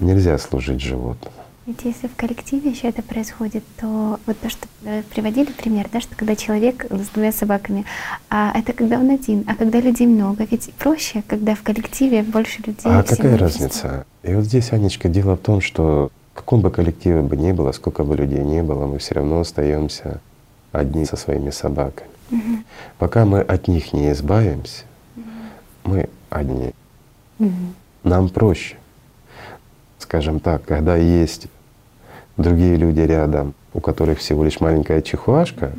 [0.00, 1.37] Нельзя служить животному.
[1.68, 4.66] Ведь если в коллективе еще это происходит, то вот то, что
[5.10, 7.84] приводили пример, да, что когда человек с двумя собаками,
[8.30, 12.62] а это когда он один, а когда людей много, ведь проще, когда в коллективе больше
[12.64, 12.86] людей.
[12.90, 14.06] А какая разница?
[14.22, 17.72] И вот здесь, Анечка, дело в том, что в каком бы коллективе бы ни было,
[17.72, 20.22] сколько бы людей не было, мы все равно остаемся
[20.72, 22.08] одни со своими собаками.
[22.30, 22.62] Угу.
[22.96, 24.84] Пока мы от них не избавимся,
[25.16, 25.26] угу.
[25.84, 26.72] мы одни.
[27.38, 27.50] Угу.
[28.04, 28.76] Нам проще.
[29.98, 31.48] Скажем так, когда есть
[32.38, 35.72] другие люди рядом, у которых всего лишь маленькая чихуашка,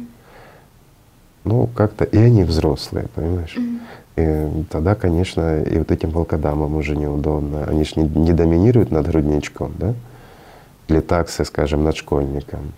[1.46, 3.58] ну как-то и они взрослые, понимаешь?
[4.18, 7.64] И тогда, конечно, и вот этим волкодамам уже неудобно.
[7.64, 9.94] Они же не, не доминируют над грудничком, да?
[10.90, 12.74] Или таксы, скажем, над школьником.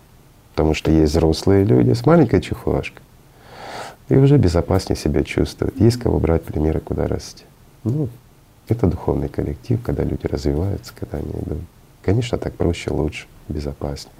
[0.53, 3.01] Потому что есть взрослые люди с маленькой чихуашкой.
[4.09, 5.79] И уже безопаснее себя чувствуют.
[5.79, 7.43] Есть кого брать примеры, куда расти.
[7.83, 8.09] Ну,
[8.67, 11.59] это духовный коллектив, когда люди развиваются, когда они идут.
[12.03, 14.13] Конечно, так проще, лучше безопаснее.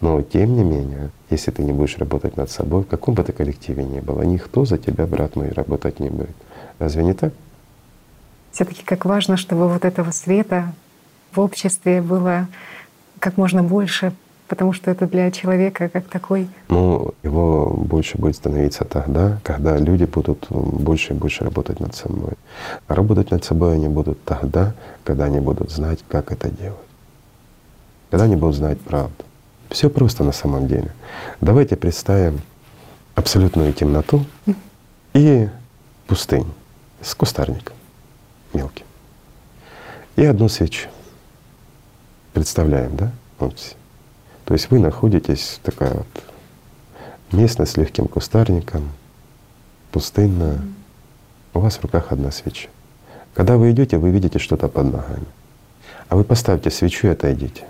[0.00, 3.32] Но тем не менее, если ты не будешь работать над собой, в каком бы ты
[3.32, 6.36] коллективе ни было, никто за тебя, брат мой, работать не будет.
[6.78, 7.32] Разве не так?
[8.52, 10.72] Все-таки как важно, чтобы вот этого света
[11.32, 12.48] в обществе было
[13.18, 14.12] как можно больше,
[14.48, 16.48] потому что это для человека как такой.
[16.68, 22.34] Ну, его больше будет становиться тогда, когда люди будут больше и больше работать над собой.
[22.86, 24.74] А работать над собой они будут тогда,
[25.04, 26.85] когда они будут знать, как это делать
[28.10, 29.24] когда они будут знать правду.
[29.70, 30.92] Все просто на самом деле.
[31.40, 32.40] Давайте представим
[33.14, 34.24] абсолютную темноту
[35.12, 35.48] и
[36.06, 36.46] пустынь
[37.00, 37.76] с кустарником
[38.52, 38.84] мелким.
[40.16, 40.88] И одну свечу.
[42.32, 43.10] Представляем, да?
[43.38, 43.76] Вот.
[44.44, 46.06] То есть вы находитесь такая вот
[47.32, 48.88] местность с легким кустарником,
[49.90, 50.60] пустынная.
[51.54, 52.68] У вас в руках одна свеча.
[53.34, 55.26] Когда вы идете, вы видите что-то под ногами.
[56.08, 57.64] А вы поставьте свечу и отойдите.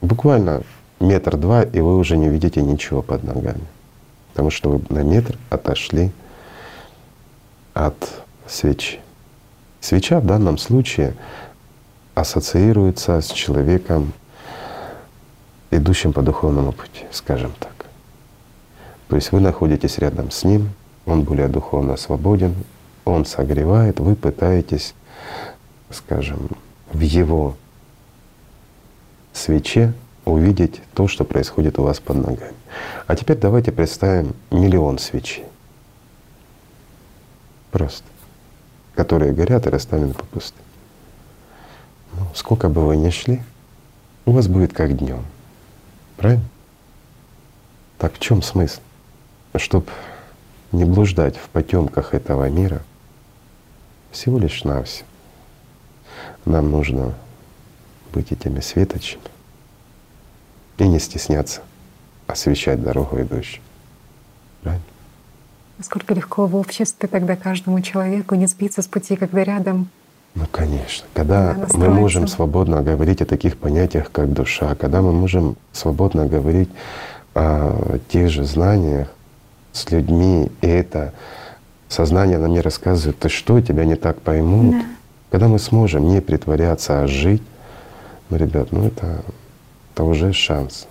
[0.00, 0.62] Буквально
[0.98, 3.66] метр-два, и вы уже не видите ничего под ногами.
[4.32, 6.10] Потому что вы на метр отошли
[7.74, 7.96] от
[8.46, 9.00] свечи.
[9.80, 11.14] Свеча в данном случае
[12.14, 14.12] ассоциируется с человеком,
[15.70, 17.86] идущим по духовному пути, скажем так.
[19.08, 20.70] То есть вы находитесь рядом с ним,
[21.06, 22.54] он более духовно свободен,
[23.04, 24.94] он согревает, вы пытаетесь,
[25.90, 26.50] скажем,
[26.92, 27.56] в его
[29.40, 29.92] свече
[30.24, 32.54] увидеть то, что происходит у вас под ногами.
[33.06, 35.44] А теперь давайте представим миллион свечей.
[37.70, 38.04] Просто.
[38.94, 40.64] Которые горят и расставлены по пустыне.
[42.12, 43.42] Ну, сколько бы вы ни шли,
[44.26, 45.24] у вас будет как днем.
[46.16, 46.44] Правильно?
[47.98, 48.80] Так в чем смысл?
[49.56, 49.86] Чтобы
[50.72, 52.82] не блуждать в потемках этого мира,
[54.10, 55.06] всего лишь навсего.
[56.44, 57.14] Нам нужно
[58.10, 59.22] быть этими светочами
[60.78, 61.62] и не стесняться
[62.26, 63.62] освещать дорогу идущим.
[64.62, 64.84] Правильно?
[65.78, 69.88] Насколько легко в обществе тогда каждому человеку не сбиться с пути, когда рядом
[70.34, 71.06] ну, конечно.
[71.12, 76.26] Когда да, мы можем свободно говорить о таких понятиях, как душа, когда мы можем свободно
[76.26, 76.68] говорить
[77.34, 79.08] о тех же знаниях
[79.72, 81.12] с людьми, и это
[81.88, 84.76] сознание нам не рассказывает, ты что, тебя не так поймут.
[84.76, 84.84] Да.
[85.30, 87.42] Когда мы сможем не притворяться, а жить,
[88.30, 89.24] ну, ребят, ну это,
[89.92, 90.86] это уже шанс,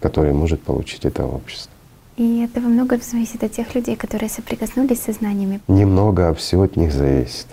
[0.00, 1.72] который может получить это общество.
[2.16, 5.60] И это во многом зависит от тех людей, которые соприкоснулись со знаниями.
[5.68, 7.46] Немного, а все от них зависит.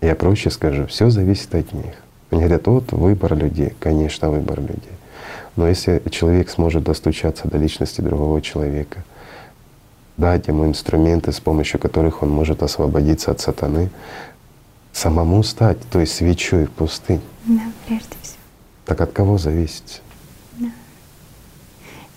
[0.00, 1.94] Я проще скажу, все зависит от них.
[2.30, 4.92] Они говорят, вот выбор людей, конечно, выбор людей.
[5.56, 9.04] Но если человек сможет достучаться до личности другого человека,
[10.16, 13.90] дать ему инструменты, с помощью которых он может освободиться от сатаны,
[14.92, 17.20] самому стать, то есть свечой в пустыне.
[17.46, 18.38] Да, прежде всего.
[18.84, 20.02] Так от кого зависит?
[20.58, 20.70] Да.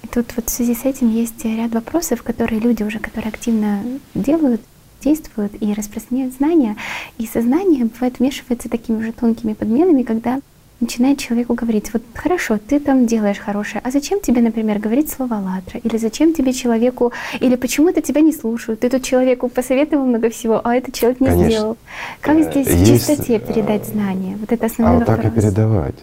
[0.04, 3.84] И тут вот в связи с этим есть ряд вопросов, которые люди уже, которые активно
[4.16, 4.62] делают,
[5.02, 6.76] действуют и распространяют знания.
[7.18, 10.42] И сознание бывает вмешивается такими уже тонкими подменами, когда
[10.80, 15.38] начинает человеку говорить, вот хорошо, ты там делаешь хорошее, а зачем тебе, например, говорить слово
[15.38, 15.80] «аллатра»?
[15.80, 18.80] Или зачем тебе человеку, или почему-то тебя не слушают?
[18.80, 21.50] Ты тут человеку посоветовал много всего, а этот человек не Конечно.
[21.50, 21.78] сделал.
[22.22, 24.38] Как э, здесь Есть, в чистоте передать знания?
[24.40, 25.18] Вот это основной а вопрос.
[25.18, 25.96] так и передавать.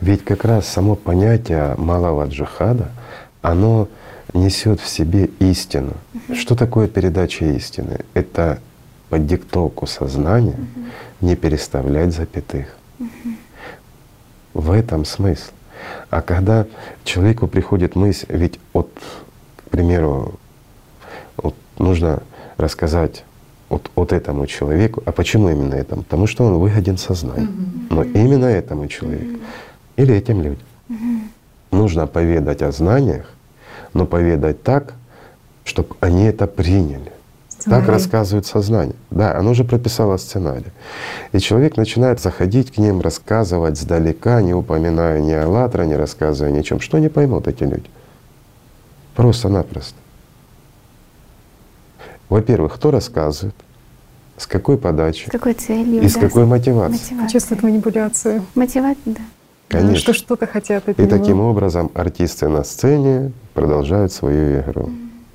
[0.00, 2.90] Ведь как раз само понятие малого джихада,
[3.40, 3.88] оно
[4.34, 5.94] несет в себе истину.
[6.14, 6.34] Угу.
[6.36, 8.00] Что такое передача истины?
[8.12, 8.58] Это
[9.08, 10.86] под диктовку сознания угу.
[11.22, 12.76] не переставлять запятых.
[12.98, 13.08] Угу.
[14.56, 15.52] В этом смысл.
[16.08, 16.66] А когда
[17.04, 18.90] человеку приходит мысль, ведь вот,
[19.56, 20.40] к примеру,
[21.36, 22.22] вот нужно
[22.56, 23.24] рассказать
[23.68, 26.04] вот, вот этому человеку, а почему именно этому?
[26.04, 27.48] Потому что он выгоден сознанию.
[27.48, 27.86] Mm-hmm.
[27.90, 29.42] Но именно этому человеку mm-hmm.
[29.96, 30.66] или этим людям.
[30.88, 31.20] Mm-hmm.
[31.72, 33.30] Нужно поведать о знаниях,
[33.92, 34.94] но поведать так,
[35.64, 37.12] чтобы они это приняли.
[37.66, 37.84] Сценарий.
[37.84, 38.94] Так рассказывает сознание.
[39.10, 40.70] Да, оно уже прописало сценарий.
[41.32, 46.58] И человек начинает заходить к ним, рассказывать сдалека, не упоминая ни «АЛЛАТРА», не рассказывая ни
[46.60, 46.78] о чем.
[46.78, 47.90] Что не поймут эти люди?
[49.16, 49.96] Просто-напросто.
[52.28, 53.54] Во-первых, кто рассказывает,
[54.36, 57.00] с какой подачей, с какой целью, и с какой мотивацией.
[57.00, 57.28] Мотивация.
[57.28, 58.46] Чувствует манипуляцию.
[58.54, 59.20] Мотивация, да.
[59.68, 59.96] Конечно.
[59.96, 61.10] Что что-то хотят от И него.
[61.18, 64.90] таким образом артисты на сцене продолжают свою игру.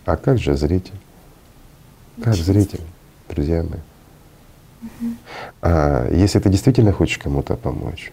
[0.06, 0.94] А как же зритель?
[2.24, 2.82] Как зритель,
[3.30, 3.80] друзья мои?
[5.62, 8.12] А если ты действительно хочешь кому-то помочь,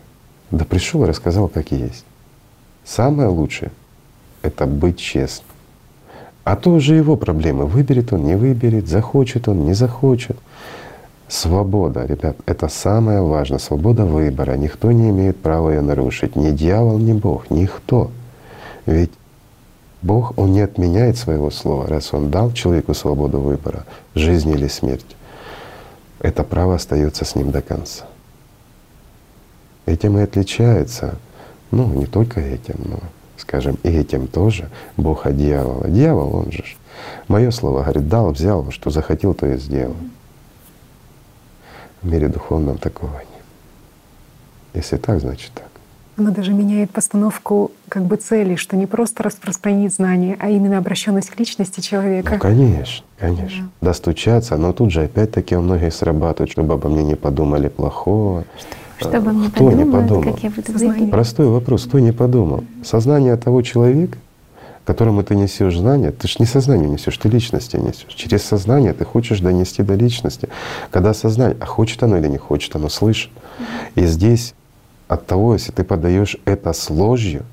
[0.50, 2.04] да пришел и рассказал, как есть.
[2.84, 3.70] Самое лучшее—
[4.42, 5.48] это быть честным.
[6.44, 7.66] А то уже его проблемы.
[7.66, 10.38] Выберет он, не выберет, захочет он, не захочет.
[11.28, 13.58] Свобода, ребят, это самое важное.
[13.58, 14.56] Свобода выбора.
[14.56, 16.36] Никто не имеет права ее нарушить.
[16.36, 18.10] Ни дьявол, ни Бог, никто.
[18.86, 19.12] Ведь
[20.02, 21.86] Бог, Он не отменяет своего слова.
[21.86, 23.84] Раз Он дал человеку свободу выбора,
[24.14, 25.16] жизнь или смерть,
[26.20, 28.04] это право остается с ним до конца.
[29.86, 31.16] Этим и отличается,
[31.70, 32.98] ну, не только этим, но,
[33.36, 35.88] скажем, и этим тоже Бог от дьявола.
[35.88, 36.64] Дьявол, он же,
[37.28, 39.96] мое слово говорит, дал, взял, что захотел, то и сделал.
[42.02, 43.44] В мире духовном такого нет.
[44.74, 45.67] Если так, значит так.
[46.18, 51.30] Оно даже меняет постановку как бы цели, что не просто распространить знания, а именно обращенность
[51.30, 52.32] к личности человека.
[52.34, 53.70] Ну, конечно, конечно.
[53.80, 53.86] Да.
[53.90, 58.44] Достучаться, но тут же опять-таки у многих срабатывает, чтобы обо мне не подумали плохого.
[58.98, 60.22] Что, чтобы мне Кто подумали, не подумал?
[60.24, 61.10] как я буду выглядеть.
[61.12, 62.64] Простой вопрос, кто не подумал?
[62.82, 64.18] Сознание того человека,
[64.84, 68.12] которому ты несешь знания, ты же не сознание несешь, ты личности несешь.
[68.12, 70.48] Через сознание ты хочешь донести до личности.
[70.90, 73.30] Когда сознание, а хочет оно или не хочет, оно слышит.
[73.94, 74.54] И здесь
[75.08, 77.44] от того, если ты подаешь это с ложью,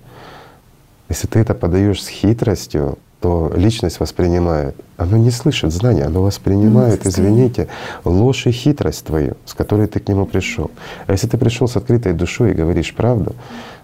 [1.10, 4.76] если ты это подаешь с хитростью, то личность воспринимает.
[4.98, 7.68] Оно не слышит знания, оно воспринимает, извините,
[8.04, 10.70] ложь и хитрость твою, с которой ты к нему пришел.
[11.08, 13.36] А если ты пришел с открытой душой и говоришь правду,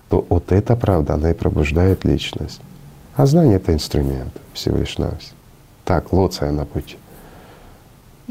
[0.09, 2.61] то вот эта правда, она и пробуждает личность.
[3.15, 5.35] А знание— это инструмент всего лишь навсего.
[5.85, 6.97] Так, лоция на пути.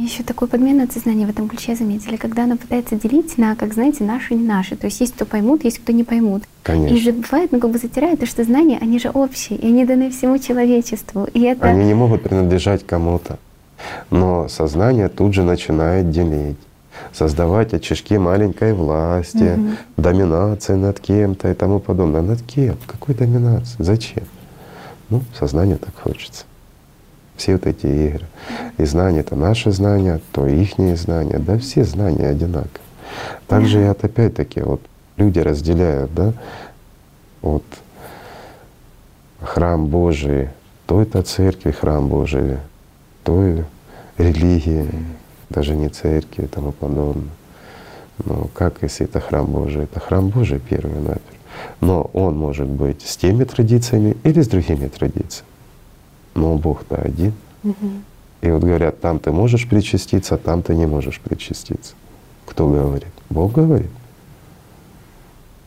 [0.01, 3.75] Еще такую подмену от сознания в этом ключе заметили, когда она пытается делить на, как
[3.75, 4.75] знаете, наши и не наши.
[4.75, 6.45] То есть есть кто поймут, есть кто не поймут.
[6.63, 6.95] Конечно.
[6.95, 9.85] И же бывает, ну как бы затирает, то, что знания, они же общие, и они
[9.85, 11.29] даны всему человечеству.
[11.35, 11.67] И это...
[11.67, 13.39] Они не могут принадлежать кому-то.
[14.11, 16.57] Но сознание тут же начинает делить
[17.13, 19.71] создавать очишки маленькой власти, угу.
[19.99, 22.23] доминации над кем-то и тому подобное.
[22.23, 22.77] Над кем?
[22.87, 23.77] Какой доминации?
[23.79, 24.25] Зачем?
[25.11, 26.45] Ну, сознание так хочется.
[27.41, 28.27] Все вот эти игры.
[28.77, 31.39] И знания— это наши знания, то ихние знания.
[31.39, 32.85] Да все знания одинаковые.
[33.47, 34.83] Также и от опять-таки вот
[35.17, 36.35] люди разделяют, да,
[37.41, 37.65] вот
[39.41, 40.51] храм Божий,
[40.85, 42.59] то это церкви храм Божий,
[43.25, 43.65] то
[44.19, 44.87] религии,
[45.49, 47.33] даже не церкви и тому подобное.
[48.23, 49.85] Ну как, если это храм Божий?
[49.85, 51.21] Это храм Божий первый наперво.
[51.81, 55.50] Но он может быть с теми традициями или с другими традициями.
[56.35, 57.33] Но Бог-то один.
[58.41, 61.95] И вот говорят, там ты можешь причаститься, там ты не можешь причаститься.
[62.47, 63.13] Кто говорит?
[63.29, 63.91] Бог говорит.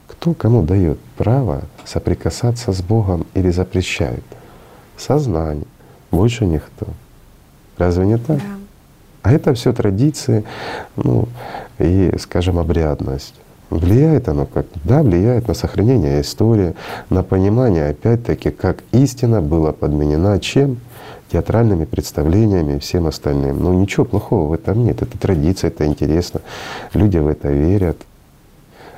[0.08, 4.24] Кто кому дает право соприкасаться с Богом или запрещает?
[4.98, 5.68] Сознание.
[6.12, 6.88] Больше никто.
[7.78, 8.38] Разве не так?
[8.38, 8.44] Да.
[9.24, 10.44] А это все традиции,
[10.96, 11.28] ну
[11.80, 13.36] и, скажем, обрядность.
[13.74, 14.68] Влияет оно как?
[14.84, 16.76] Да, влияет на сохранение истории,
[17.10, 20.78] на понимание, опять-таки, как истина была подменена чем?
[21.32, 23.64] театральными представлениями и всем остальным.
[23.64, 25.02] Но ничего плохого в этом нет.
[25.02, 26.42] Это традиция, это интересно.
[26.94, 27.98] Люди в это верят.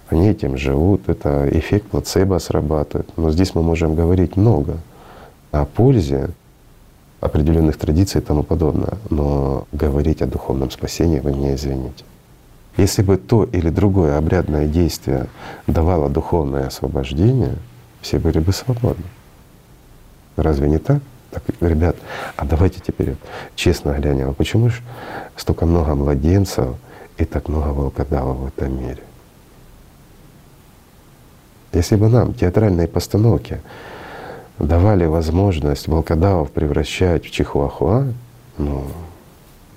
[0.09, 1.07] Они этим живут.
[1.07, 3.07] Это эффект плацебо срабатывает.
[3.15, 4.79] Но здесь мы можем говорить много
[5.53, 6.31] о пользе
[7.21, 8.97] определенных традиций и тому подобное.
[9.09, 12.03] Но говорить о духовном спасении вы меня извините.
[12.77, 15.27] Если бы то или другое обрядное действие
[15.65, 17.55] давало духовное освобождение,
[18.01, 19.05] все были бы свободны.
[20.35, 21.01] Разве не так?
[21.31, 21.95] Так, ребят,
[22.35, 23.15] а давайте теперь
[23.55, 24.81] честно глянем, а почему же
[25.35, 26.75] столько много младенцев
[27.17, 29.03] и так много волкодавов в этом мире?
[31.73, 33.59] Если бы нам театральные постановки
[34.59, 38.07] давали возможность волкодавов превращать в чихуахуа,
[38.57, 38.85] ну,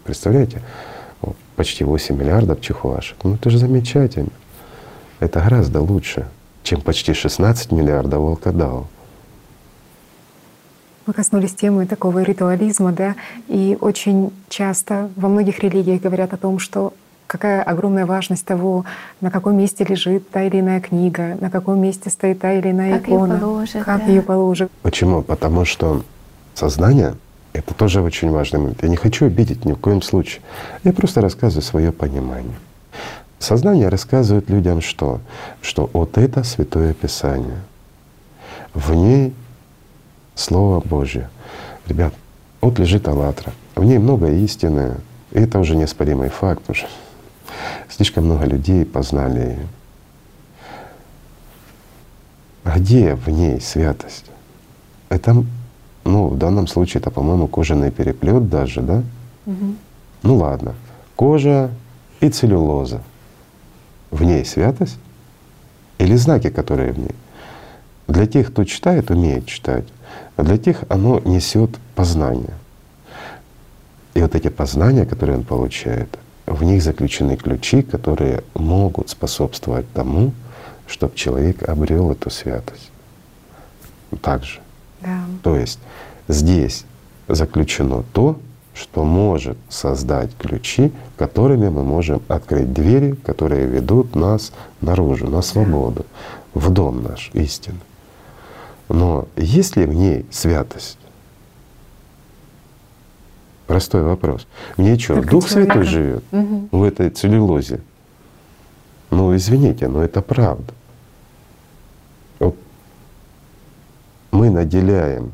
[0.04, 0.62] представляете,
[1.58, 3.16] почти 8 миллиардов чихуашек.
[3.24, 4.30] Ну это же замечательно.
[5.18, 6.28] Это гораздо лучше,
[6.62, 8.86] чем почти 16 миллиардов волкодавов.
[11.06, 13.16] Мы коснулись темы такого ритуализма, да,
[13.48, 16.92] и очень часто во многих религиях говорят о том, что
[17.26, 18.84] какая огромная важность того,
[19.20, 22.98] на каком месте лежит та или иная книга, на каком месте стоит та или иная
[22.98, 24.06] как икона, ее положат, как да.
[24.06, 24.70] ее положат.
[24.82, 25.22] Почему?
[25.22, 26.02] Потому что
[26.54, 27.14] сознание—
[27.52, 28.82] это тоже очень важный момент.
[28.82, 30.42] Я не хочу обидеть ни в коем случае.
[30.84, 32.56] Я просто рассказываю свое понимание.
[33.38, 35.20] Сознание рассказывает людям что?
[35.62, 37.60] Что вот это Святое Писание.
[38.74, 39.34] В ней
[40.34, 41.30] Слово Божье.
[41.86, 42.14] Ребят,
[42.60, 43.52] вот лежит «АЛЛАТРА».
[43.74, 44.96] В ней много истины.
[45.32, 46.86] И это уже неоспоримый факт уже.
[47.88, 49.66] Слишком много людей познали ее.
[52.64, 54.26] Где в ней святость?
[55.08, 55.44] Это,
[56.08, 59.02] ну, в данном случае это, по-моему, кожаный переплет даже, да?
[59.44, 59.74] Угу.
[60.22, 60.74] Ну ладно,
[61.16, 61.70] кожа
[62.20, 63.02] и целлюлоза.
[64.10, 64.98] В ней святость?
[65.98, 67.14] Или знаки, которые в ней?
[68.06, 69.84] Для тех, кто читает, умеет читать,
[70.36, 72.54] а для тех оно несет познание.
[74.14, 80.32] И вот эти познания, которые он получает, в них заключены ключи, которые могут способствовать тому,
[80.86, 82.90] чтобы человек обрел эту святость.
[84.22, 84.60] Также.
[85.08, 85.24] Да.
[85.42, 85.78] То есть
[86.28, 86.84] здесь
[87.28, 88.38] заключено то,
[88.74, 96.06] что может создать ключи, которыми мы можем открыть двери, которые ведут нас наружу, на свободу,
[96.54, 97.80] в дом наш истинный.
[98.88, 100.98] Но есть ли в ней святость?
[103.66, 104.46] Простой вопрос.
[104.76, 106.68] Мне что, Дух Святой живет угу.
[106.70, 107.80] в этой целлюлозе?
[109.10, 110.72] Ну, извините, но это правда.
[112.38, 112.56] Вот
[114.30, 115.32] мы наделяем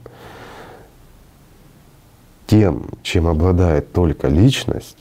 [2.47, 4.99] тем, чем обладает только личность,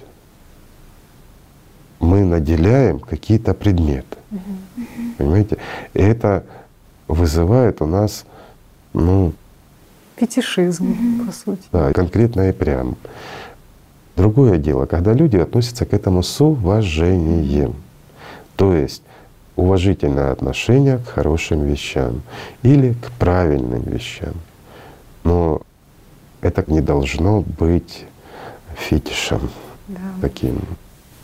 [1.99, 4.17] мы наделяем какие-то предметы.
[4.31, 4.85] Угу.
[5.17, 5.57] Понимаете?
[5.93, 6.45] И это
[7.07, 8.25] вызывает у нас,
[8.93, 9.33] ну,
[10.15, 11.25] Фетишизм, mm-hmm.
[11.25, 11.61] по сути.
[11.71, 12.97] Да, конкретно и прям.
[14.15, 17.75] Другое дело, когда люди относятся к этому с уважением.
[18.55, 19.01] То есть
[19.55, 22.21] уважительное отношение к хорошим вещам
[22.63, 24.33] или к правильным вещам.
[25.23, 25.61] Но
[26.41, 28.05] это не должно быть
[28.75, 29.49] фетишем
[29.87, 29.99] да.
[30.21, 30.59] таким.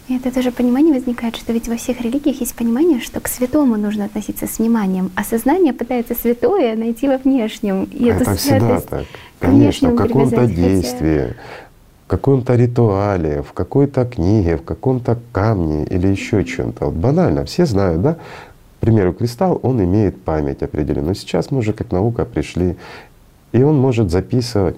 [0.08, 3.78] И это тоже понимание возникает, что ведь во всех религиях есть понимание, что к святому
[3.78, 7.84] нужно относиться с вниманием, а сознание пытается святое найти во внешнем.
[7.84, 9.06] И это всегда так.
[9.40, 11.36] Конечно, в каком-то действии.
[12.10, 16.86] Каком-то ритуале, в какой-то книге, в каком-то камне или еще чем-то.
[16.86, 18.14] Вот банально, все знают, да?
[18.14, 21.16] К примеру, кристалл, он имеет память определенную.
[21.16, 22.78] Сейчас мы уже как наука пришли,
[23.52, 24.76] и он может записывать,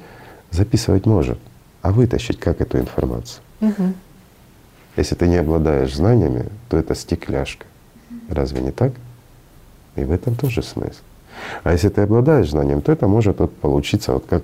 [0.51, 1.39] записывать может,
[1.81, 3.41] а вытащить как эту информацию?
[3.61, 3.93] Угу.
[4.97, 7.65] Если ты не обладаешь знаниями, то это стекляшка.
[8.29, 8.91] Разве не так?
[9.95, 11.01] И в этом тоже смысл.
[11.63, 14.43] А если ты обладаешь знанием, то это может вот получиться вот как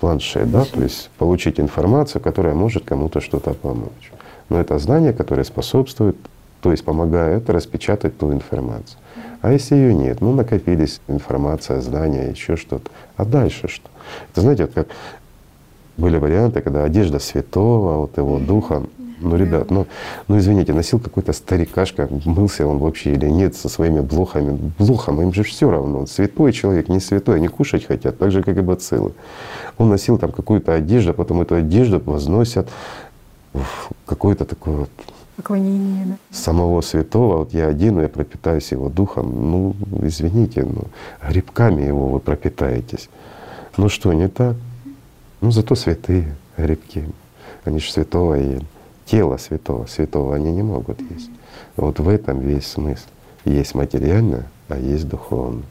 [0.00, 4.12] планшет, да, то есть получить информацию, которая может кому-то что-то помочь.
[4.48, 6.16] Но это знание, которое способствует,
[6.60, 8.98] то есть помогает распечатать ту информацию.
[9.40, 12.90] А если ее нет, ну накопились информация, знания, еще что-то.
[13.16, 13.88] А дальше что?
[14.32, 14.88] Это знаете, вот как
[15.96, 18.82] были варианты, когда одежда святого, вот его духа,
[19.20, 19.86] ну, ребят, ну,
[20.28, 24.72] ну извините, носил какой-то старикашка, мылся он вообще или нет со своими блохами.
[24.78, 26.06] Блохам им же все равно.
[26.06, 29.12] Святой человек, не святой, они кушать хотят, так же, как и бациллы.
[29.76, 32.68] Он носил там какую-то одежду, а потом эту одежду возносят
[33.52, 34.90] в какой-то такой вот
[35.36, 36.16] Поклонение, да.
[36.30, 40.84] самого святого, вот я одену, я пропитаюсь его духом, ну, извините, ну,
[41.28, 43.08] грибками его вы пропитаетесь.
[43.76, 44.56] Ну что, не так?
[45.40, 47.08] Ну, зато святые грибки.
[47.64, 48.66] Они же святого ели
[49.10, 51.30] тело святого, святого они не могут есть.
[51.76, 53.06] Вот в этом весь смысл.
[53.44, 55.64] Есть материальное, а есть духовное.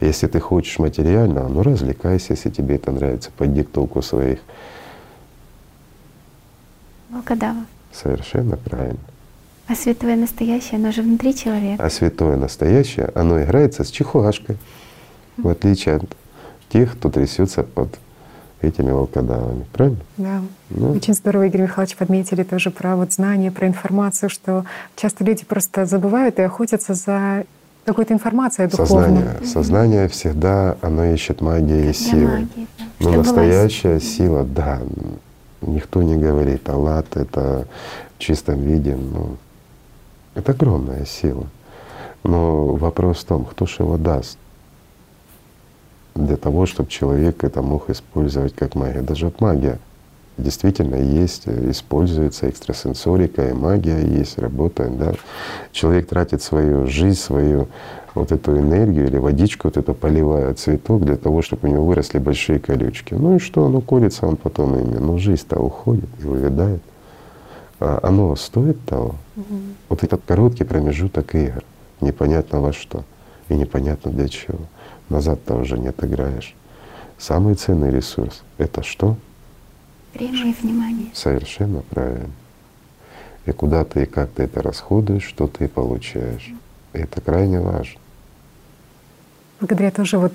[0.00, 4.40] Если ты хочешь материального, ну развлекайся, если тебе это нравится, под диктовку своих.
[7.08, 7.64] Волкодава.
[7.92, 8.98] Совершенно правильно.
[9.68, 11.82] А святое настоящее, оно же внутри человека.
[11.82, 14.56] А святое настоящее, оно играется с чихуашкой,
[15.36, 16.04] в отличие от
[16.68, 17.96] тех, кто трясется под
[18.62, 19.64] этими волкодавами.
[19.72, 19.98] Правильно?
[20.16, 20.40] Да.
[20.70, 20.92] Ну.
[20.92, 24.64] Очень здорово, Игорь Михайлович, подметили тоже про вот знания, про информацию, что
[24.96, 27.44] часто люди просто забывают и охотятся за
[27.84, 28.86] какой-то информацией духовной.
[28.86, 29.46] Сознание.
[29.46, 32.32] Сознание всегда, оно ищет магии и силы.
[32.32, 32.84] Магии, да.
[33.00, 34.16] Но Чтобы настоящая власть.
[34.16, 34.80] сила, да,
[35.60, 37.66] никто не говорит, Аллат— это
[38.16, 39.36] в чистом виде, ну,
[40.34, 41.46] это огромная сила.
[42.22, 44.38] Но вопрос в том, кто же его даст
[46.14, 49.02] для того, чтобы человек это мог использовать как магия.
[49.02, 49.78] Даже вот магия
[50.38, 54.98] действительно есть, используется экстрасенсорика, и магия есть, работает.
[54.98, 55.14] Да?
[55.72, 57.68] Человек тратит свою жизнь, свою
[58.14, 62.18] вот эту энергию или водичку, вот эту поливая цветок для того, чтобы у него выросли
[62.18, 63.14] большие колючки.
[63.14, 64.98] Ну и что, оно колется, он потом ими.
[64.98, 66.82] Но жизнь-то уходит и увядает.
[67.80, 69.16] А оно стоит того?
[69.36, 69.58] Угу.
[69.88, 71.64] Вот этот короткий промежуток игр,
[72.00, 73.04] непонятно во что
[73.48, 74.58] и непонятно для чего
[75.12, 76.54] назад-то уже не отыграешь.
[77.18, 79.16] Самый ценный ресурс— это что?
[80.14, 81.06] Время и внимание.
[81.14, 82.30] Совершенно правильно.
[83.46, 86.52] И куда ты и как ты это расходуешь, что ты получаешь.
[86.92, 88.00] И это крайне важно.
[89.60, 90.32] Благодаря тоже вот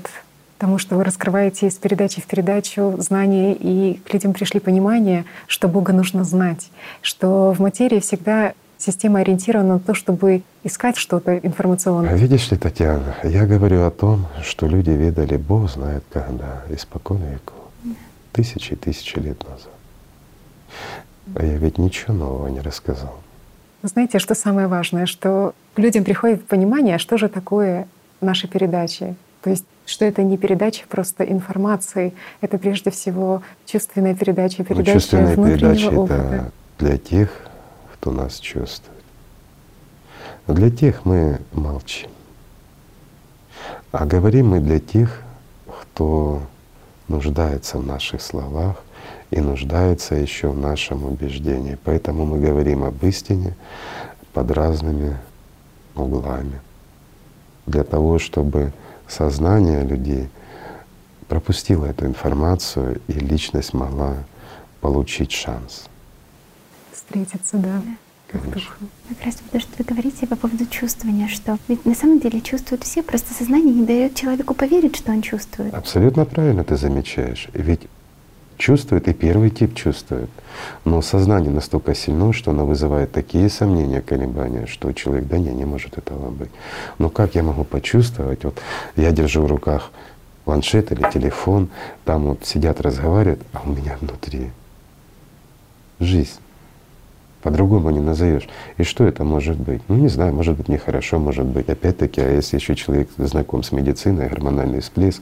[0.57, 5.67] тому, что вы раскрываете из передачи в передачу знания, и к людям пришли понимание, что
[5.67, 6.69] Бога нужно знать,
[7.01, 12.11] что в материи всегда система ориентирована на то, чтобы искать что-то информационное.
[12.11, 17.17] А видишь ли, Татьяна, я говорю о том, что люди видали Бог знает когда, испокон
[17.17, 17.55] веков,
[18.31, 19.71] тысячи и тысячи лет назад.
[21.35, 23.15] А я ведь ничего нового не рассказал.
[23.83, 27.87] Знаете, что самое важное, что к людям приходит понимание, а что же такое
[28.21, 29.15] наши передачи.
[29.43, 34.93] То есть что это не передача просто информации, это прежде всего чувственная передача, передача ну,
[34.99, 36.15] чувственная внутреннего передача опыта.
[36.15, 37.46] Это для тех,
[37.99, 38.97] кто нас чувствует.
[40.47, 42.09] Для тех мы молчим.
[43.91, 45.21] А говорим мы для тех,
[45.65, 46.41] кто
[47.07, 48.77] нуждается в наших словах
[49.31, 51.77] и нуждается еще в нашем убеждении.
[51.83, 53.55] Поэтому мы говорим об истине
[54.33, 55.17] под разными
[55.95, 56.61] углами.
[57.65, 58.71] Для того, чтобы
[59.07, 60.29] сознание людей
[61.27, 64.15] пропустило эту информацию и личность могла
[64.79, 65.89] получить шанс
[67.07, 67.81] встретиться, да.
[68.29, 68.61] Конечно.
[69.07, 72.83] Как раз потому, что вы говорите по поводу чувствования, что ведь на самом деле чувствуют
[72.83, 75.73] все, просто сознание не дает человеку поверить, что он чувствует.
[75.73, 77.47] Абсолютно правильно ты замечаешь.
[77.53, 77.87] Ведь
[78.57, 80.29] чувствует и первый тип чувствует.
[80.83, 85.63] Но сознание настолько сильно, что оно вызывает такие сомнения, колебания, что человек, да не, не
[85.63, 86.51] может этого быть.
[86.97, 88.43] Но как я могу почувствовать?
[88.43, 88.59] Вот
[88.97, 89.91] я держу в руках
[90.43, 91.69] планшет или телефон,
[92.03, 94.49] там вот сидят, разговаривают, а у меня внутри
[96.01, 96.39] жизнь
[97.47, 98.49] по-другому не назовешь.
[98.75, 99.81] И что это может быть?
[99.87, 101.69] Ну не знаю, может быть нехорошо, может быть.
[101.69, 105.21] Опять-таки, а если еще человек знаком с медициной, гормональный всплеск,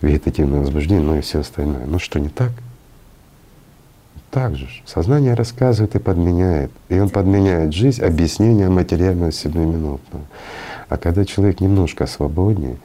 [0.00, 1.86] вегетативное возбуждение, ну и все остальное.
[1.86, 2.52] Ну что, не так?
[4.30, 4.68] Так же.
[4.86, 6.70] Сознание рассказывает и подменяет.
[6.88, 10.26] И он подменяет жизнь объяснением материального семиминутного.
[10.88, 12.76] А когда человек немножко свободнее,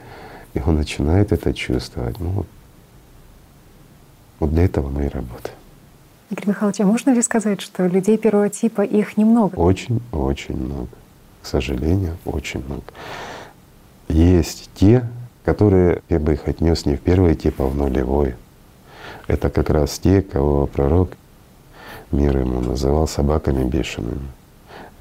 [0.56, 2.48] и он начинает это чувствовать, ну
[4.40, 5.56] вот для этого мы и работаем.
[6.32, 9.56] Игорь Михайлович, а можно ли сказать, что людей первого типа их немного?
[9.56, 10.90] Очень-очень много.
[11.44, 12.84] К сожалению, очень много.
[14.08, 15.08] Есть те,
[15.44, 18.36] которые, я бы их отнес не в первый тип, а в нулевой.
[19.28, 21.12] Это как раз те, кого пророк,
[22.12, 24.28] мир ему называл собаками бешеными,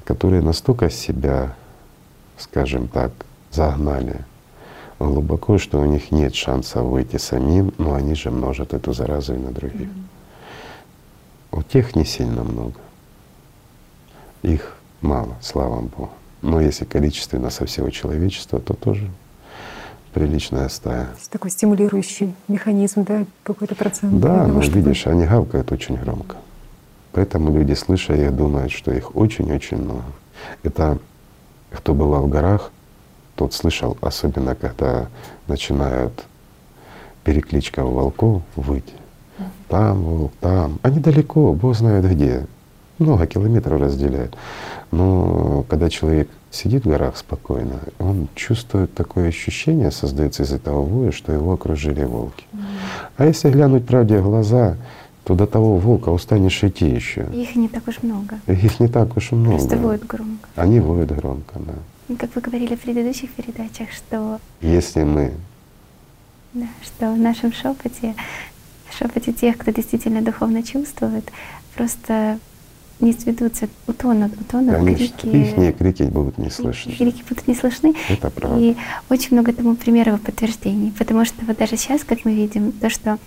[0.04, 1.54] которые настолько себя,
[2.36, 3.12] скажем так,
[3.50, 4.20] загнали
[4.98, 9.38] глубоко, что у них нет шанса выйти самим, но они же множат эту заразу и
[9.38, 9.88] на других.
[11.54, 12.74] У тех не сильно много.
[14.42, 16.10] Их мало, слава Богу.
[16.42, 19.08] Но если количественно со всего человечества, то тоже
[20.12, 21.10] приличная стая.
[21.30, 24.20] Такой стимулирующий механизм, да, какой-то процент.
[24.20, 24.78] Да, ну чтобы...
[24.78, 26.36] видишь, они гавкают очень громко.
[27.12, 30.02] Поэтому люди, слыша их, думают, что их очень-очень много.
[30.64, 30.98] Это
[31.70, 32.72] кто бывал в горах,
[33.36, 35.06] тот слышал, особенно когда
[35.46, 36.24] начинают
[37.22, 38.92] перекличка волков выть.
[39.68, 40.78] Там волк, там.
[40.82, 42.46] Они далеко, Бог знает где.
[42.98, 44.36] Много километров разделяют.
[44.90, 51.10] Но когда человек сидит в горах спокойно, он чувствует такое ощущение, создается из этого воя,
[51.10, 52.44] что его окружили волки.
[52.52, 52.58] Mm.
[53.16, 54.76] А если глянуть правде в глаза,
[55.24, 57.26] то до того волка устанешь идти еще.
[57.32, 58.38] Их не так уж много.
[58.46, 59.56] Их не так уж и много.
[59.56, 60.48] Просто воют громко.
[60.54, 62.16] Они воют громко, да.
[62.16, 65.32] Как вы говорили в предыдущих передачах, что если мы
[66.52, 68.14] да, что в нашем шепоте,
[68.98, 71.30] шепоте тех, кто действительно духовно чувствует,
[71.74, 72.38] просто
[73.00, 75.08] не сведутся, утонут, утонут Конечно.
[75.18, 75.68] крики.
[75.68, 76.92] Их крики будут не слышны.
[76.92, 77.94] Крики будут не слышны.
[78.08, 78.58] Это правда.
[78.60, 78.76] И
[79.10, 80.92] очень много тому примеров и подтверждений.
[80.96, 83.18] Потому что вот даже сейчас, как мы видим, то, что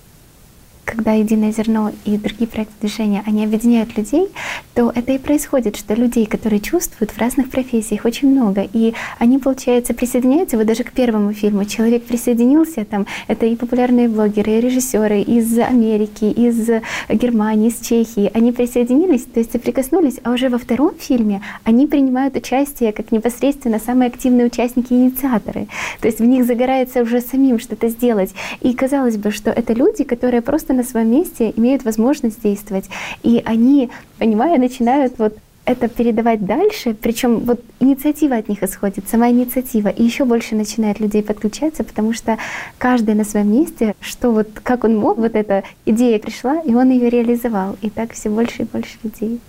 [0.87, 4.29] когда «Единое зерно» и другие проекты движения, они объединяют людей,
[4.73, 8.65] то это и происходит, что людей, которые чувствуют в разных профессиях, очень много.
[8.71, 14.07] И они, получается, присоединяются, вот даже к первому фильму человек присоединился, там, это и популярные
[14.07, 16.69] блогеры, и режиссеры из Америки, из
[17.09, 22.37] Германии, из Чехии, они присоединились, то есть соприкоснулись, а уже во втором фильме они принимают
[22.37, 25.67] участие как непосредственно самые активные участники и инициаторы.
[25.99, 28.33] То есть в них загорается уже самим что-то сделать.
[28.61, 32.85] И казалось бы, что это люди, которые просто на своем месте имеют возможность действовать.
[33.23, 35.37] И они, понимая, начинают вот
[35.67, 41.01] это передавать дальше, причем вот инициатива от них исходит, сама инициатива, и еще больше начинает
[41.01, 42.37] людей подключаться, потому что
[42.77, 46.89] каждый на своем месте, что вот как он мог, вот эта идея пришла, и он
[46.89, 49.41] ее реализовал, и так все больше и больше людей.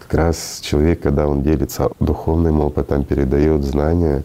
[0.00, 4.22] Как раз человек, когда он делится духовным опытом, передает знания,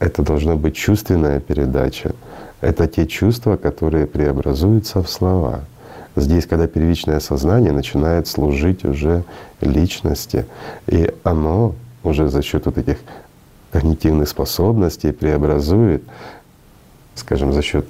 [0.00, 2.16] это должна быть чувственная передача.
[2.60, 5.60] Это те чувства, которые преобразуются в слова.
[6.16, 9.24] Здесь, когда первичное сознание начинает служить уже
[9.60, 10.44] личности,
[10.86, 12.98] и оно уже за счет вот этих
[13.70, 16.02] когнитивных способностей преобразует,
[17.14, 17.86] скажем, за счет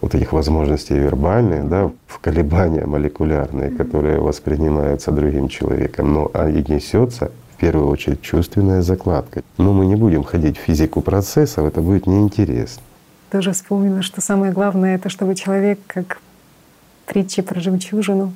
[0.00, 6.64] вот этих возможностей вербальных, да, в колебания молекулярные, которые воспринимаются другим человеком, но а и
[6.70, 9.42] несется в первую очередь чувственная закладка.
[9.56, 12.82] Но мы не будем ходить в физику процессов, это будет неинтересно
[13.32, 16.20] тоже вспомнила, что самое главное— это чтобы человек, как
[17.06, 18.34] притчи про жемчужину,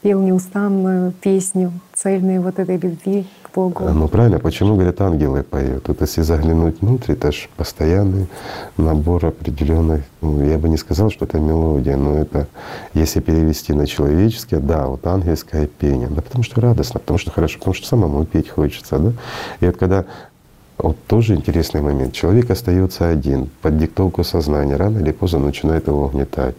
[0.00, 3.88] пел неустанную песню цельной вот этой любви к Богу.
[3.88, 5.82] Ну правильно, почему, говорят, ангелы поют?
[5.82, 8.28] Тут если заглянуть внутрь, это же постоянный
[8.76, 12.46] набор определенных, ну, я бы не сказал, что это мелодия, но это,
[12.94, 16.08] если перевести на человеческое, да, вот ангельское пение.
[16.08, 19.12] Да потому что радостно, потому что хорошо, потому что самому петь хочется, да?
[19.60, 20.04] И вот когда
[20.78, 22.12] вот тоже интересный момент.
[22.12, 26.54] Человек остается один под диктовку сознания, рано или поздно начинает его угнетать.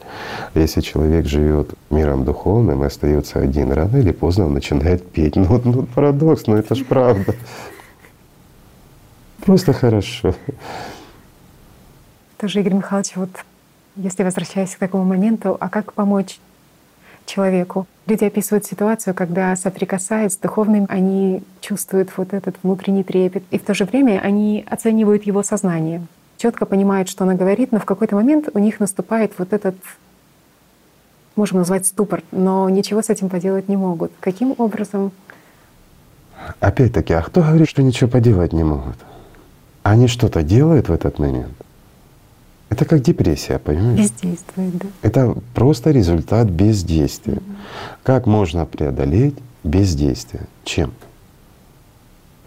[0.56, 5.36] Если человек живет миром духовным и остается один, рано или поздно он начинает петь.
[5.38, 7.34] Ну, ну парадокс, но это ж правда.
[9.46, 10.36] Просто хорошо.
[12.38, 13.30] Тоже, Игорь Михайлович, вот
[13.96, 16.40] если возвращаясь к такому моменту, а как помочь
[17.30, 17.88] человеку.
[18.08, 23.64] Люди описывают ситуацию, когда соприкасаясь с духовным, они чувствуют вот этот внутренний трепет, и в
[23.64, 26.02] то же время они оценивают его сознание,
[26.38, 29.76] четко понимают, что она говорит, но в какой-то момент у них наступает вот этот
[31.36, 34.12] можем назвать ступор, но ничего с этим поделать не могут.
[34.20, 35.12] Каким образом?
[36.60, 38.98] Опять-таки, а кто говорит, что ничего поделать не могут?
[39.84, 41.54] Они что-то делают в этот момент?
[42.70, 44.00] Это как депрессия, понимаешь?
[44.00, 44.88] Бездействует, да.
[45.02, 47.38] Это просто результат бездействия.
[47.38, 47.56] Mm-hmm.
[48.04, 50.44] Как можно преодолеть бездействие?
[50.64, 50.94] Чем?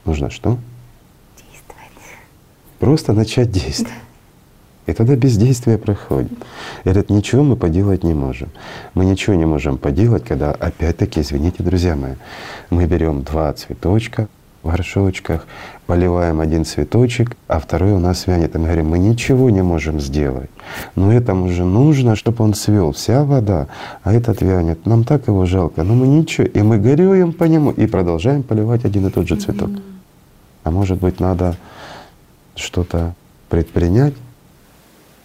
[0.04, 0.58] Нужно что?
[1.36, 1.90] Действовать.
[2.78, 3.92] Просто начать действовать.
[4.86, 6.32] И тогда бездействие проходит.
[6.32, 8.48] И говорят, ничего мы поделать не можем.
[8.94, 12.14] Мы ничего не можем поделать, когда опять-таки, извините, друзья мои,
[12.70, 14.28] мы берем два цветочка,
[14.62, 15.46] в горшочках,
[15.86, 18.54] поливаем один цветочек, а второй у нас вянет.
[18.54, 20.50] И мы говорим, мы ничего не можем сделать.
[20.94, 23.68] Но этому же нужно, чтобы он свел, вся вода,
[24.02, 24.86] а этот вянет.
[24.86, 26.46] Нам так его жалко, но мы ничего.
[26.46, 29.70] И мы горюем по нему и продолжаем поливать один и тот же цветок.
[30.64, 31.56] А может быть, надо
[32.54, 33.14] что-то
[33.48, 34.14] предпринять?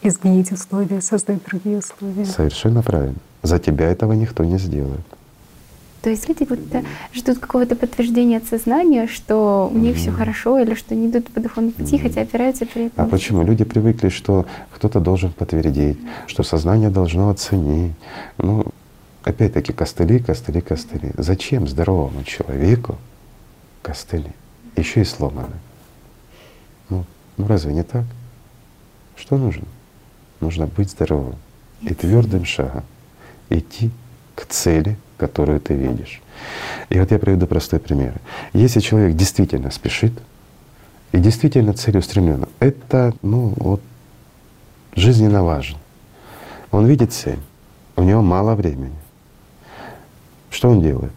[0.01, 2.25] Изменить условия, создать другие условия.
[2.25, 3.17] Совершенно правильно.
[3.43, 5.05] За тебя этого никто не сделает.
[6.01, 6.83] То есть люди будто
[7.13, 9.99] ждут какого-то подтверждения от сознания, что у них mm-hmm.
[9.99, 12.01] все хорошо или что они идут по духовному пути, mm-hmm.
[12.01, 13.05] хотя опираются при этом.
[13.05, 13.43] А почему?
[13.43, 16.27] Люди привыкли, что кто-то должен подтвердить, mm-hmm.
[16.27, 17.93] что сознание должно оценить.
[18.37, 18.65] Ну,
[19.23, 21.11] опять-таки костыли, костыли, костыли.
[21.17, 22.97] Зачем здоровому человеку
[23.81, 24.31] костыли?
[24.75, 25.55] Еще и сломаны.
[26.89, 27.03] Ну,
[27.37, 28.05] ну разве не так?
[29.15, 29.65] Что нужно?
[30.39, 31.35] Нужно быть здоровым
[31.81, 32.83] и твердым шагом
[33.49, 33.91] идти
[34.37, 36.21] к цели, которую ты видишь.
[36.89, 38.13] И вот я приведу простой пример.
[38.53, 40.13] Если человек действительно спешит
[41.11, 43.81] и действительно целеустремленно, это ну, вот,
[44.95, 45.79] жизненно важно.
[46.71, 47.39] Он видит цель,
[47.95, 48.95] у него мало времени.
[50.51, 51.13] Что он делает?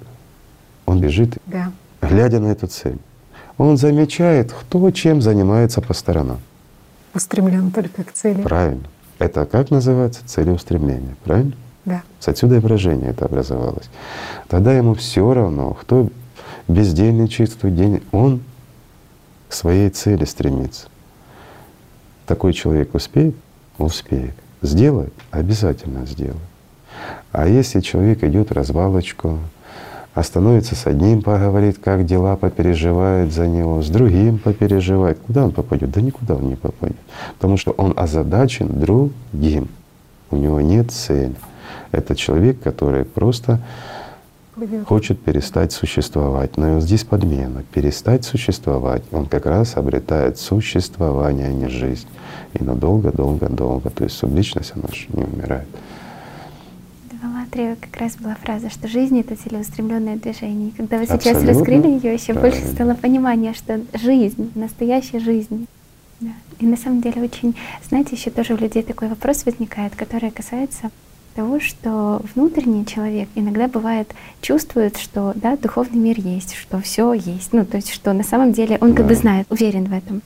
[0.86, 1.72] Он бежит, да.
[2.00, 2.98] глядя на эту цель.
[3.58, 6.40] Он замечает, кто чем занимается по сторонам.
[7.12, 8.40] Устремлен только к цели.
[8.40, 8.84] Правильно.
[9.18, 10.26] Это как называется?
[10.26, 11.52] Целеустремление, правильно?
[11.84, 12.02] Да.
[12.24, 13.88] Отсюда и выражение это образовалось.
[14.48, 16.08] Тогда ему все равно, кто
[16.68, 18.42] бездельничает в день, он
[19.48, 20.88] к своей цели стремится.
[22.26, 23.34] Такой человек успеет?
[23.78, 24.34] Успеет.
[24.62, 25.12] Сделает?
[25.30, 26.36] Обязательно сделает.
[27.32, 29.38] А если человек идет развалочку,
[30.14, 35.18] остановится с одним, поговорит, как дела, попереживает за него, с другим попереживает.
[35.26, 35.90] Куда он попадет?
[35.90, 36.96] Да никуда он не попадет.
[37.34, 39.68] Потому что он озадачен другим.
[40.30, 41.34] У него нет цели.
[41.92, 43.60] Это человек, который просто
[44.86, 46.56] хочет перестать существовать.
[46.56, 47.64] Но здесь подмена.
[47.72, 52.08] Перестать существовать, он как раз обретает существование, а не жизнь.
[52.54, 53.90] И надолго, долго, долго.
[53.90, 55.68] То есть субличность, она же не умирает.
[57.22, 60.68] Аллатре как раз была фраза, что жизнь— это целеустремленное движение.
[60.68, 61.52] И когда вы сейчас Абсолютно.
[61.52, 62.58] раскрыли ее, еще Правильно.
[62.58, 65.66] больше стало понимание, что жизнь, настоящая жизнь.
[66.20, 66.30] Да.
[66.58, 67.54] И на самом деле очень,
[67.88, 70.90] знаете, еще тоже у людей такой вопрос возникает, который касается
[71.40, 74.12] того, что внутренний человек иногда бывает
[74.42, 77.54] чувствует, что да, духовный мир есть, что все есть.
[77.54, 78.98] Ну, то есть, что на самом деле он да.
[78.98, 80.20] как бы знает, уверен в этом.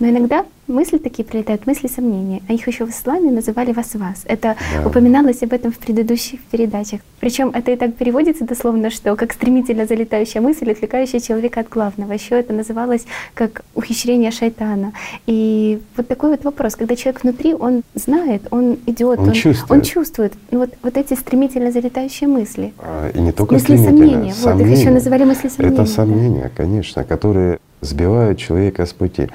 [0.00, 2.42] Но иногда мысли такие прилетают, мысли сомнения.
[2.48, 4.22] А их еще в исламе называли вас-вас.
[4.26, 4.86] Это да.
[4.86, 7.00] упоминалось об этом в предыдущих передачах.
[7.20, 12.12] Причем это и так переводится дословно, что как стремительно залетающая мысль, отвлекающая человека от главного.
[12.12, 14.92] Еще это называлось как ухищрение шайтана.
[15.26, 19.70] И вот такой вот вопрос, когда человек внутри, он знает, он идет, он, он чувствует.
[19.70, 20.32] Он чувствует.
[20.50, 22.72] Ну, вот, вот эти стремительно залетающие мысли.
[22.78, 24.32] А, и не только мысли сомнения.
[24.32, 24.34] сомнения.
[24.42, 25.82] Вот их еще называли мысли сомнения.
[25.82, 26.50] Это сомнения, да.
[26.64, 29.28] конечно, которые сбивают человека с пути.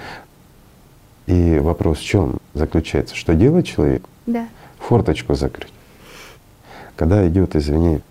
[1.25, 3.15] И вопрос в чем заключается?
[3.15, 4.09] Что делать человеку?
[4.25, 4.47] Да.
[4.79, 5.71] Форточку закрыть.
[6.95, 8.01] Когда идет, извини,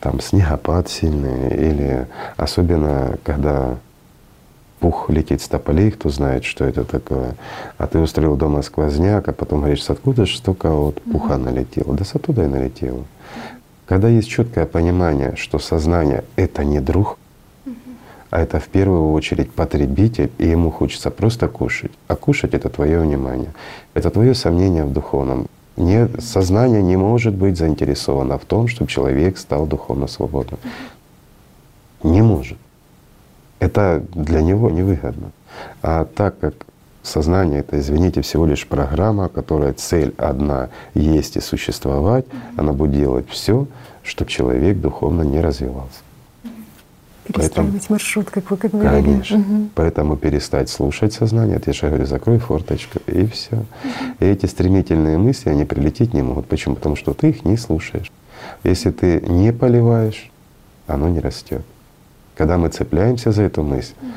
[0.00, 3.78] там снегопад сильный, или особенно когда
[4.78, 7.36] пух летит с тополей, кто знает, что это такое.
[7.78, 11.96] А ты устроил дома сквозняк, а потом говоришь, откуда же столько вот пуха налетело?
[11.96, 13.04] Да с оттуда и налетело.
[13.86, 17.18] Когда есть четкое понимание, что сознание— это не друг,
[18.34, 21.92] а это в первую очередь потребитель, и ему хочется просто кушать.
[22.08, 23.54] А кушать— это твое внимание,
[23.94, 25.46] это твое сомнение в духовном.
[25.76, 30.58] Не, сознание не может быть заинтересовано в том, чтобы человек стал духовно свободным.
[32.02, 32.58] Не может.
[33.60, 35.30] Это для него невыгодно.
[35.80, 36.54] А так как
[37.04, 43.28] сознание— это, извините, всего лишь программа, которая цель одна— есть и существовать, она будет делать
[43.30, 43.68] все,
[44.02, 46.03] чтобы человек духовно не развивался.
[47.24, 49.02] Перестраивать Поэтому, маршрут, как вы говорили.
[49.02, 49.38] Конечно.
[49.38, 49.68] Угу.
[49.74, 51.58] Поэтому перестать слушать сознание.
[51.64, 53.56] Я же говорю, закрой форточку, и все.
[53.56, 53.64] Угу.
[54.20, 56.46] И эти стремительные мысли, они прилететь не могут.
[56.46, 56.74] Почему?
[56.74, 58.12] Потому что ты их не слушаешь.
[58.62, 60.30] Если ты не поливаешь,
[60.86, 61.62] оно не растет.
[62.36, 64.10] Когда мы цепляемся за эту мысль, угу.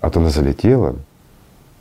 [0.00, 0.94] а то она залетела,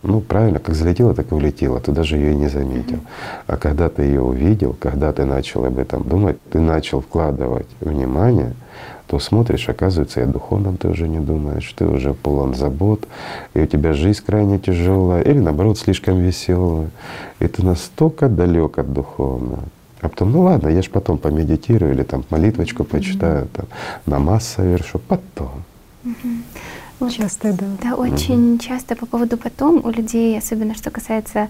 [0.02, 3.02] ну правильно, как залетела, так и улетела, ты даже ее и не заметил.
[3.46, 8.54] А когда ты ее увидел, когда ты начал об этом думать, ты начал вкладывать внимание—
[9.08, 13.08] то смотришь, оказывается, и о духовном ты уже не думаешь, ты уже полон забот,
[13.54, 16.90] и у тебя жизнь крайне тяжелая, или наоборот слишком веселая,
[17.40, 19.64] и ты настолько далек от духовного.
[20.02, 23.66] А потом, ну ладно, я ж потом помедитирую или там молитвочку почитаю, там,
[24.06, 25.64] намаз совершу, потом.
[27.00, 27.66] Вот, часто, да.
[27.84, 31.48] Да, очень mm часто по поводу потом у людей, особенно что касается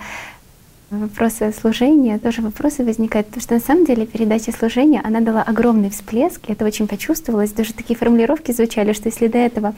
[0.89, 5.89] вопроса служения тоже вопросы возникают, потому что на самом деле передача служения, она дала огромный
[5.89, 7.51] всплеск, и это очень почувствовалось.
[7.51, 9.73] Даже такие формулировки звучали, что если до этого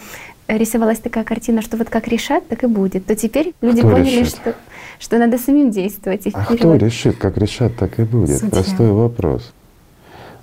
[0.47, 4.19] рисовалась такая картина, что вот как решат, так и будет, то теперь люди кто поняли,
[4.19, 4.35] решит?
[4.35, 4.55] что,
[4.99, 6.27] что надо самим действовать.
[6.27, 6.59] А вперед.
[6.59, 8.39] кто решит, как решат, так и будет?
[8.39, 8.49] Судья.
[8.49, 9.53] Простой вопрос.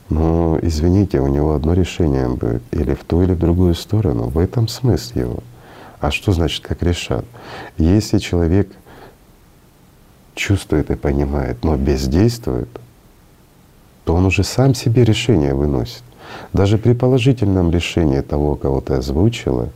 [0.09, 4.29] Но извините, у него одно решение будет или в ту, или в другую сторону.
[4.29, 5.39] В этом смысл его.
[6.01, 7.25] А что значит, как решат?
[7.79, 8.69] Если человек
[10.37, 12.69] чувствует и понимает, но бездействует,
[14.05, 16.03] то он уже сам себе решение выносит.
[16.53, 19.71] Даже при положительном решении того, кого ты озвучила,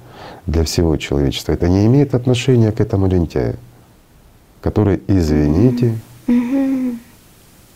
[0.46, 3.56] для всего человечества, это не имеет отношения к этому лентяю,
[4.60, 5.98] который, извините.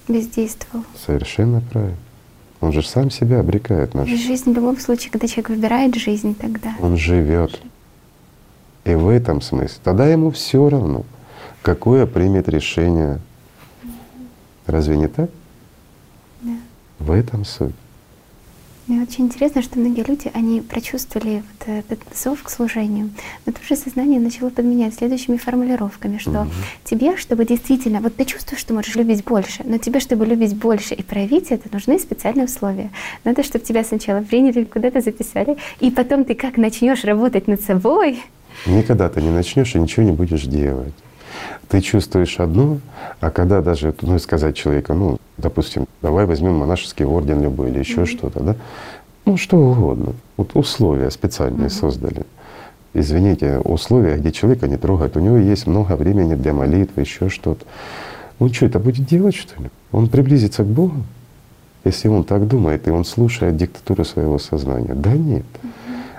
[0.07, 0.85] Бездействовал.
[1.05, 1.97] Совершенно правильно.
[2.61, 4.23] Он же сам себя обрекает на жизнь.
[4.23, 7.61] жизнь в любом случае, когда человек выбирает жизнь, тогда Он живет.
[8.85, 9.79] И в этом смысле.
[9.83, 11.05] Тогда ему все равно,
[11.65, 13.19] какое примет решение.
[14.67, 15.31] Разве не так?
[16.43, 16.53] Да.
[16.99, 17.75] В этом суть.
[18.87, 23.11] Мне очень интересно, что многие люди, они прочувствовали вот этот зов к служению,
[23.47, 26.47] но тут же сознание начало подменять следующими формулировками, что
[26.85, 30.93] тебе, чтобы действительно, вот ты чувствуешь, что можешь любить больше, но тебе, чтобы любить больше
[30.93, 32.91] и проявить это, нужны специальные условия.
[33.25, 38.23] Надо, чтобы тебя сначала приняли, куда-то записали, и потом ты как начнешь работать над собой,
[38.67, 40.95] Никогда ты не начнешь и ничего не будешь делать.
[41.69, 42.79] Ты чувствуешь одно,
[43.21, 48.07] а когда даже, ну, сказать человеку, ну, допустим, давай возьмем монашеский орден любой или еще
[48.07, 48.57] что-то, да,
[49.25, 50.13] ну, что угодно.
[50.37, 52.27] Вот условия специальные создали.
[52.93, 57.65] Извините, условия, где человека не трогают, у него есть много времени для молитвы, еще что-то.
[58.39, 59.71] Он что, это будет делать, что ли?
[59.91, 61.03] Он приблизится к Богу,
[61.85, 64.95] если он так думает, и он слушает диктатуру своего сознания.
[64.95, 65.45] Да нет.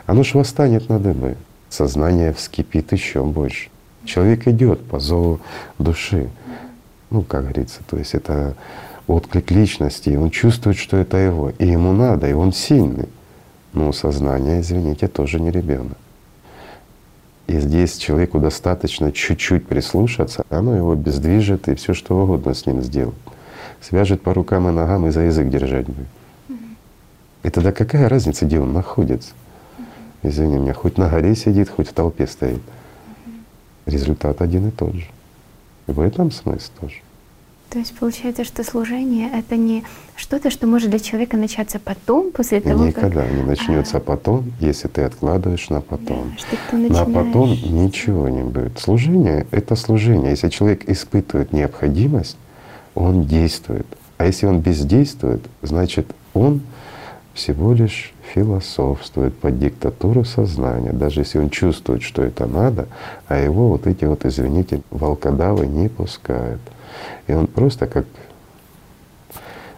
[0.06, 1.35] Оно ж восстанет на дыбы.
[1.69, 3.69] Сознание вскипит еще больше.
[4.06, 5.40] Человек идет по зову
[5.80, 6.30] души.
[7.10, 8.56] Ну, как говорится, то есть это
[9.07, 13.10] отклик личности, и он чувствует, что это его, и ему надо, и он сильный.
[13.73, 15.98] Но сознание, извините, тоже не ребенок.
[17.48, 22.82] И здесь человеку достаточно чуть-чуть прислушаться, оно его бездвижит и все что угодно с ним
[22.82, 23.15] сделает.
[23.82, 26.07] Свяжет по рукам и ногам и за язык держать будет.
[27.44, 29.34] И тогда какая разница, где он находится?
[30.23, 32.61] Извини меня, хоть на горе сидит, хоть в толпе стоит.
[33.86, 35.06] Результат один и тот же.
[35.88, 36.95] И в этом смысл тоже.
[37.70, 39.84] То есть получается, что служение— это не
[40.16, 43.32] что-то, что может для человека начаться потом, после того, Никогда как…
[43.34, 46.32] не начнется потом, если ты откладываешь на потом.
[46.32, 47.64] Да, что ты На потом начинаешь.
[47.86, 48.80] ничего не будет.
[48.80, 50.32] Служение— это служение.
[50.32, 52.38] Если человек испытывает необходимость,
[52.94, 53.88] он действует.
[54.18, 56.62] А если он бездействует, значит он
[57.36, 62.88] всего лишь философствует под диктатуру сознания, даже если он чувствует, что это надо,
[63.28, 66.62] а его вот эти вот, извините, волкодавы не пускают.
[67.28, 68.06] И он просто как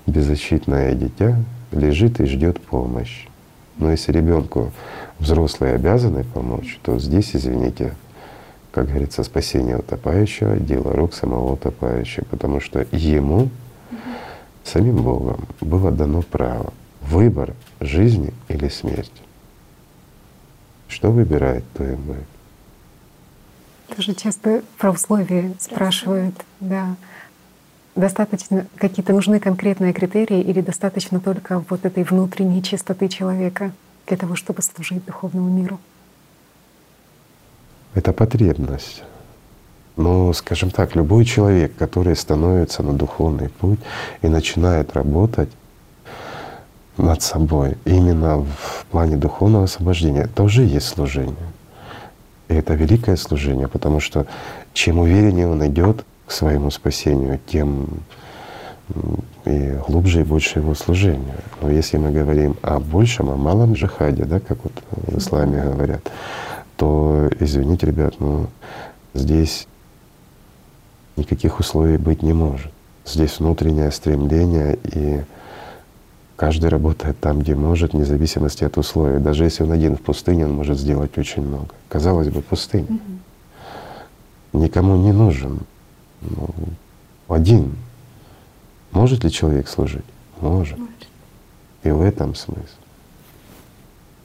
[0.05, 1.35] беззащитное дитя
[1.71, 3.27] лежит и ждет помощи.
[3.79, 4.71] Но если ребенку
[5.17, 7.95] взрослые обязаны помочь, то здесь, извините,
[8.71, 13.49] как говорится, спасение утопающего— дело рук самого утопающего, потому что ему,
[14.63, 16.71] самим Богом, было дано право
[17.09, 19.21] выбор жизни или смерти.
[20.87, 22.27] Что выбирает, то и будет.
[23.95, 26.95] Тоже часто про условия спрашивают, да.
[27.95, 33.71] Достаточно, какие-то нужны конкретные критерии или достаточно только вот этой внутренней чистоты человека
[34.05, 35.79] для того, чтобы служить духовному миру?
[37.95, 39.03] Это потребность.
[39.95, 43.79] Но, скажем так, любой человек, который становится на духовный путь
[44.21, 45.49] и начинает работать
[46.97, 51.35] над собой именно в плане духовного освобождения, это уже есть служение.
[52.47, 54.25] И это великое служение, потому что
[54.73, 57.87] чем увереннее он идет к своему спасению, тем
[59.45, 61.35] и глубже и больше его служение.
[61.61, 66.09] Но если мы говорим о большем, о малом джихаде, да, как вот в исламе говорят,
[66.77, 68.47] то, извините, ребят, ну
[69.13, 69.67] здесь
[71.17, 72.71] никаких условий быть не может.
[73.05, 75.21] Здесь внутреннее стремление, и
[76.37, 79.19] каждый работает там, где может, вне зависимости от условий.
[79.19, 81.69] Даже если он один в пустыне, он может сделать очень много.
[81.89, 82.87] Казалось бы, пустыня.
[84.53, 85.59] Никому не нужен.
[86.21, 86.49] Ну,
[87.27, 87.75] один.
[88.91, 90.05] Может ли человек служить?
[90.39, 90.79] Может.
[91.83, 92.61] И в этом смысл.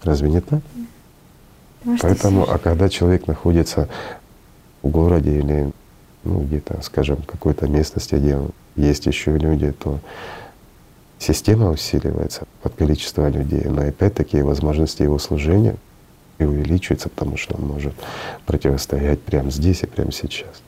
[0.02, 0.60] Разве не так?
[2.00, 3.88] Поэтому, а когда человек находится
[4.82, 5.72] в городе или
[6.24, 8.38] ну, где-то, скажем, в какой-то местности, где
[8.76, 9.98] есть еще люди, то
[11.22, 15.76] система усиливается под количество людей, но опять-таки возможности его служения
[16.38, 17.94] и увеличиваются, потому что он может
[18.46, 20.62] противостоять прямо здесь и прямо сейчас.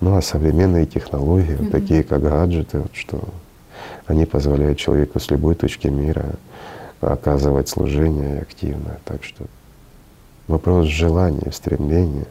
[0.00, 1.70] Ну а современные технологии, mm-hmm.
[1.70, 3.22] такие как гаджеты, вот, что
[4.06, 6.34] они позволяют человеку с любой точки мира
[7.00, 8.98] оказывать служение активно.
[9.04, 9.44] Так что
[10.46, 12.26] вопрос желания, стремления,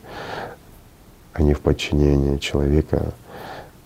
[1.34, 3.14] а не в подчинении человека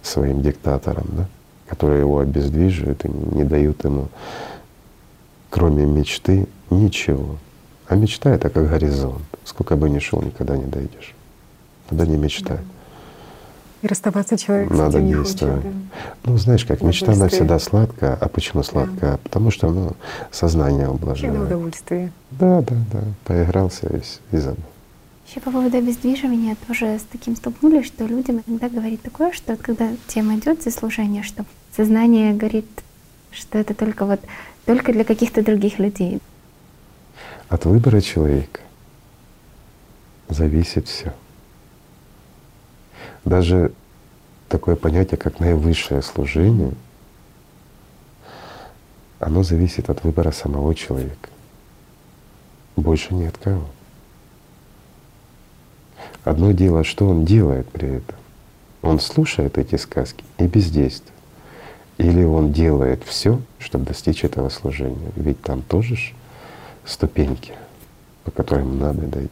[0.01, 1.27] своим диктаторам, да,
[1.67, 4.07] которые его обездвиживают и не дают ему,
[5.49, 7.37] кроме мечты, ничего.
[7.87, 9.23] А мечта— это как горизонт.
[9.43, 11.13] Сколько бы ни шел, никогда не дойдешь.
[11.89, 12.59] Надо не мечтать.
[13.81, 15.57] И расставаться человек Надо действовать.
[15.57, 15.99] Хочет, да.
[16.25, 18.17] Ну, знаешь, как мечта, она всегда сладкая.
[18.19, 19.11] А почему сладкая?
[19.11, 19.17] Да.
[19.23, 19.91] Потому что ну,
[20.31, 21.39] сознание ублажает.
[21.39, 22.11] удовольствие.
[22.31, 23.03] Да, да, да.
[23.25, 24.63] Поигрался и, и забыл.
[25.29, 29.89] Еще по поводу обездвиживания тоже с таким столкнулись, что людям иногда говорит такое, что когда
[30.07, 31.45] тема идет за служение, что
[31.77, 32.65] сознание говорит,
[33.31, 34.19] что это только вот
[34.65, 36.19] только для каких-то других людей.
[37.47, 38.59] От выбора человека
[40.27, 41.13] зависит все.
[43.23, 43.71] Даже
[44.49, 46.73] такое понятие, как наивысшее служение,
[49.19, 51.29] оно зависит от выбора самого человека.
[52.75, 53.69] Больше ни от кого.
[56.23, 58.15] Одно дело, что он делает при этом.
[58.81, 61.16] Он слушает эти сказки и бездействует.
[61.97, 65.11] Или он делает все, чтобы достичь этого служения.
[65.15, 66.13] Ведь там тоже ж
[66.85, 67.53] ступеньки,
[68.23, 69.31] по которым надо дойти.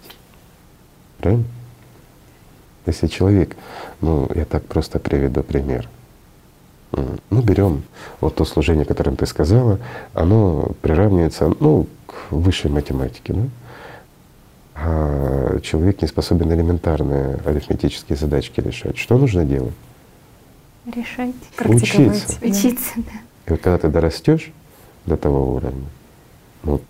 [1.19, 1.45] Правильно?
[2.85, 3.55] Если человек,
[4.01, 5.87] ну я так просто приведу пример.
[6.91, 7.83] Ну, берем
[8.21, 9.79] вот то служение, о котором ты сказала,
[10.13, 13.33] оно приравнивается ну, к высшей математике.
[13.33, 13.41] Да?
[14.75, 18.97] А человек не способен элементарные арифметические задачки решать.
[18.97, 19.73] Что нужно делать?
[20.85, 21.35] Решать.
[21.59, 22.37] Учиться.
[22.41, 23.11] Учиться, да.
[23.47, 24.51] И вот когда ты дорастешь
[25.05, 25.87] до того уровня,
[26.63, 26.81] ну,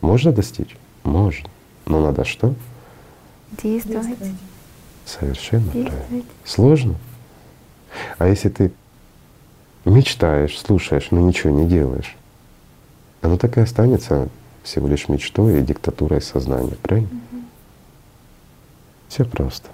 [0.00, 0.76] можно достичь?
[1.04, 1.48] Можно.
[1.86, 2.54] Но надо что?
[3.62, 4.18] Действовать.
[5.04, 6.24] Совершенно правильно.
[6.44, 6.96] Сложно?
[8.18, 8.72] А если ты
[9.84, 12.16] мечтаешь, слушаешь, но ничего не делаешь,
[13.22, 14.28] оно так и останется
[14.62, 17.08] всего лишь мечтой и диктатурой сознания, правильно?
[17.08, 17.42] Угу.
[19.08, 19.68] Все просто.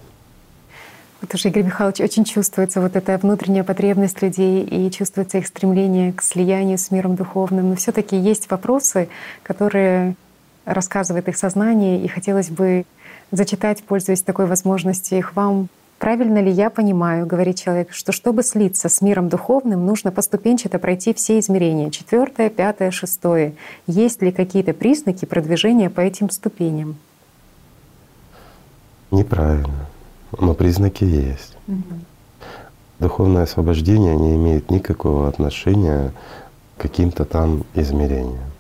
[1.23, 6.13] Вот уже, Игорь Михайлович, очень чувствуется вот эта внутренняя потребность людей и чувствуется их стремление
[6.13, 7.71] к слиянию с миром духовным.
[7.71, 9.09] Но все таки есть вопросы,
[9.45, 10.17] которые
[10.65, 12.85] рассказывает их сознание, и хотелось бы
[13.31, 15.69] зачитать, пользуясь такой возможностью, их вам.
[15.99, 21.15] Правильно ли я понимаю, говорит человек, что чтобы слиться с миром духовным, нужно поступенчато пройти
[21.15, 23.55] все измерения, четвертое, пятое, шестое.
[23.87, 26.97] Есть ли какие-то признаки продвижения по этим ступеням?
[29.13, 29.87] Неправильно,
[30.39, 31.57] но признаки есть.
[31.69, 31.95] Угу.
[33.01, 36.13] Духовное освобождение не имеет никакого отношения
[36.77, 38.51] к каким-то там измерениям.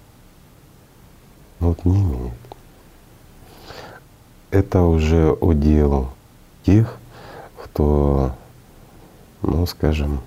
[1.61, 2.32] Вот не имеет
[4.53, 6.11] это уже удел
[6.62, 6.99] тех,
[7.65, 8.32] кто,
[9.40, 10.20] ну скажем,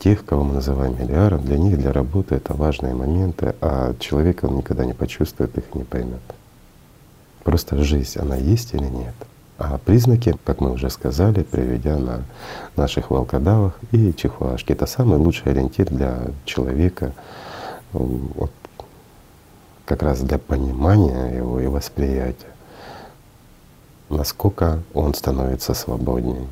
[0.00, 4.56] тех, кого мы называем миллиардом, для них, для работы это важные моменты, а человек он
[4.56, 6.20] никогда не почувствует их и не поймет.
[7.44, 9.14] Просто жизнь, она есть или нет.
[9.58, 12.22] А признаки, как мы уже сказали, приведя на
[12.76, 17.12] наших волкодавах и чихуашки, это самый лучший ориентир для человека.
[17.92, 18.52] Вот
[19.84, 22.52] как раз для понимания его и восприятия,
[24.10, 26.46] насколько он становится свободнее.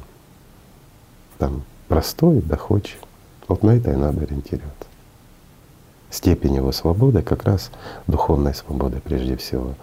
[1.38, 2.98] Там простой, доходчив.
[3.46, 4.88] Вот на это и надо ориентироваться.
[6.10, 7.70] Степень его свободы как раз
[8.08, 9.74] духовной свободы прежде всего.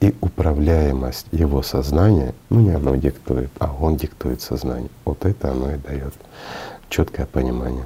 [0.00, 4.88] И управляемость его сознания, ну не оно диктует, а он диктует сознание.
[5.04, 6.14] Вот это оно и дает
[6.88, 7.84] четкое понимание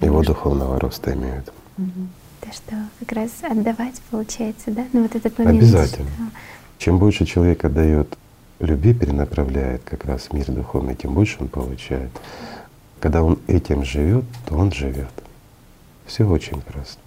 [0.00, 1.52] его духовного роста имеют.
[1.78, 2.06] Угу.
[2.40, 4.84] То, что как раз отдавать получается, да?
[4.92, 5.58] Ну вот этот момент.
[5.58, 6.08] Обязательно.
[6.10, 6.24] Что...
[6.78, 8.16] Чем больше человек отдает
[8.58, 12.10] любви, перенаправляет как раз мир духовный, тем больше он получает.
[13.00, 15.12] Когда он этим живет, то он живет.
[16.06, 16.98] Все очень просто.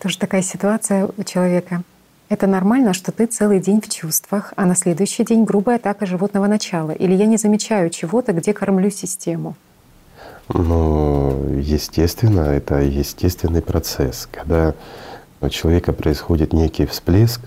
[0.00, 1.82] Тоже такая ситуация у человека.
[2.30, 6.46] Это нормально, что ты целый день в чувствах, а на следующий день грубая атака животного
[6.46, 6.92] начала.
[6.92, 9.56] Или я не замечаю чего-то, где кормлю систему.
[10.48, 14.28] Ну, естественно, это естественный процесс.
[14.30, 14.74] Когда
[15.40, 17.40] у человека происходит некий всплеск,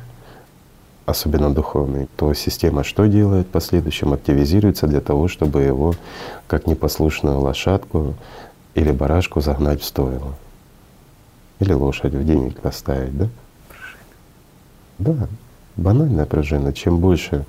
[1.05, 3.47] особенно духовный, то система что делает?
[3.47, 5.93] В последующем активизируется для того, чтобы его,
[6.47, 8.15] как непослушную лошадку
[8.75, 10.35] или барашку, загнать в стойло.
[11.59, 13.29] Или лошадь в денег поставить, да?
[14.99, 15.27] Да,
[15.75, 16.73] банальная пружина.
[16.73, 17.45] Чем больше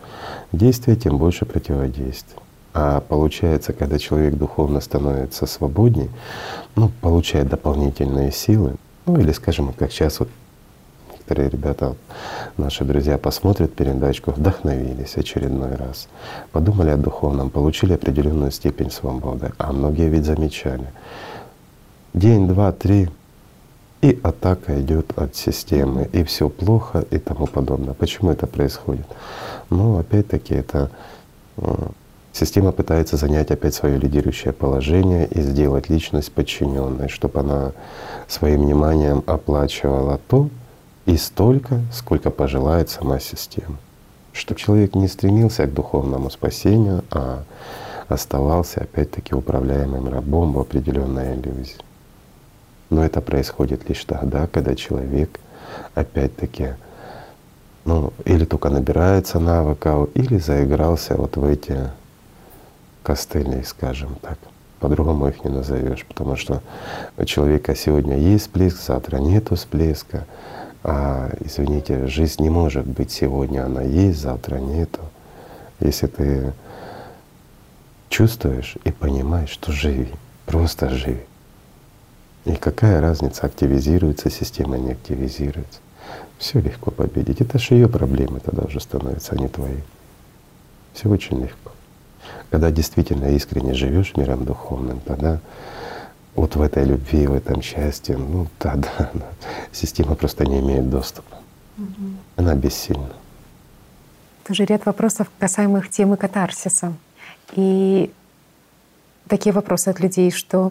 [0.52, 2.38] действия, тем больше противодействия.
[2.72, 6.08] А получается, когда человек духовно становится свободнее,
[6.74, 8.74] ну, получает дополнительные силы,
[9.06, 10.28] ну или, скажем, как сейчас вот
[11.12, 11.94] некоторые ребята,
[12.56, 16.08] наши друзья, посмотрят передачку, вдохновились очередной раз,
[16.52, 19.52] подумали о духовном, получили определенную степень свободы.
[19.58, 20.86] А многие ведь замечали.
[22.12, 23.08] День, два, три,
[24.04, 27.94] и атака идет от системы, и все плохо и тому подобное.
[27.94, 29.06] Почему это происходит?
[29.70, 30.90] Ну, опять-таки, это
[31.56, 31.74] э,
[32.30, 37.72] система пытается занять опять свое лидирующее положение и сделать личность подчиненной, чтобы она
[38.28, 40.50] своим вниманием оплачивала то
[41.06, 43.78] и столько, сколько пожелает сама система.
[44.34, 47.44] Чтобы человек не стремился к духовному спасению, а
[48.08, 51.83] оставался опять-таки управляемым рабом в определенной иллюзии.
[52.94, 55.40] Но это происходит лишь тогда, когда человек
[55.96, 56.74] опять-таки
[57.84, 61.90] ну, или только набирается навыка, или заигрался вот в эти
[63.02, 64.38] костыли, скажем так.
[64.78, 66.62] По-другому их не назовешь, потому что
[67.18, 70.24] у человека сегодня есть всплеск, завтра нету всплеска.
[70.84, 75.00] А, извините, жизнь не может быть сегодня она есть, завтра нету.
[75.80, 76.52] Если ты
[78.08, 80.12] чувствуешь и понимаешь, что живи,
[80.46, 81.24] просто живи.
[82.44, 85.80] И какая разница, активизируется система, не активизируется.
[86.38, 87.40] Все легко победить.
[87.40, 89.78] Это же ее проблемы тогда уже становятся, а не твои.
[90.92, 91.72] Все очень легко.
[92.50, 95.40] Когда действительно искренне живешь миром духовным, тогда
[96.34, 99.10] вот в этой любви, в этом счастье, ну тогда
[99.72, 101.36] система просто не имеет доступа.
[101.78, 101.86] Угу.
[102.36, 103.10] Она бессильна.
[104.44, 106.92] Тоже ряд вопросов, касаемых темы катарсиса.
[107.52, 108.12] И
[109.28, 110.70] такие вопросы от людей, что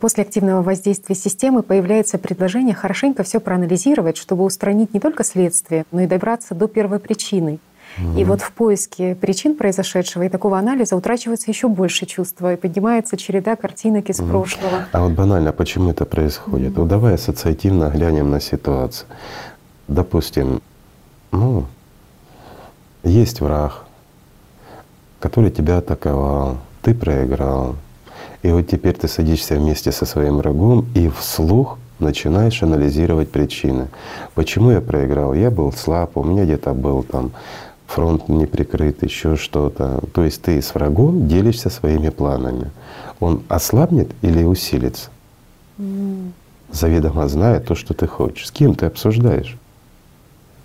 [0.00, 6.02] После активного воздействия системы появляется предложение хорошенько все проанализировать, чтобы устранить не только следствие, но
[6.02, 7.58] и добраться до первой причины.
[8.16, 13.16] И вот в поиске причин произошедшего и такого анализа утрачивается еще больше чувства, и поднимается
[13.16, 14.86] череда картинок из прошлого.
[14.92, 16.72] А вот банально, почему это происходит?
[16.72, 19.08] mm Вот давай ассоциативно глянем на ситуацию.
[19.88, 20.60] Допустим,
[21.32, 21.66] ну,
[23.02, 23.84] есть враг,
[25.18, 27.76] который тебя атаковал, ты проиграл,
[28.42, 33.88] и вот теперь ты садишься вместе со своим врагом и вслух начинаешь анализировать причины.
[34.34, 35.34] Почему я проиграл?
[35.34, 37.32] Я был слаб, у меня где-то был там
[37.86, 40.00] фронт не прикрыт, еще что-то.
[40.12, 42.70] То есть ты с врагом делишься своими планами.
[43.18, 45.10] Он ослабнет или усилится?
[45.78, 46.30] Mm.
[46.70, 48.46] Заведомо зная то, что ты хочешь.
[48.46, 49.56] С кем ты обсуждаешь?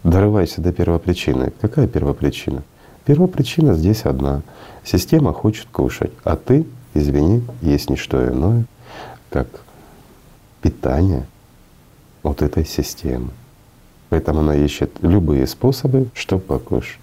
[0.03, 1.53] Дорывайся до первопричины.
[1.61, 2.61] Какая первопричина?
[3.05, 4.41] Первопричина здесь одна.
[4.83, 8.65] Система хочет кушать, а ты извини, есть не что иное,
[9.29, 9.47] как
[10.61, 11.25] питание
[12.23, 13.29] вот этой системы.
[14.09, 16.99] Поэтому она ищет любые способы, чтобы покушать.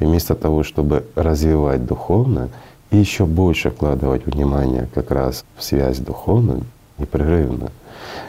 [0.00, 2.48] И вместо того, чтобы развивать духовно
[2.90, 6.62] и еще больше вкладывать внимание как раз в связь духовную,
[6.98, 7.70] непрерывно,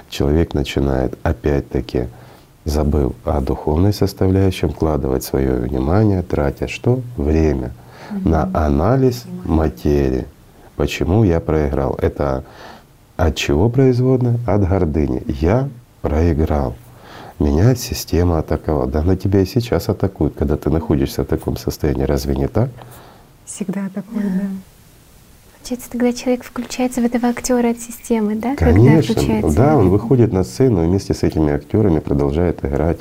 [0.09, 2.07] человек начинает опять-таки,
[2.65, 6.99] забыв о духовной составляющей, вкладывать свое внимание, тратя что?
[7.15, 7.71] Время
[8.11, 8.27] mm-hmm.
[8.27, 10.25] на анализ материи.
[10.77, 11.95] Почему я проиграл?
[11.99, 12.43] Это
[13.17, 14.39] от чего производно?
[14.45, 15.23] От гордыни.
[15.27, 15.69] Я
[16.01, 16.75] проиграл.
[17.39, 18.85] Меня система атаковала.
[18.87, 22.03] Да на тебя и сейчас атакуют, когда ты находишься в таком состоянии.
[22.03, 22.69] Разве не так?
[23.43, 24.43] Всегда атакуют, да.
[25.57, 28.55] Получается, тогда человек включается в этого актера от системы, да?
[28.55, 32.99] Конечно, когда да, он выходит на сцену и вместе с этими актерами продолжает играть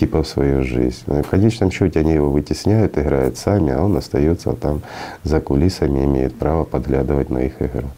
[0.00, 1.04] типа в свою жизнь.
[1.06, 4.80] В конечном счете они его вытесняют, играют сами, а он остается там
[5.24, 7.88] за кулисами, имеет право подглядывать на их игру.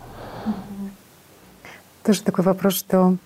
[2.03, 3.17] Тоже такой вопрос, что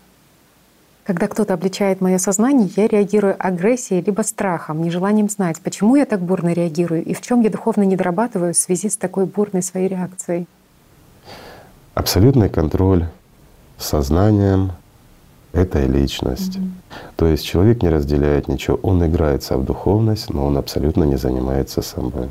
[1.05, 6.21] когда кто-то обличает мое сознание, я реагирую агрессией либо страхом, нежеланием знать, почему я так
[6.21, 9.89] бурно реагирую и в чем я духовно не дорабатываю в связи с такой бурной своей
[9.89, 10.47] реакцией.
[11.95, 13.07] Абсолютный контроль
[13.79, 14.73] сознанием,
[15.55, 16.59] это и личность.
[16.59, 16.86] Mm-hmm.
[17.17, 21.83] То есть человек не разделяет ничего, он играется в духовность, но он абсолютно не занимается
[21.83, 22.29] собой.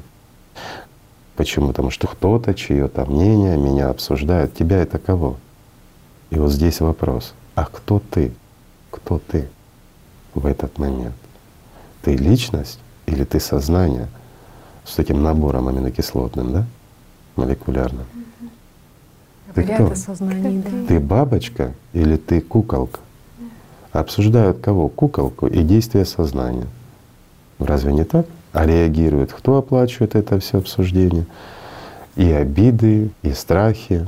[1.35, 1.67] Почему?
[1.67, 4.53] Потому что кто-то, чье-то мнение меня обсуждает.
[4.53, 5.37] Тебя это кого?
[6.29, 7.33] И вот здесь вопрос.
[7.55, 8.31] А кто ты?
[8.89, 9.47] Кто ты
[10.33, 11.15] в этот момент?
[12.01, 14.07] Ты личность или ты сознание
[14.85, 16.65] с этим набором аминокислотным, да?
[17.35, 18.05] Молекулярным.
[19.53, 19.95] Ты кто?
[19.95, 20.87] Сознание, да.
[20.87, 22.99] Ты бабочка или ты куколка?
[23.99, 24.89] Обсуждают кого?
[24.89, 26.67] Куколку и действия сознания.
[27.59, 28.25] Разве не так?
[28.53, 31.25] А реагирует кто оплачивает это все обсуждение?
[32.15, 34.07] И обиды, и страхи.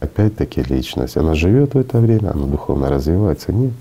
[0.00, 1.16] Опять-таки личность.
[1.16, 3.52] Она живет в это время, она духовно развивается.
[3.52, 3.72] Нет.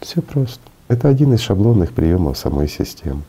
[0.00, 0.60] Все просто.
[0.88, 3.22] Это один из шаблонных приемов самой системы.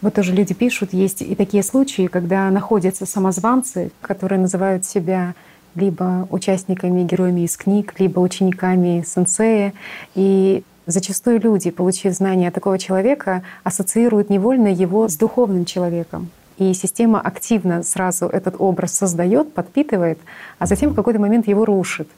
[0.00, 5.34] Вот тоже люди пишут, есть и такие случаи, когда находятся самозванцы, которые называют себя
[5.74, 9.72] либо участниками героями из книг, либо учениками сенсея.
[10.14, 16.30] И зачастую люди, получив знания такого человека, ассоциируют невольно его с духовным человеком.
[16.56, 20.18] И система активно сразу этот образ создает, подпитывает,
[20.58, 22.08] а затем в какой-то момент его рушит.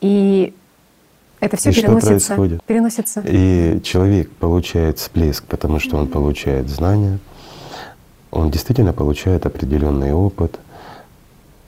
[0.00, 0.52] И
[1.38, 2.64] это все и переносится, что происходит?
[2.64, 3.22] переносится.
[3.26, 7.18] И человек получает всплеск, потому что он получает знания,
[8.32, 10.58] он действительно получает определенный опыт,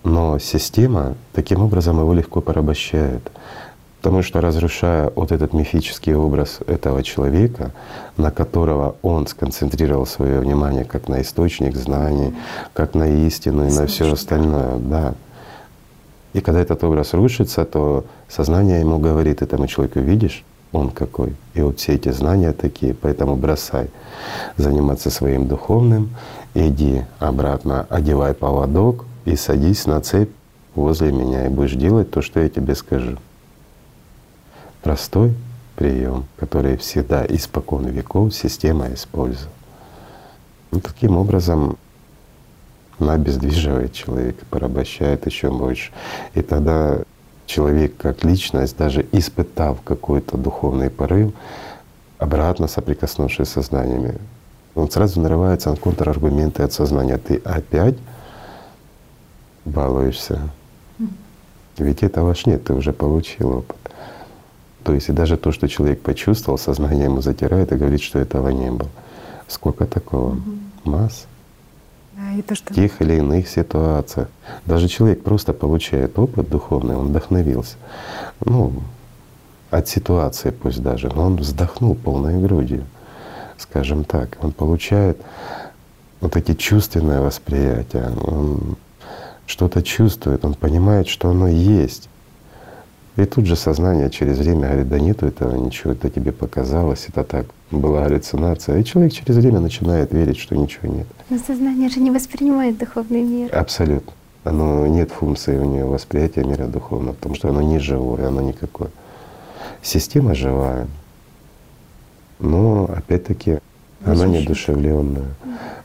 [0.07, 3.29] но система таким образом его легко порабощает.
[4.01, 7.73] Потому что разрушая вот этот мифический образ этого человека,
[8.17, 12.37] на которого он сконцентрировал свое внимание как на источник знаний,
[12.73, 15.15] как на истину и на все остальное, да.
[16.35, 21.35] И когда этот образ рушится, то сознание ему говорит этому человеку, видишь, он какой.
[21.55, 23.91] И вот все эти знания такие, поэтому бросай
[24.57, 26.11] заниматься своим духовным,
[26.55, 30.31] иди обратно, одевай поводок и садись на цепь
[30.75, 33.19] возле меня и будешь делать то, что я тебе скажу
[34.83, 35.35] простой
[35.75, 39.51] прием, который всегда испокон веков система использует.
[40.71, 41.77] Ну, таким образом
[42.99, 45.93] она обездвиживает человека, порабощает еще больше.
[46.35, 46.99] И тогда
[47.47, 51.33] человек как личность, даже испытав какой-то духовный порыв,
[52.19, 54.15] обратно соприкоснувшись со знаниями,
[54.75, 57.19] он сразу нарывается на контраргументы от сознания.
[57.19, 57.97] Ты опять
[59.67, 60.49] балуешься.
[61.79, 63.77] Ведь этого ж нет, ты уже получил опыт.
[64.83, 68.49] То есть и даже то, что человек почувствовал, сознание ему затирает и говорит, что этого
[68.49, 68.89] не было.
[69.49, 70.31] Сколько такого?
[70.31, 70.41] Угу.
[70.85, 71.27] Масс.
[72.15, 72.73] Да, и то, что...
[72.73, 74.29] В тех или иных ситуациях.
[74.65, 77.77] Даже человек просто получает опыт духовный, он вдохновился.
[78.45, 78.73] Ну,
[79.71, 82.85] от ситуации пусть даже, но он вздохнул полной грудью,
[83.59, 84.39] скажем так.
[84.41, 85.21] Он получает
[86.21, 88.77] вот эти чувственные восприятия, он
[89.47, 92.09] что-то чувствует, он понимает, что оно есть.
[93.17, 97.25] И тут же сознание через время говорит, да нету этого ничего, это тебе показалось, это
[97.25, 98.79] так, была галлюцинация.
[98.79, 101.07] И человек через время начинает верить, что ничего нет.
[101.31, 103.57] Но сознание же не воспринимает духовный мир.
[103.57, 104.13] Абсолютно.
[104.45, 108.91] Оно нет функции у нее восприятия мира духовного, потому что оно не живое, оно никакое.
[109.83, 110.87] Система живая,
[112.39, 113.59] но опять-таки
[114.07, 115.35] она неодушевленная.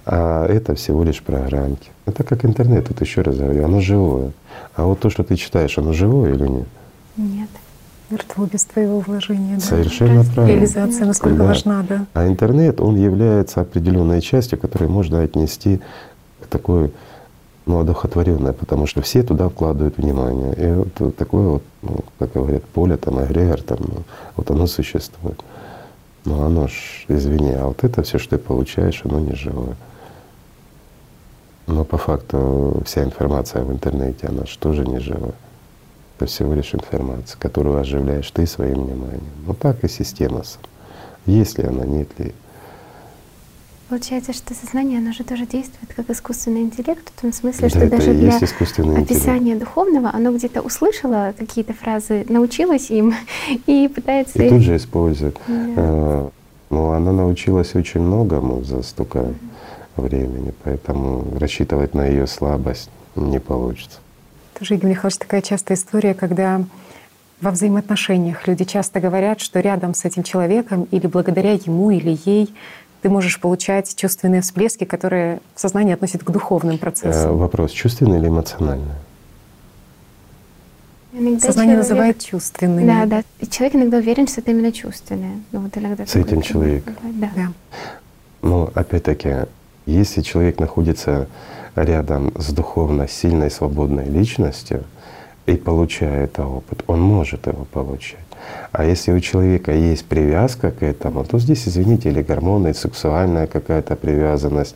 [0.06, 1.90] А это всего лишь программки.
[2.06, 4.32] Это как интернет, тут еще раз говорю, оно живое.
[4.76, 6.68] А вот то, что ты читаешь, оно живое или нет?
[7.18, 7.50] Нет.
[8.10, 9.56] Мертво без твоего вложения.
[9.56, 9.62] Да?
[9.62, 10.56] Совершенно правильно.
[10.56, 11.46] Реализация насколько да.
[11.46, 12.06] важна, да.
[12.14, 15.80] А интернет, он является определенной частью, которую можно отнести
[16.42, 16.92] к такой
[17.66, 20.54] ну, одухотворенной, потому что все туда вкладывают внимание.
[20.56, 24.04] И вот такое вот, ну, как говорят, поле, там, эгрегор, там, ну,
[24.36, 25.40] вот оно существует.
[26.26, 29.76] Но оно ж, извини, а вот это все, что ты получаешь, оно не живое.
[31.68, 35.34] Но по факту вся информация в интернете, она же тоже не живая.
[36.18, 39.24] Это всего лишь информация, которую оживляешь ты своим вниманием.
[39.48, 40.44] Ну так и система.
[41.26, 42.34] Есть ли она, нет ли.
[43.92, 47.90] Получается, что сознание, оно же тоже действует как искусственный интеллект, в том смысле, да, что
[47.90, 49.60] даже для описания интеллект.
[49.60, 53.14] духовного оно где-то услышало какие-то фразы, научилось им
[53.68, 54.42] и пытается…
[54.42, 55.38] И тут же использует.
[55.46, 56.30] Да.
[56.70, 59.34] Но она научилась очень многому за столько mm-hmm.
[59.98, 64.00] времени, поэтому рассчитывать на ее слабость не получится.
[64.58, 66.64] Тоже, Игорь Михайлович, такая частая история, когда
[67.42, 72.54] во взаимоотношениях люди часто говорят, что рядом с этим человеком или благодаря ему или ей
[73.02, 77.32] ты можешь получать чувственные всплески, которые в сознании относят к духовным процессам.
[77.32, 78.94] Э, вопрос, чувственный или эмоциональный?
[81.14, 81.90] Иногда Сознание человек...
[81.90, 82.88] называет чувственным.
[82.88, 83.24] Да, да.
[83.40, 85.40] И человек иногда уверен, что это именно чувственное.
[85.52, 86.96] Ну, вот иногда с этим человеком.
[87.04, 87.32] Да.
[87.36, 87.52] да.
[88.42, 89.48] Но опять-таки,
[89.86, 91.28] если человек находится
[91.76, 94.84] рядом с духовно сильной, свободной личностью
[95.48, 98.20] и получает этот опыт, он может его получать.
[98.72, 103.96] А если у человека есть привязка к этому, то здесь, извините, или гормоны, сексуальная какая-то
[103.96, 104.76] привязанность,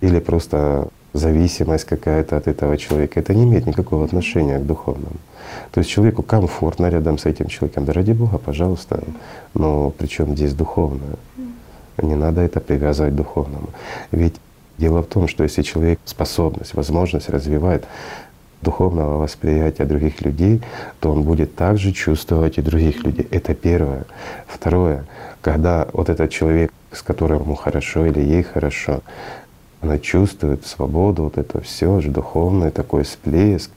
[0.00, 5.16] или просто зависимость какая-то от этого человека, это не имеет никакого отношения к духовному.
[5.72, 7.84] То есть человеку комфортно рядом с этим человеком.
[7.84, 9.02] Да ради Бога, пожалуйста,
[9.54, 11.16] но при чем здесь духовное?
[12.00, 13.68] Не надо это привязывать к духовному.
[14.12, 14.36] Ведь
[14.80, 17.84] Дело в том, что если человек способность, возможность развивает
[18.62, 20.62] духовного восприятия других людей,
[21.00, 23.26] то он будет также чувствовать и других людей.
[23.30, 24.04] Это первое.
[24.46, 25.06] Второе,
[25.40, 29.00] когда вот этот человек, с которым ему хорошо или ей хорошо,
[29.80, 33.70] она чувствует свободу, вот это все же духовный такой всплеск.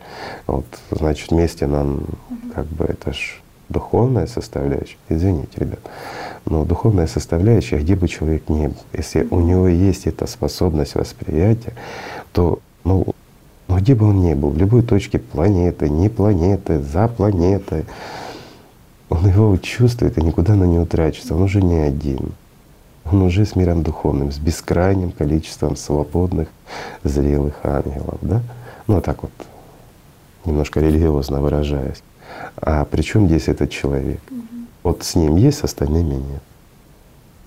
[0.47, 2.01] Вот, значит, вместе нам
[2.53, 4.97] как бы это ж духовная составляющая.
[5.07, 5.79] Извините, ребят.
[6.45, 11.73] Но духовная составляющая, где бы человек ни был, если у него есть эта способность восприятия,
[12.33, 13.05] то ну,
[13.67, 17.85] Но где бы он ни был, в любой точке планеты, не планеты, за планетой,
[19.09, 21.35] он его чувствует и никуда она не утрачется.
[21.35, 22.33] Он уже не один.
[23.05, 26.47] Он уже с миром духовным, с бескрайним количеством свободных,
[27.03, 28.17] зрелых ангелов.
[28.21, 28.41] Да?
[28.87, 29.31] Ну, а так вот,
[30.45, 32.01] немножко религиозно выражаясь.
[32.57, 34.21] А при чем здесь этот человек?
[34.31, 34.39] Угу.
[34.83, 36.41] Вот с ним есть, с остальными нет.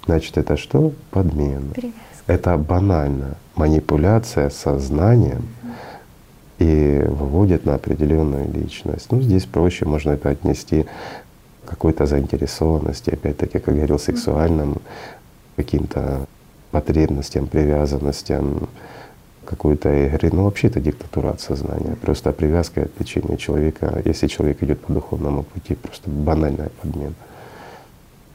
[0.04, 0.92] Значит, это что?
[1.10, 1.72] Подмена.
[1.74, 1.96] Привязка.
[2.26, 5.48] Это банально манипуляция сознанием.
[6.58, 9.10] И выводит на определенную личность.
[9.10, 10.86] Ну, здесь проще можно это отнести
[11.64, 14.76] к какой-то заинтересованности, опять-таки, как говорил, сексуальным
[15.56, 16.26] каким-то
[16.70, 18.68] потребностям, привязанностям,
[19.44, 20.30] какой-то игры.
[20.32, 21.96] Ну, вообще это диктатура от сознания.
[22.02, 24.02] Просто привязка и отвлечение человека.
[24.04, 27.14] Если человек идет по духовному пути, просто банальная подмена.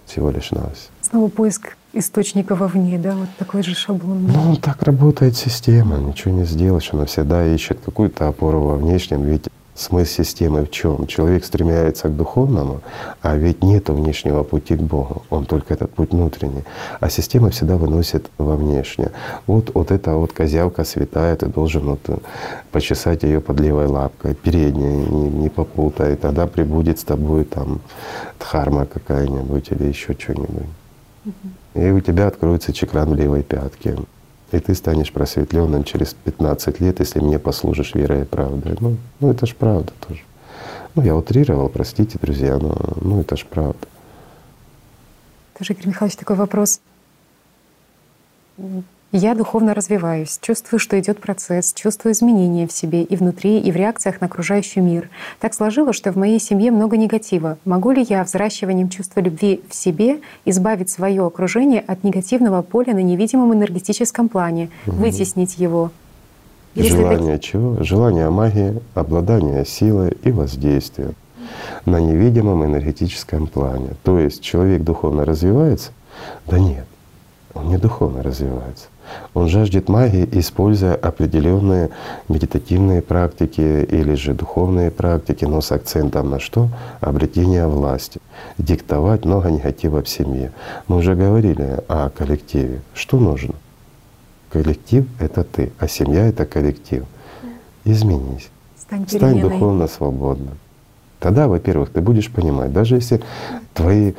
[0.06, 0.90] Всего лишь нас.
[1.02, 4.28] Снова поиск источника вовне, да, вот такой же шаблон.
[4.28, 6.90] Ну, так работает система, ничего не сделаешь.
[6.94, 11.08] Она всегда ищет какую-то опору во внешнем, ведь Смысл системы в чем?
[11.08, 12.82] Человек стремляется к духовному,
[13.22, 16.64] а ведь нет внешнего пути к Богу, он только этот путь внутренний.
[17.00, 19.12] А система всегда выносит во внешнее.
[19.48, 22.22] Вот, вот эта вот козявка святая, ты должен вот
[22.72, 27.80] почесать ее под левой лапкой, передней, не, не попутай, тогда прибудет с тобой там
[28.40, 30.68] дхарма какая-нибудь или еще что-нибудь.
[31.74, 33.98] И у тебя откроется чекран в левой пятке.
[34.52, 38.76] И ты станешь просветленным через 15 лет, если мне послужишь верой и правдой.
[38.80, 40.22] Ну, ну это ж правда тоже.
[40.96, 43.88] Ну, я утрировал, простите, друзья, но ну, это ж правда.
[45.58, 46.82] Тоже, Игорь Михайлович, такой вопрос.
[49.14, 53.76] Я духовно развиваюсь, чувствую, что идет процесс, чувствую изменения в себе и внутри, и в
[53.76, 55.10] реакциях на окружающий мир.
[55.42, 57.58] Так сложилось, что в моей семье много негатива.
[57.66, 63.04] Могу ли я взращиванием чувства любви в себе избавить свое окружение от негативного поля на
[63.04, 64.96] невидимом энергетическом плане, угу.
[64.96, 65.92] вытеснить его?
[66.74, 67.44] Если Желание так...
[67.44, 67.84] чего?
[67.84, 71.16] Желание магии, обладание силой и воздействием
[71.86, 73.90] на невидимом энергетическом плане.
[74.04, 75.92] То есть человек духовно развивается?
[76.48, 76.86] Да нет,
[77.54, 78.88] он не духовно развивается.
[79.34, 81.90] Он жаждет магии, используя определенные
[82.28, 86.70] медитативные практики или же духовные практики, но с акцентом на что?
[87.00, 88.20] Обретение власти.
[88.58, 90.52] Диктовать много негатива в семье.
[90.88, 92.82] Мы уже говорили о коллективе.
[92.94, 93.56] Что нужно?
[94.52, 97.06] Коллектив— это ты, а семья— это коллектив.
[97.86, 98.50] Изменись.
[98.78, 100.58] Стань, Стань духовно свободным.
[101.20, 103.22] Тогда, во-первых, ты будешь понимать, даже если
[103.74, 104.14] твои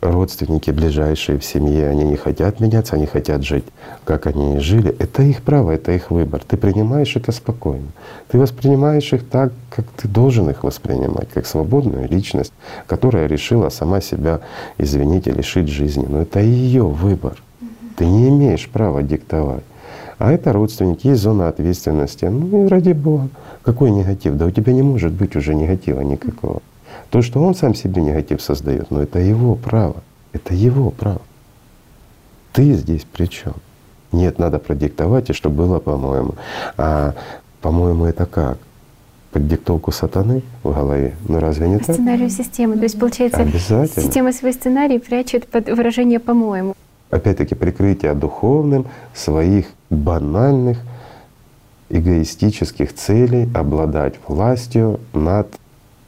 [0.00, 3.64] родственники ближайшие в семье, они не хотят меняться, они хотят жить,
[4.04, 4.94] как они жили.
[4.98, 6.42] Это их право, это их выбор.
[6.46, 7.88] Ты принимаешь это спокойно.
[8.28, 12.52] Ты воспринимаешь их так, как ты должен их воспринимать, как свободную личность,
[12.86, 14.40] которая решила сама себя,
[14.78, 16.06] извините, лишить жизни.
[16.08, 17.42] Но это ее выбор.
[17.96, 19.64] Ты не имеешь права диктовать.
[20.18, 22.24] А это родственники, есть зона ответственности.
[22.24, 23.28] Ну и ради Бога,
[23.62, 24.36] какой негатив?
[24.36, 26.60] Да у тебя не может быть уже негатива никакого.
[27.10, 30.02] То, что он сам себе негатив создает, но это его право.
[30.32, 31.22] Это его право.
[32.52, 33.54] Ты здесь при чем?
[34.12, 36.34] Нет, надо продиктовать, и чтобы было по-моему.
[36.76, 37.14] А
[37.60, 38.58] по-моему, это как?
[39.30, 41.14] под диктовку сатаны в голове.
[41.28, 41.96] Ну разве не по так?
[41.96, 42.76] сценарию системы.
[42.76, 43.46] То есть, получается,
[43.94, 46.74] система свой сценарий прячет под выражение «по-моему».
[47.10, 50.78] Опять-таки прикрытие духовным своих банальных
[51.88, 55.48] эгоистических целей обладать властью над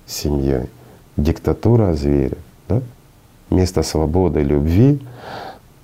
[0.07, 0.69] семьей
[1.23, 2.37] диктатура зверя.
[2.69, 2.81] Да?
[3.51, 5.01] Вместо свободы, любви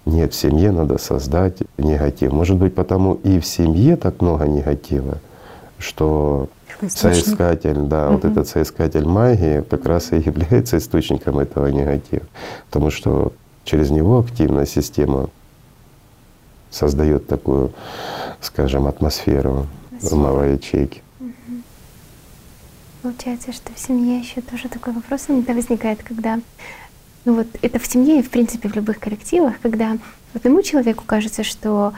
[0.07, 2.33] нет, в семье надо создать негатив.
[2.33, 5.19] Может быть, потому и в семье так много негатива,
[5.79, 6.49] что
[6.89, 8.15] соискатель, да, угу.
[8.15, 12.23] вот этот соискатель магии как раз и является источником этого негатива.
[12.71, 13.33] Потому что
[13.65, 15.29] через него активная система
[16.71, 17.73] создает такую,
[18.41, 19.67] скажем, атмосферу
[20.13, 21.03] умовой ячейки.
[23.07, 26.41] Получается, что в семье еще тоже такой вопрос иногда возникает, когда
[27.25, 29.97] ну вот это в семье и в принципе в любых коллективах, когда
[30.35, 31.93] одному человеку кажется, что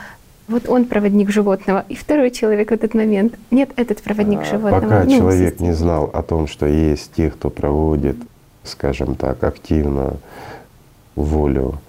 [0.49, 4.81] вот он проводник животного, и второй человек в этот момент нет, этот проводник а, животного.
[4.83, 8.17] Пока ну, человек не знал о том, что есть те, кто проводит,
[8.63, 10.19] скажем так, активно
[11.17, 11.81] волю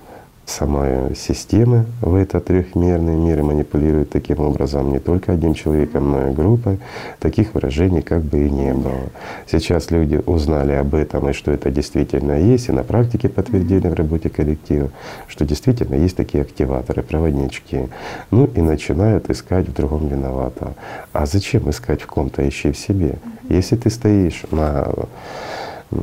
[0.50, 6.30] самой системы в этот трехмерный мир и манипулирует таким образом не только одним человеком, но
[6.30, 6.80] и группой,
[7.20, 9.10] таких выражений как бы и не было.
[9.50, 13.94] Сейчас люди узнали об этом и что это действительно есть, и на практике подтвердили в
[13.94, 14.90] работе коллектива,
[15.28, 17.90] что действительно есть такие активаторы, проводнички.
[18.32, 20.74] Ну и начинают искать в другом виноватого.
[21.14, 23.16] А зачем искать в ком-то, ищи в себе?
[23.50, 24.88] Если ты стоишь на,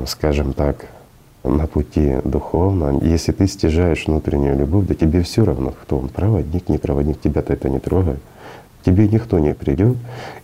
[0.06, 0.86] скажем так,
[1.48, 6.68] на пути духовном, если ты стяжаешь внутреннюю любовь, да тебе все равно, кто он, проводник,
[6.68, 8.20] не проводник, тебя-то это не трогает.
[8.85, 9.97] тебе никто не придет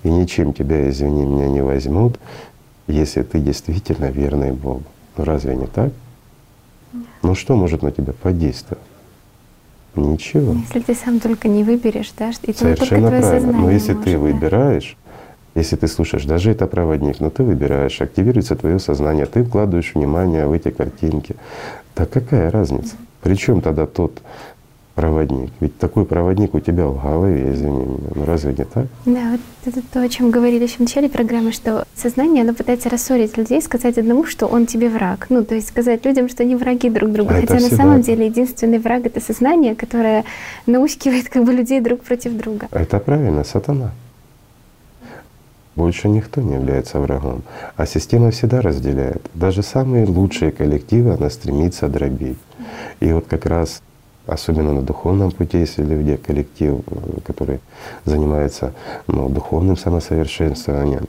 [0.02, 2.18] и ничем тебя, извини меня, не возьмут,
[2.88, 4.82] если ты действительно верный Богу.
[5.16, 5.92] Ну разве не так?
[7.22, 8.82] Ну что может на тебя подействовать?
[9.94, 10.54] Ничего.
[10.54, 13.52] Если ты сам только не выберешь, да, и Совершенно только правильно.
[13.52, 14.18] Но если может, ты да.
[14.18, 14.96] выбираешь,
[15.54, 20.46] если ты слушаешь, даже это проводник, но ты выбираешь, активируется твое сознание, ты вкладываешь внимание
[20.46, 21.36] в эти картинки.
[21.94, 22.96] Так какая разница?
[23.22, 24.22] Причем тогда тот
[24.94, 25.50] проводник?
[25.60, 28.86] Ведь такой проводник у тебя в голове, извини меня, ну разве не так?
[29.04, 32.88] Да, вот это то, о чем говорили еще в начале программы, что сознание, оно пытается
[32.88, 35.26] рассорить людей, сказать одному, что он тебе враг.
[35.28, 37.30] Ну, то есть сказать людям, что они враги друг другу.
[37.32, 40.24] А это Хотя на самом деле единственный враг— это сознание, которое
[40.66, 42.68] наускивает как бы людей друг против друга.
[42.70, 43.92] Это правильно, сатана.
[45.74, 47.42] Больше никто не является врагом.
[47.76, 49.22] А система всегда разделяет.
[49.34, 52.38] Даже самые лучшие коллективы она стремится дробить.
[53.00, 53.82] И вот как раз
[54.26, 57.60] особенно на духовном пути, если люди, коллектив, э, который
[58.04, 58.72] занимается
[59.06, 61.08] ну, духовным самосовершенствованием,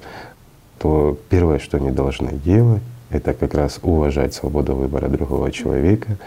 [0.79, 6.17] то первое, что они должны делать, это как раз уважать свободу выбора другого человека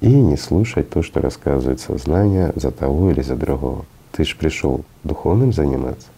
[0.00, 3.84] и не слушать то, что рассказывает сознание за того или за другого.
[4.12, 6.08] Ты же пришел духовным заниматься,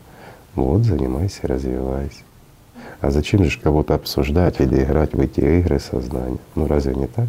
[0.57, 2.23] вот занимайся, развивайся.
[3.01, 6.39] А зачем же кого-то обсуждать или играть в эти игры сознания?
[6.55, 7.29] Ну разве не так?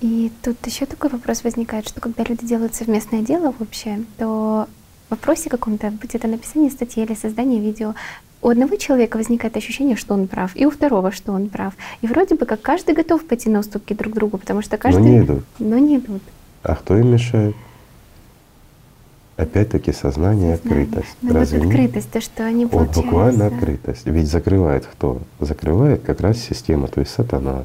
[0.00, 4.66] И тут еще такой вопрос возникает, что когда люди делают совместное дело вообще, то
[5.08, 7.94] в вопросе каком-то, будь это написание статьи или создание видео,
[8.42, 11.72] у одного человека возникает ощущение, что он прав, и у второго, что он прав.
[12.02, 15.02] И вроде бы как каждый готов пойти на уступки друг другу, потому что каждый…
[15.02, 15.44] не идут.
[15.58, 16.22] Но не идут.
[16.62, 17.56] А кто им мешает?
[19.36, 21.16] Опять-таки сознание открытость.
[21.20, 21.68] Ну вот Разве нет?
[21.68, 23.02] открытость, то, что они Вот получается…
[23.02, 24.06] буквально открытость.
[24.06, 25.18] Ведь закрывает кто?
[25.40, 27.64] Закрывает как раз система, то есть сатана.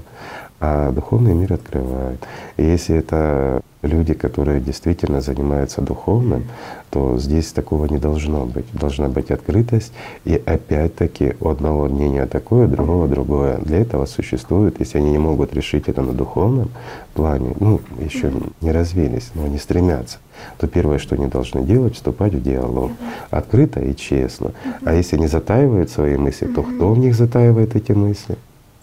[0.61, 2.19] А духовный мир открывает.
[2.57, 6.45] И если это люди, которые действительно занимаются духовным,
[6.89, 8.65] то здесь такого не должно быть.
[8.73, 9.93] Должна быть открытость.
[10.25, 13.57] И опять-таки у одного мнения такое, у другого другое.
[13.59, 16.71] Для этого существует, если они не могут решить это на духовном
[17.13, 20.17] плане, ну, еще не развились, но они стремятся,
[20.57, 22.91] то первое, что они должны делать, вступать в диалог.
[23.29, 24.51] Открыто и честно.
[24.83, 28.37] А если не затаивают свои мысли, то кто в них затаивает эти мысли?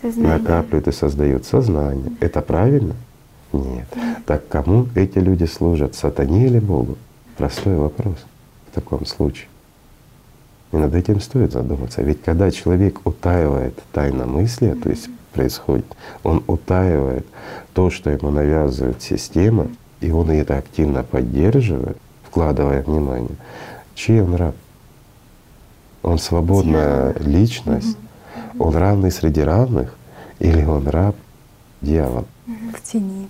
[0.07, 0.39] Сознание.
[0.39, 2.13] накапливают и создают сознание.
[2.21, 2.95] Это правильно?
[3.53, 3.87] Нет.
[4.27, 5.95] Так кому эти люди служат?
[5.95, 6.97] Сатане или Богу?
[7.37, 8.17] Простой вопрос
[8.71, 9.49] в таком случае.
[10.73, 12.03] И над этим стоит задуматься.
[12.03, 15.87] Ведь когда человек утаивает тайномыслие, то есть происходит,
[16.23, 17.27] он утаивает
[17.73, 19.69] то, что ему навязывает система,
[20.01, 23.37] и он это активно поддерживает, вкладывая внимание,
[23.95, 24.55] чей он раб?
[26.03, 27.97] Он свободная личность,
[28.59, 29.96] он равный среди равных
[30.39, 31.17] или он раб
[31.81, 32.27] дьявол?
[32.47, 33.29] В тени.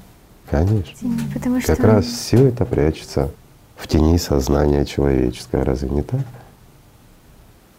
[0.51, 1.11] Конечно.
[1.35, 3.31] Потому что Как раз все это прячется
[3.77, 5.65] в тени сознания человеческого.
[5.65, 6.21] Разве не так?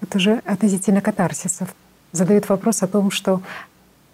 [0.01, 1.73] Вот уже относительно катарсисов
[2.11, 3.41] задают вопрос о том, что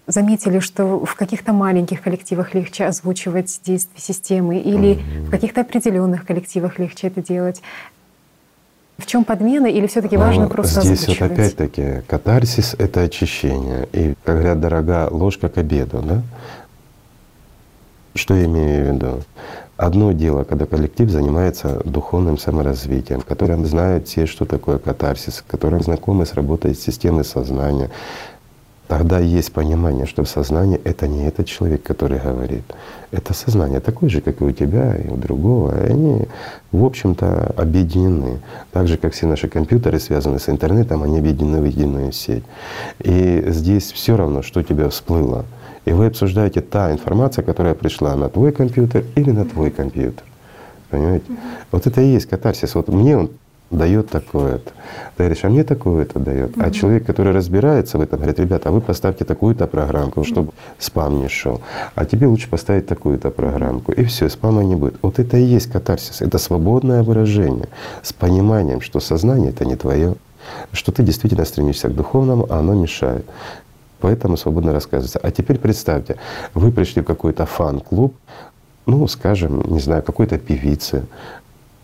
[0.07, 6.77] заметили, что в каких-то маленьких коллективах легче озвучивать действия системы или в каких-то определенных коллективах
[6.77, 7.61] легче это делать.
[8.97, 13.87] В чем подмена или все-таки важно Но просто Здесь вот опять-таки катарсис— это очищение.
[13.91, 16.21] И, как говорят, дорога ложка к обеду, да?
[18.13, 19.23] Что я имею в виду?
[19.75, 26.27] Одно дело, когда коллектив занимается духовным саморазвитием, который знает все, что такое катарсис, которые знакомы
[26.27, 27.89] с работой системы сознания,
[28.87, 32.63] тогда есть понимание, что сознание— это не этот человек, который говорит.
[33.11, 35.71] Это сознание такое же, как и у тебя, и у другого.
[35.85, 36.27] И они,
[36.71, 38.39] в общем-то, объединены.
[38.71, 42.43] Так же, как все наши компьютеры связаны с интернетом, они объединены в единую сеть.
[42.99, 45.45] И здесь все равно, что у тебя всплыло.
[45.85, 50.23] И вы обсуждаете та информация, которая пришла на твой компьютер или на твой компьютер.
[50.89, 51.25] Понимаете?
[51.71, 52.75] Вот это и есть катарсис.
[52.75, 53.31] Вот мне он
[53.77, 54.71] дает такое-то.
[55.15, 56.51] Ты говоришь, а мне такое-то дает.
[56.57, 61.21] А человек, который разбирается в этом, говорит, ребята, а вы поставьте такую-то программку, чтобы спам
[61.21, 61.61] не шел.
[61.95, 63.91] А тебе лучше поставить такую-то программку.
[63.91, 64.95] И все, спама не будет.
[65.01, 66.21] Вот это и есть катарсис.
[66.21, 67.67] Это свободное выражение
[68.01, 70.15] с пониманием, что сознание это не твое,
[70.71, 73.25] что ты действительно стремишься к духовному, а оно мешает.
[73.99, 75.19] Поэтому свободно рассказывается.
[75.19, 76.17] А теперь представьте,
[76.53, 78.13] вы пришли в какой-то фан-клуб,
[78.85, 81.03] ну, скажем, не знаю, какой-то певицы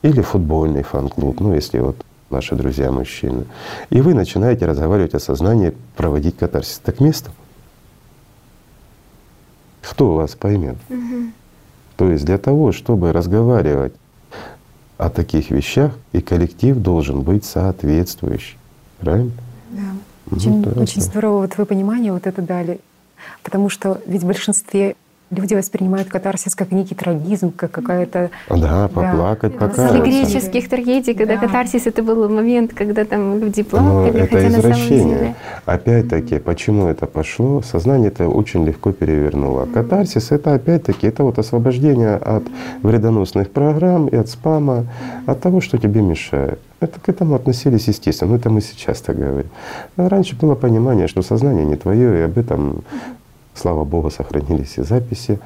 [0.02, 1.96] или футбольный фан-клуб, ну, если вот
[2.30, 3.46] наши друзья мужчины.
[3.90, 6.80] И вы начинаете разговаривать о сознании, проводить катарсис.
[6.84, 7.32] Так место?
[9.82, 10.78] Кто вас поймет?
[11.98, 13.94] То есть для того, чтобы разговаривать
[14.98, 18.58] о таких вещах, и коллектив должен быть соответствующий.
[19.00, 19.32] Правильно?
[19.72, 19.82] Да.
[20.30, 21.08] Ну, Очень, да, очень да.
[21.08, 22.80] здорово вот вы понимание вот это дали.
[23.44, 24.96] Потому что ведь в большинстве
[25.32, 28.32] Люди воспринимают катарсис как некий трагизм, как какая-то...
[28.50, 29.68] Да, поплакать, да.
[29.68, 29.98] покаяться.
[29.98, 31.42] После греческих трагедий, когда да.
[31.42, 35.36] катарсис это был момент, когда там люди плакали, Но это извращение.
[35.66, 36.40] Опять-таки, mm-hmm.
[36.40, 37.62] почему это пошло?
[37.62, 39.66] Сознание это очень легко перевернуло.
[39.66, 39.74] Mm-hmm.
[39.74, 42.44] Катарсис это опять-таки это вот освобождение от
[42.82, 45.32] вредоносных программ и от спама, mm-hmm.
[45.32, 46.60] от того, что тебе мешает.
[46.80, 48.32] Это к этому относились естественно.
[48.32, 49.50] Но это мы сейчас так говорим.
[49.98, 52.84] А раньше было понимание, что сознание не твое, и об этом
[53.60, 55.40] Слава Богу, сохранились и записи,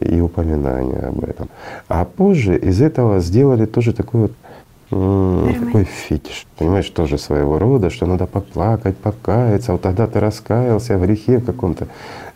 [0.00, 1.50] и упоминания об этом.
[1.86, 4.32] А позже из этого сделали тоже такой вот
[4.90, 11.02] такой фетиш, понимаешь, тоже своего рода, что надо поплакать, покаяться, вот тогда ты раскаялся в
[11.02, 11.86] грехе каком-то.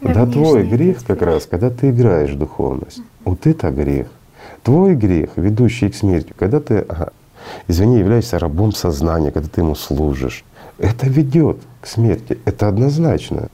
[0.01, 3.01] Да, твой грех как раз, когда ты играешь в духовность.
[3.25, 4.07] Вот это грех.
[4.63, 7.09] Твой грех, ведущий к смерти, когда ты, ага,
[7.67, 10.45] извини, являешься рабом сознания, когда ты ему служишь.
[10.79, 13.49] Это ведет к смерти, это однозначно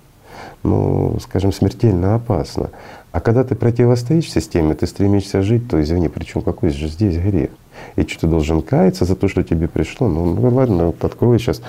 [0.62, 2.70] ну, скажем, смертельно опасно.
[3.12, 7.51] А когда ты противостоишь системе, ты стремишься жить, то извини, причем какой же здесь грех?
[7.97, 10.09] И что ты должен каяться за то, что тебе пришло?
[10.09, 11.62] Ну, ну ладно, вот открой сейчас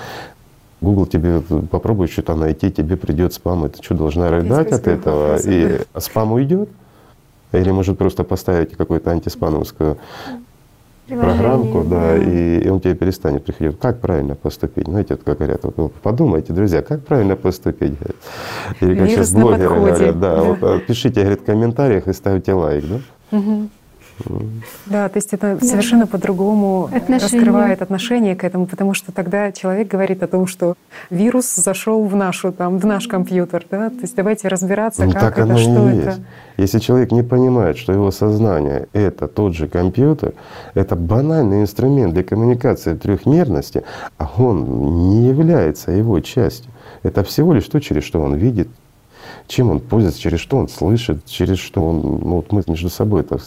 [0.80, 5.38] Google тебе попробуй что-то найти, тебе придет спам, и ты что, должна рыдать от этого?
[5.44, 6.68] И спам уйдет?
[7.52, 9.98] Или может просто поставить какую-то антиспамовскую
[11.16, 13.78] программку, да, и, и он тебе перестанет приходить.
[13.78, 14.86] Как правильно поступить?
[14.86, 17.94] Знаете, вот как говорят, вот, ну, подумайте, друзья, как правильно поступить?
[18.80, 20.42] Или как Вирус сейчас блогеры говорят, да, да.
[20.42, 23.38] Вот, пишите, говорит, в комментариях и ставьте лайк, да?
[23.38, 23.68] Угу.
[24.86, 30.22] Да, то есть это совершенно по-другому раскрывает отношение к этому, потому что тогда человек говорит
[30.22, 30.74] о том, что
[31.10, 33.90] вирус зашел в нашу там в наш компьютер, да.
[33.90, 36.08] То есть давайте разбираться, ну, как так это, что это.
[36.08, 36.20] Есть.
[36.58, 40.34] Если человек не понимает, что его сознание— это тот же компьютер,
[40.74, 43.84] это банальный инструмент для коммуникации трехмерности,
[44.18, 46.70] а он не является его частью.
[47.02, 48.68] Это всего лишь то, через что он видит,
[49.46, 53.22] чем он пользуется, через что он слышит, через что он, ну, вот мы между собой
[53.22, 53.38] это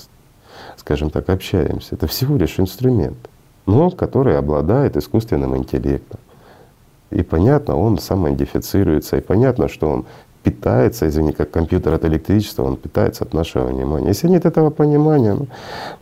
[0.85, 1.95] скажем так, общаемся.
[1.95, 3.17] Это всего лишь инструмент,
[3.65, 6.19] но который обладает искусственным интеллектом.
[7.09, 10.05] И понятно, он самоидентифицируется, и понятно, что он
[10.43, 14.09] питается, извини, как компьютер от электричества, он питается от нашего внимания.
[14.09, 15.47] Если нет этого понимания, ну,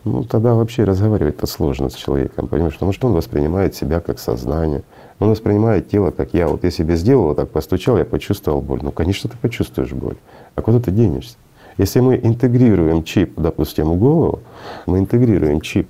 [0.03, 4.83] ну тогда вообще разговаривать-то сложно с человеком, понимаешь, потому что он воспринимает себя как сознание,
[5.19, 6.49] он воспринимает тело как я.
[6.49, 8.79] Вот я себе сделал, вот так постучал, я почувствовал боль.
[8.83, 10.17] Ну, конечно, ты почувствуешь боль.
[10.55, 11.37] А куда ты денешься?
[11.77, 14.39] Если мы интегрируем чип, допустим, в голову,
[14.85, 15.89] мы интегрируем чип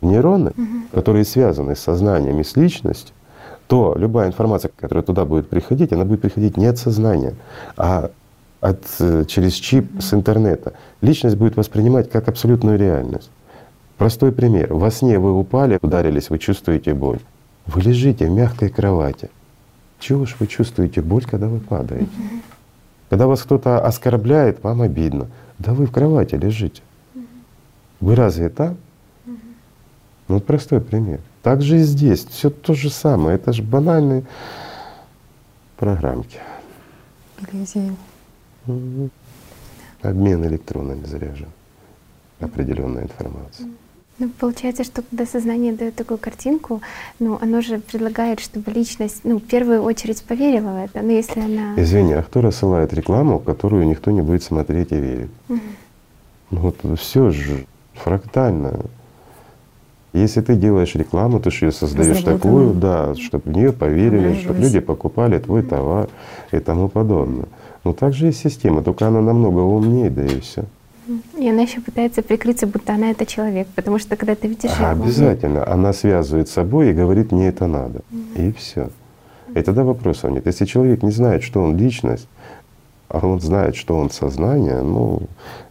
[0.00, 0.66] в нейроны, угу.
[0.92, 3.14] которые связаны с сознанием и с личностью,
[3.68, 7.34] то любая информация, которая туда будет приходить, она будет приходить не от сознания,
[7.76, 8.10] а
[8.60, 10.74] от, э, через чип с интернета.
[11.00, 13.30] Личность будет воспринимать как абсолютную реальность.
[13.98, 14.74] Простой пример.
[14.74, 17.20] Во сне вы упали, ударились, вы чувствуете боль.
[17.66, 19.30] Вы лежите в мягкой кровати.
[19.98, 22.08] Чего ж вы чувствуете боль, когда вы падаете?
[23.12, 25.28] Когда вас кто-то оскорбляет, вам обидно.
[25.58, 26.80] Да вы в кровати лежите.
[28.00, 28.78] Вы разве там?
[30.28, 31.20] Ну, простой пример.
[31.42, 32.24] Так же и здесь.
[32.24, 33.34] Все то же самое.
[33.34, 34.24] Это же банальные
[35.76, 36.38] программки.
[37.38, 37.94] Иллюзии.
[40.00, 41.50] Обмен электронами заряжен.
[42.40, 43.68] Определенная информация.
[44.22, 46.80] Ну, получается, что когда сознание дает такую картинку,
[47.18, 51.02] ну, оно же предлагает, чтобы личность, ну, в первую очередь поверила в это.
[51.02, 51.74] Но если она…
[51.76, 55.30] Извини, а кто рассылает рекламу, которую никто не будет смотреть и верить?
[55.48, 55.60] Угу.
[56.52, 58.82] Ну, вот все же фрактально.
[60.12, 64.60] Если ты делаешь рекламу, ты же ее создаешь такую, да, чтобы в нее поверили, чтобы
[64.60, 66.08] люди покупали твой товар
[66.52, 67.46] и тому подобное.
[67.82, 70.64] Ну так же и система, только она намного умнее, да и все.
[71.36, 74.92] И она еще пытается прикрыться, будто она это человек, потому что когда ты видишь а,
[74.92, 78.48] его, обязательно, она связывает с собой и говорит, мне это надо, mm-hmm.
[78.48, 78.90] и все.
[79.54, 80.46] И тогда вопросов нет.
[80.46, 82.28] Если человек не знает, что он личность,
[83.08, 85.22] а он знает, что он сознание, ну,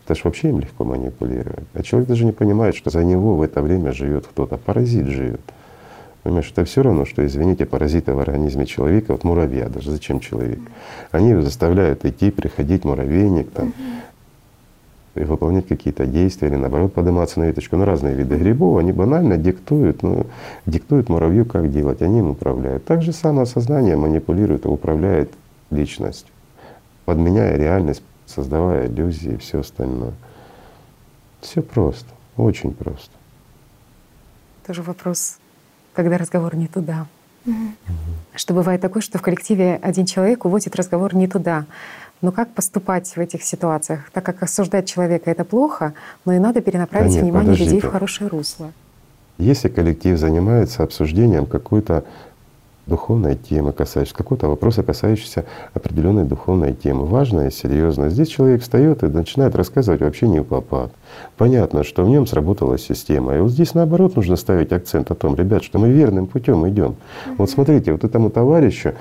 [0.06, 1.66] это же вообще им легко манипулировать.
[1.74, 5.42] А человек даже не понимает, что за него в это время живет кто-то, паразит живет.
[6.24, 10.60] Понимаешь, это все равно, что, извините, паразиты в организме человека, вот муравья даже, зачем человек?
[11.10, 13.74] Они его заставляют идти, приходить, муравейник там,
[15.16, 17.76] и выполнять какие-то действия или наоборот подниматься на веточку.
[17.76, 20.26] Ну, разные виды грибов, они банально диктуют, ну,
[20.66, 22.86] диктуют муравью, как делать, они им управляют.
[22.86, 25.34] Так же самое сознание манипулирует и управляет
[25.70, 26.34] личностью,
[27.06, 30.14] подменяя реальность, создавая иллюзии и все остальное.
[31.42, 33.12] Все просто, очень просто.
[34.66, 35.40] Тоже вопрос,
[35.94, 37.08] когда разговор не туда.
[37.46, 37.54] Угу.
[38.36, 41.66] Что бывает такое, что в коллективе один человек уводит разговор не туда.
[42.22, 44.10] Но как поступать в этих ситуациях?
[44.14, 45.94] Так как осуждать человека это плохо,
[46.26, 48.72] но и надо перенаправить да нет, внимание людей в хорошее русло.
[49.38, 52.04] Если коллектив занимается обсуждением какой-то
[52.86, 58.10] духовной темы, касающейся какого-то вопроса, касающегося определенной духовной темы, важно и серьезно.
[58.10, 60.92] Здесь человек встает и начинает рассказывать вообще не в попад.
[61.38, 63.36] Понятно, что в нем сработала система.
[63.36, 66.96] И вот здесь наоборот нужно ставить акцент о том, ребят, что мы верным путем идем.
[67.38, 68.94] Вот смотрите, вот этому товарищу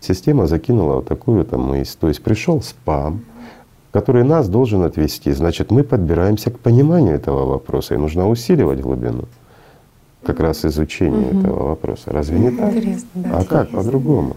[0.00, 1.96] система закинула вот такую там мысль.
[2.00, 3.24] То есть пришел спам,
[3.92, 5.32] который нас должен отвести.
[5.32, 9.24] Значит, мы подбираемся к пониманию этого вопроса, и нужно усиливать глубину
[10.22, 11.40] как раз изучение угу.
[11.40, 12.12] этого вопроса.
[12.12, 12.70] Разве не так?
[12.74, 13.38] Интересно, да.
[13.38, 14.36] А как по-другому?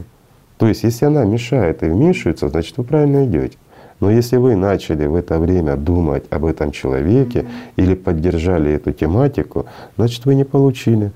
[0.58, 3.58] То есть, если она мешает и вмешивается, значит, вы правильно идете.
[4.00, 8.92] Но если вы начали в это время думать об этом человеке mm или поддержали эту
[8.92, 9.66] тематику,
[9.98, 11.12] значит, вы не получили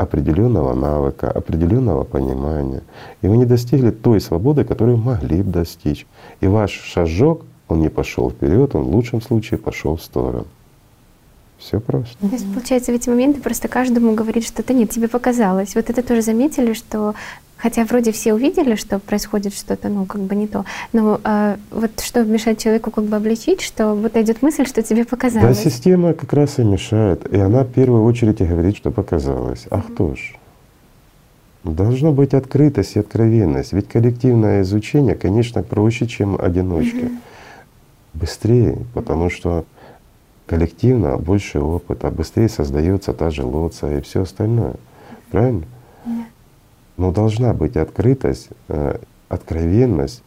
[0.00, 2.82] определенного навыка, определенного понимания.
[3.22, 6.06] И вы не достигли той свободы, которую могли бы достичь.
[6.40, 10.46] И ваш шажок, он не пошел вперед, он в лучшем случае пошел в сторону.
[11.58, 12.16] Все просто.
[12.20, 15.74] То есть, получается, в эти моменты просто каждому говорит, что то нет, тебе показалось.
[15.74, 17.14] Вот это тоже заметили, что
[17.58, 20.64] Хотя вроде все увидели, что происходит что-то, ну, как бы не то.
[20.92, 25.04] Но а, вот что мешает человеку как бы обличить, что вот идет мысль, что тебе
[25.04, 25.56] показалось.
[25.56, 27.26] Да, система как раз и мешает.
[27.32, 29.66] И она в первую очередь и говорит, что показалось.
[29.70, 29.92] А mm-hmm.
[29.92, 30.36] кто ж?
[31.64, 33.72] Должна быть открытость и откровенность.
[33.72, 36.94] Ведь коллективное изучение, конечно, проще, чем одиночки.
[36.94, 37.18] Mm-hmm.
[38.14, 39.64] Быстрее, потому что
[40.46, 44.76] коллективно больше опыта, быстрее создается та же лоция и все остальное.
[45.30, 45.64] Правильно?
[46.06, 46.12] Да.
[46.98, 48.98] Но должна быть открытость, э,
[49.28, 50.22] откровенность,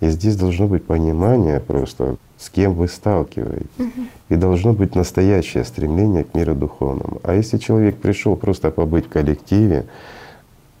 [0.00, 3.66] и здесь должно быть понимание просто, с кем вы сталкиваетесь.
[3.78, 4.06] Угу.
[4.30, 7.20] И должно быть настоящее стремление к миру духовному.
[7.22, 9.86] А если человек пришел просто побыть в коллективе,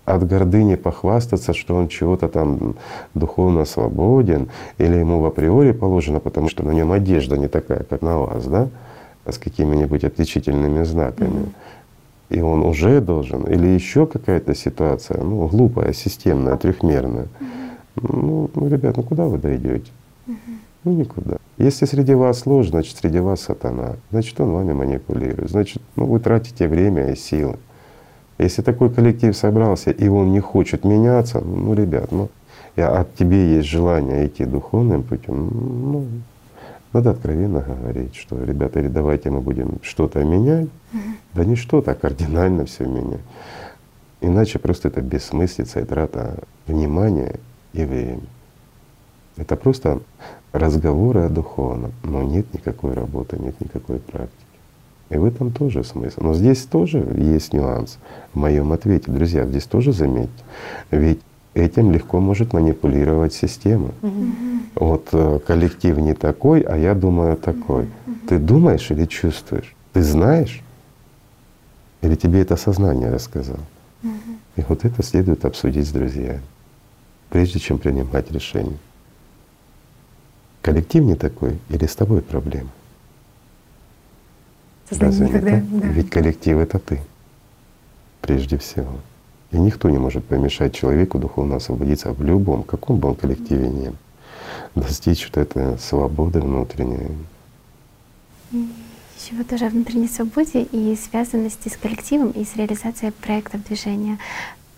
[0.04, 2.74] от гордыни похвастаться, что он чего-то там
[3.14, 8.02] духовно свободен, или ему в априори положено, потому что на нем одежда не такая, как
[8.02, 8.68] на вас, да,
[9.24, 11.52] с какими-нибудь отличительными знаками.
[12.32, 17.28] И он уже должен, или еще какая-то ситуация, ну, глупая, системная, трехмерная.
[17.94, 19.90] Ну, ну, ребят, ну куда вы дойдете?
[20.84, 21.36] Ну никуда.
[21.58, 26.20] Если среди вас сложно, значит среди вас сатана, значит он вами манипулирует, значит ну, вы
[26.20, 27.58] тратите время и силы.
[28.38, 32.30] Если такой коллектив собрался, и он не хочет меняться, ну, ребят, ну,
[32.78, 35.50] а от тебе есть желание идти духовным путем,
[35.92, 36.06] ну,
[36.92, 40.68] надо откровенно говорить, что, ребята, или давайте мы будем что-то менять,
[41.34, 43.20] да не что-то, а кардинально все менять.
[44.20, 47.40] Иначе просто это бессмыслица и трата внимания
[47.72, 48.28] и времени.
[49.36, 50.00] Это просто
[50.52, 54.36] разговоры о духовном, но нет никакой работы, нет никакой практики.
[55.10, 56.22] И в этом тоже смысл.
[56.22, 57.98] Но здесь тоже есть нюанс
[58.32, 59.10] в моем ответе.
[59.10, 60.44] Друзья, здесь тоже заметьте.
[60.90, 61.20] Ведь
[61.54, 63.92] этим легко может манипулировать система.
[64.02, 64.26] Угу.
[64.74, 67.84] Вот э, коллектив не такой, а я думаю такой.
[67.84, 68.14] Угу.
[68.28, 69.74] Ты думаешь или чувствуешь?
[69.92, 70.62] Ты знаешь?
[72.00, 73.60] Или тебе это сознание рассказал?
[74.02, 74.12] Угу.
[74.56, 76.42] И вот это следует обсудить с друзьями,
[77.30, 78.78] прежде чем принимать решение.
[80.62, 82.70] Коллектив не такой или с тобой проблема?
[84.90, 85.80] Разве никогда, не так?
[85.80, 85.88] Да.
[85.88, 87.00] Ведь коллектив— это ты
[88.20, 88.92] прежде всего.
[89.52, 93.88] И никто не может помешать человеку духовно освободиться в любом, каком бы он коллективе ни
[93.88, 93.96] был,
[94.74, 97.10] достичь вот этой свободы внутренней.
[98.50, 104.18] Еще тоже о внутренней свободе и связанности с коллективом и с реализацией проектов движения.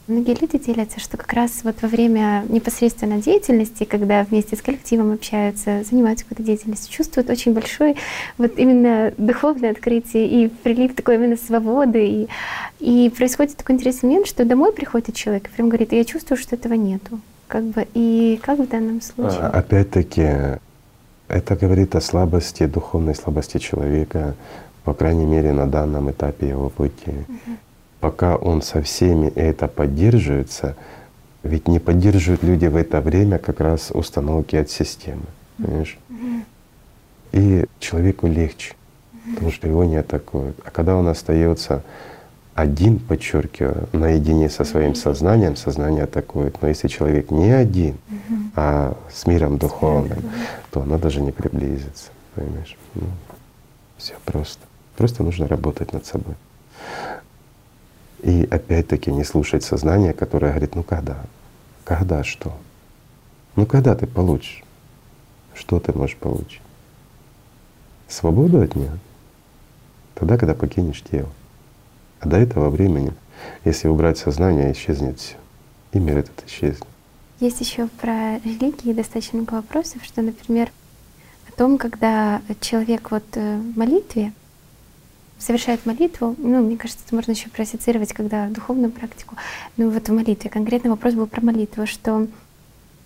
[0.07, 5.12] Многие люди делятся, что как раз вот во время непосредственно деятельности, когда вместе с коллективом
[5.12, 7.97] общаются, занимаются какой-то деятельностью, чувствуют очень большой
[8.36, 12.07] вот именно духовное открытие и прилив такой именно свободы.
[12.07, 12.28] И,
[12.81, 16.55] и происходит такой интересный момент, что домой приходит человек и прям говорит, я чувствую, что
[16.55, 17.20] этого нету.
[17.49, 19.41] Как бы, и как в данном случае?
[19.41, 20.58] А, опять-таки,
[21.28, 24.34] это говорит о слабости, духовной слабости человека,
[24.84, 27.10] по крайней мере, на данном этапе его пути.
[27.26, 27.57] Угу
[28.05, 30.76] пока он со всеми это поддерживается,
[31.42, 35.24] ведь не поддерживают люди в это время как раз установки от системы.
[35.57, 35.97] Понимаешь?
[37.33, 38.74] И человеку легче,
[39.33, 40.55] потому что его не атакуют.
[40.66, 41.83] А когда он остается
[42.55, 46.60] один, подчеркиваю, наедине со своим сознанием, сознание атакует.
[46.60, 47.97] Но если человек не один,
[48.55, 50.18] а с миром духовным,
[50.70, 52.10] то оно даже не приблизится.
[52.34, 52.76] Понимаешь?
[52.97, 53.07] Ну,
[53.97, 54.60] все просто.
[54.94, 56.34] Просто нужно работать над собой.
[58.25, 61.19] И опять-таки не слушать сознание, которое говорит, ну когда?
[61.85, 62.57] Когда что?
[63.55, 64.65] Ну когда ты получишь?
[65.53, 66.62] Что ты можешь получить?
[68.09, 68.99] Свободу от нее?
[70.15, 71.28] Тогда, когда покинешь тело.
[72.20, 73.12] А до этого времени,
[73.67, 75.36] если убрать сознание, исчезнет все.
[75.93, 76.86] И мир этот исчезнет.
[77.41, 80.70] Есть еще про религии достаточно много вопросов, что, например,
[81.47, 84.33] о том, когда человек вот э, в молитве
[85.44, 89.36] совершает молитву, ну, мне кажется, это можно еще проассоциировать, когда духовную практику,
[89.76, 92.26] ну вот в молитве, конкретный вопрос был про молитву, что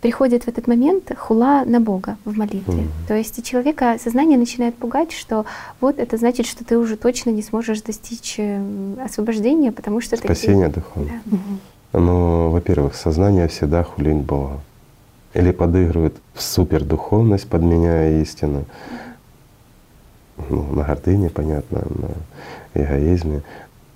[0.01, 2.85] приходит в этот момент хула на Бога в молитве.
[2.85, 3.09] Mm-hmm.
[3.09, 5.45] То есть человека сознание начинает пугать, что
[5.81, 8.63] вот это значит, что ты уже точно не сможешь достичь э,
[9.05, 10.75] освобождения, потому что Спасение ты...
[10.75, 11.21] духовное.
[11.25, 11.37] Да.
[11.37, 12.01] Mm-hmm.
[12.01, 14.61] Ну, во-первых, сознание всегда хулит Бога.
[15.35, 18.65] Или подыгрывает в супердуховность, подменяя истину.
[20.49, 23.43] Ну, на гордыне, понятно, на эгоизме.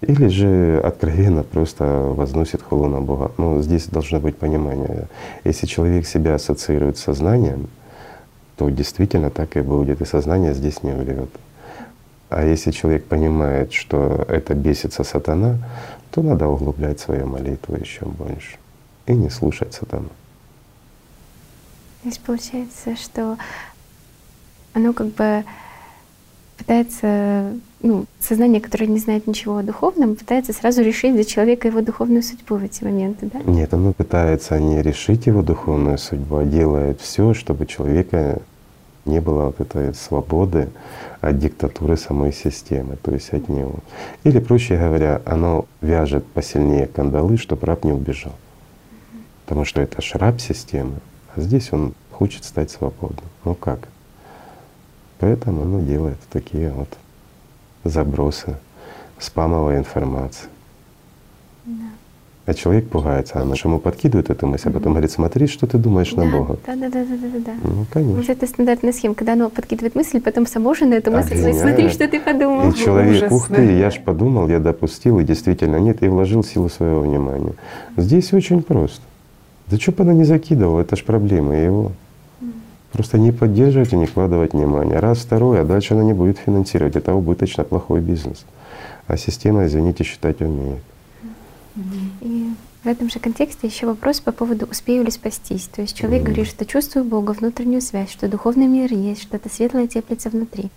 [0.01, 3.31] Или же откровенно просто возносит хулу на Бога.
[3.39, 5.07] Но здесь должно быть понимание.
[5.45, 7.69] Если человек себя ассоциирует с сознанием,
[8.57, 11.31] то действительно так и будет, и сознание здесь не врет.
[12.29, 15.59] А если человек понимает, что это бесится сатана,
[16.11, 18.57] то надо углублять свою молитву еще больше
[19.07, 20.09] и не слушать сатану.
[22.03, 23.37] То получается, что
[24.75, 25.45] оно как бы
[26.57, 31.81] пытается, ну, сознание, которое не знает ничего о духовном, пытается сразу решить за человека его
[31.81, 33.41] духовную судьбу в эти моменты, да?
[33.45, 38.41] Нет, оно пытается не решить его духовную судьбу, а делает все, чтобы человека
[39.05, 40.69] не было вот этой свободы
[41.21, 43.77] от диктатуры самой системы, то есть от него.
[44.25, 48.35] Или, проще говоря, оно вяжет посильнее кандалы, чтобы раб не убежал.
[49.45, 50.95] Потому что это ж раб системы,
[51.35, 53.25] а здесь он хочет стать свободным.
[53.45, 53.89] Ну как?
[55.23, 56.89] Поэтому оно делает такие вот
[57.85, 58.57] забросы
[59.21, 60.49] спамовой информации.
[61.65, 61.75] Да.
[62.47, 66.13] А человек пугается, а ему подкидывает эту мысль, а потом говорит, смотри, что ты думаешь
[66.13, 66.59] да, на Бога.
[66.67, 67.53] Да, да, да, да, да, да.
[67.63, 68.17] Ну, конечно.
[68.17, 71.57] Вот это стандартная схема, когда оно подкидывает мысль, потом само же на эту мысль, Обвиняет.
[71.57, 72.73] смотри, что ты подумал.
[72.73, 73.63] И человек, Ужас, ух ты, да.
[73.63, 77.55] я ж подумал, я допустил, и действительно нет, и вложил силу своего внимания.
[77.97, 79.03] Здесь очень просто.
[79.69, 81.93] Да что бы она не закидывала, это ж проблема его.
[82.93, 84.99] Просто не поддерживать и не вкладывать внимание.
[84.99, 86.95] Раз, второй, а дальше она не будет финансировать.
[86.95, 88.45] Это убыточно плохой бизнес.
[89.07, 90.83] А система, извините, считать умеет.
[92.21, 92.51] И
[92.85, 95.69] в этом же контексте еще вопрос по поводу успею ли спастись.
[95.75, 96.25] То есть человек mm.
[96.25, 100.71] говорит, что чувствую Бога, внутреннюю связь, что духовный мир есть, что-то светлое теплится внутри.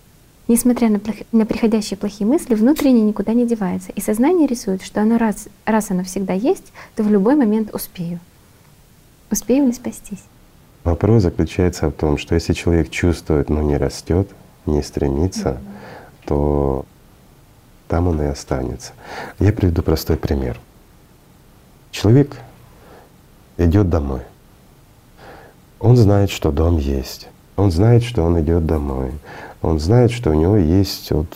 [0.47, 1.15] Несмотря на, плох...
[1.31, 3.91] на приходящие плохие мысли, внутренне никуда не девается.
[3.91, 8.19] И сознание рисует, что оно раз, раз оно всегда есть, то в любой момент успею.
[9.31, 10.23] Успею ли спастись?
[10.85, 14.29] Вопрос заключается в том, что если человек чувствует, но не растет,
[14.67, 16.27] не стремится, mm-hmm.
[16.27, 16.85] то
[17.87, 18.93] там он и останется.
[19.39, 20.59] Я приведу простой пример.
[21.89, 22.37] Человек
[23.57, 24.21] идет домой.
[25.79, 27.29] Он знает, что дом есть.
[27.55, 29.11] Он знает, что он идет домой.
[29.63, 31.35] Он знает, что у него есть вот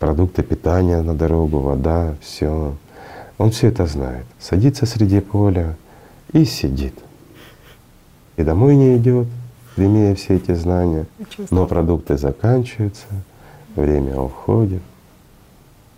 [0.00, 2.74] продукты питания на дорогу, вода, все.
[3.38, 4.26] Он все это знает.
[4.40, 5.76] Садится среди поля
[6.32, 6.94] и сидит
[8.40, 9.28] и домой не идет,
[9.76, 11.06] имея все эти знания,
[11.50, 13.06] но продукты заканчиваются,
[13.76, 14.82] время уходит.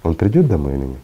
[0.03, 0.99] Он придет домой или нет?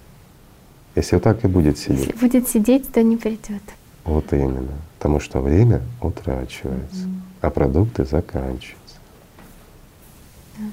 [0.96, 2.06] Если вот так и будет сидеть.
[2.06, 3.62] Если будет сидеть, то не придет.
[4.04, 4.72] Вот именно.
[4.98, 7.14] Потому что время утрачивается, угу.
[7.42, 8.96] а продукты заканчиваются.
[10.58, 10.64] Да.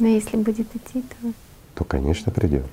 [0.00, 1.32] Но если будет идти, то.
[1.76, 2.66] То, конечно, придет.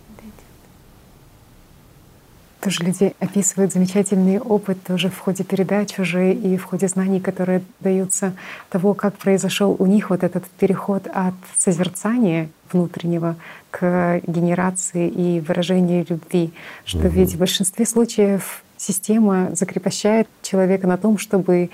[2.68, 7.62] Тоже люди описывают замечательный опыт тоже в ходе передач уже и в ходе знаний, которые
[7.80, 8.34] даются
[8.70, 13.38] того, как произошел у них вот этот переход от созерцания внутреннего
[13.72, 16.52] к генерации и выражению любви.
[16.84, 17.08] Что угу.
[17.08, 21.70] ведь в большинстве случаев система закрепощает человека на том, чтобы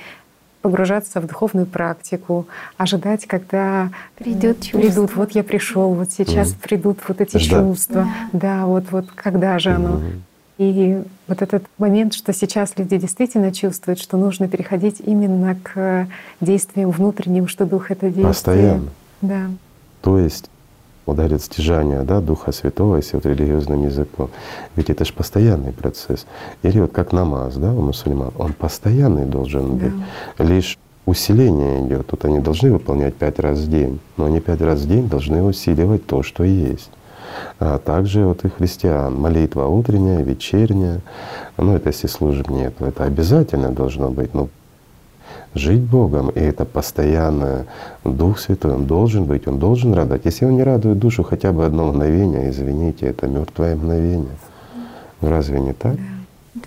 [0.61, 2.45] погружаться в духовную практику,
[2.77, 5.15] ожидать, когда придет придут.
[5.15, 6.61] Вот я пришел, вот сейчас mm.
[6.61, 7.49] придут вот эти Ждать.
[7.49, 8.07] чувства.
[8.31, 8.59] Да.
[8.59, 9.99] да, вот вот когда же оно.
[10.57, 16.07] И вот этот момент, что сейчас люди действительно чувствуют, что нужно переходить именно к
[16.41, 18.27] действиям внутренним, что Дух это действие.
[18.27, 18.89] Постоянно.
[19.21, 19.45] Да.
[20.01, 20.49] То есть
[21.05, 24.29] ударит стяжание да, Духа Святого, если вот религиозным языком.
[24.75, 26.25] Ведь это же постоянный процесс.
[26.61, 29.93] Или вот как намаз да, у мусульман, он постоянный должен быть.
[30.37, 30.43] Да.
[30.43, 32.07] Лишь усиление идет.
[32.07, 35.43] Тут они должны выполнять пять раз в день, но они пять раз в день должны
[35.43, 36.91] усиливать то, что есть.
[37.59, 41.01] А также вот и христиан молитва утренняя, вечерняя.
[41.57, 44.33] Ну это если служб нет, это обязательно должно быть.
[44.33, 44.49] Ну,
[45.53, 47.65] жить Богом, и это постоянно
[48.03, 50.25] Дух Святой, Он должен быть, Он должен радовать.
[50.25, 54.35] Если Он не радует душу хотя бы одно мгновение, извините, это мертвое мгновение.
[55.21, 55.95] Разве не так?
[55.95, 56.12] Да.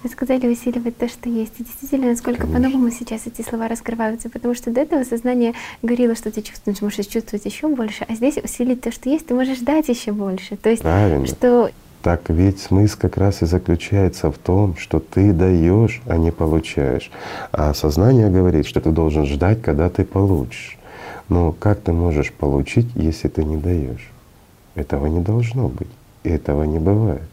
[0.03, 1.53] Вы сказали усиливать то, что есть.
[1.59, 6.33] И действительно, насколько по-новому сейчас эти слова раскрываются, потому что до этого сознание говорило, что
[6.33, 9.89] ты чувствуешь, можешь чувствовать еще больше, а здесь усилить то, что есть, ты можешь дать
[9.89, 10.57] еще больше.
[10.57, 11.27] То есть, Правильно.
[11.27, 11.71] что
[12.03, 17.11] так ведь смысл как раз и заключается в том, что ты даешь, а не получаешь.
[17.51, 20.79] А сознание говорит, что ты должен ждать, когда ты получишь.
[21.29, 24.13] Но как ты можешь получить, если ты не даешь?
[24.77, 25.89] Этого не должно быть.
[26.27, 27.29] Этого не бывает.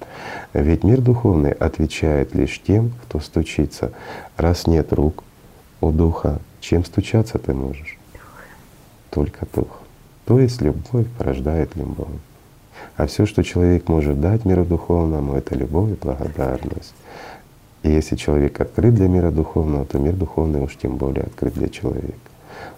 [0.54, 3.92] Ведь мир духовный отвечает лишь тем, кто стучится.
[4.38, 5.24] Раз нет рук
[5.82, 7.98] у духа, чем стучаться ты можешь?
[9.10, 9.82] Только дух.
[10.26, 12.08] То есть любовь порождает любовь.
[12.96, 16.94] А все, что человек может дать миру духовному, это любовь и благодарность.
[17.82, 21.68] И если человек открыт для мира духовного, то мир духовный уж тем более открыт для
[21.68, 22.14] человека.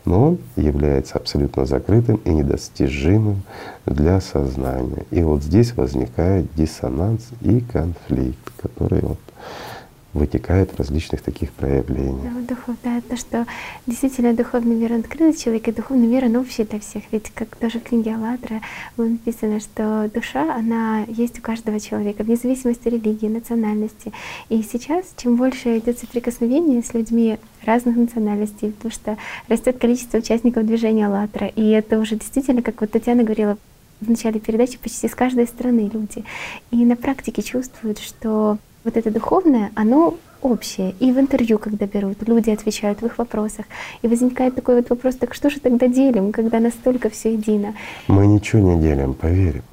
[0.05, 3.41] Но он является абсолютно закрытым и недостижимым
[3.85, 5.05] для сознания.
[5.11, 9.19] И вот здесь возникает диссонанс и конфликт, который вот
[10.15, 12.33] вытекает в различных таких проявлениях.
[12.33, 13.45] Да, духов, да, то, что
[13.85, 17.03] действительно духовный мир открыт человек, и духовный мир, он общий для всех.
[17.11, 18.61] Ведь как тоже в книге Аллатра
[18.95, 24.13] было написано, что душа, она есть у каждого человека, вне зависимости религии, национальности.
[24.49, 29.17] И сейчас, чем больше идет соприкосновение с людьми разных национальностей, потому что
[29.49, 33.57] растет количество участников движения «АЛЛАТРА», и это уже действительно, как вот Татьяна говорила,
[34.01, 36.23] в начале передачи почти с каждой страны люди.
[36.71, 40.93] И на практике чувствуют, что вот это духовное, оно общее.
[40.99, 43.65] И в интервью, когда берут, люди отвечают в их вопросах.
[44.03, 47.73] И возникает такой вот вопрос, так что же тогда делим, когда настолько все едино?
[48.07, 49.63] Мы ничего не делим, поверим.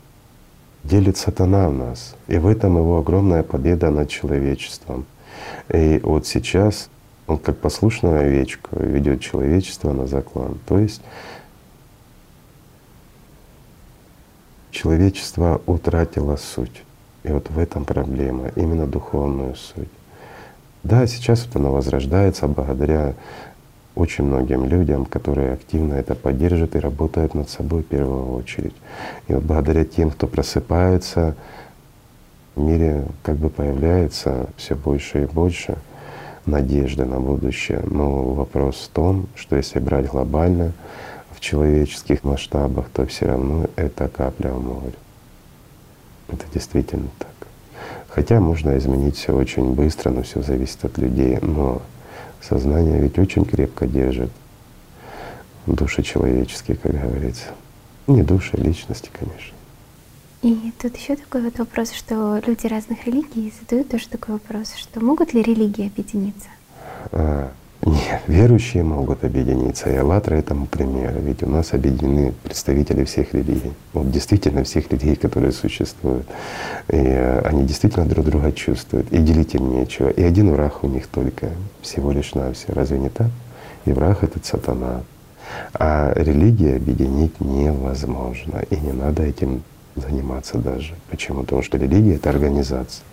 [0.83, 2.17] Делит сатана в нас.
[2.27, 5.05] И в этом его огромная победа над человечеством.
[5.73, 6.89] И вот сейчас
[7.27, 10.59] он как послушная овечка ведет человечество на заклан.
[10.67, 11.03] То есть
[14.71, 16.83] человечество утратило суть.
[17.25, 19.89] И вот в этом проблема, именно духовную суть.
[20.83, 23.15] Да, сейчас вот она возрождается благодаря
[23.95, 28.75] очень многим людям, которые активно это поддерживают и работают над собой в первую очередь.
[29.29, 31.37] И вот благодаря тем, кто просыпается,
[32.57, 35.77] в мире как бы появляется все больше и больше
[36.47, 37.83] надежды на будущее.
[37.85, 40.73] Но вопрос в том, что если брать глобально,
[41.31, 44.93] в человеческих масштабах, то все равно это капля в море.
[46.33, 47.29] Это действительно так.
[48.09, 51.39] Хотя можно изменить все очень быстро, но все зависит от людей.
[51.41, 51.83] Но
[52.41, 54.31] сознание ведь очень крепко держит
[55.67, 57.47] души человеческие, как говорится.
[58.07, 59.55] Не души, а личности, конечно.
[60.43, 65.01] И тут еще такой вот вопрос, что люди разных религий задают тоже такой вопрос, что
[65.01, 66.49] могут ли религии объединиться?
[67.13, 67.53] А,
[67.85, 69.91] нет, верующие могут объединиться.
[69.91, 71.19] И «АЛЛАТРА» этому пример.
[71.19, 73.73] Ведь у нас объединены представители всех религий.
[73.93, 76.27] Вот действительно всех религий, которые существуют.
[76.89, 79.13] И э, они действительно друг друга чувствуют.
[79.13, 80.11] И делить им нечего.
[80.11, 81.49] И один враг у них только
[81.81, 82.73] всего лишь на все.
[82.73, 83.31] Разве не так?
[83.85, 85.01] И враг— этот сатана.
[85.75, 88.63] А религии объединить невозможно.
[88.71, 89.65] И не надо этим
[89.97, 90.95] заниматься даже.
[91.11, 91.41] Почему?
[91.41, 93.05] Потому что религия— это организация.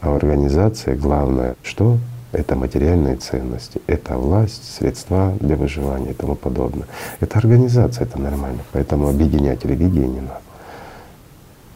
[0.00, 1.98] А в организации главное что?
[2.34, 6.86] Это материальные ценности, это власть, средства для выживания и тому подобное.
[7.20, 8.60] Это организация, это нормально.
[8.72, 10.40] Поэтому объединять религии не надо.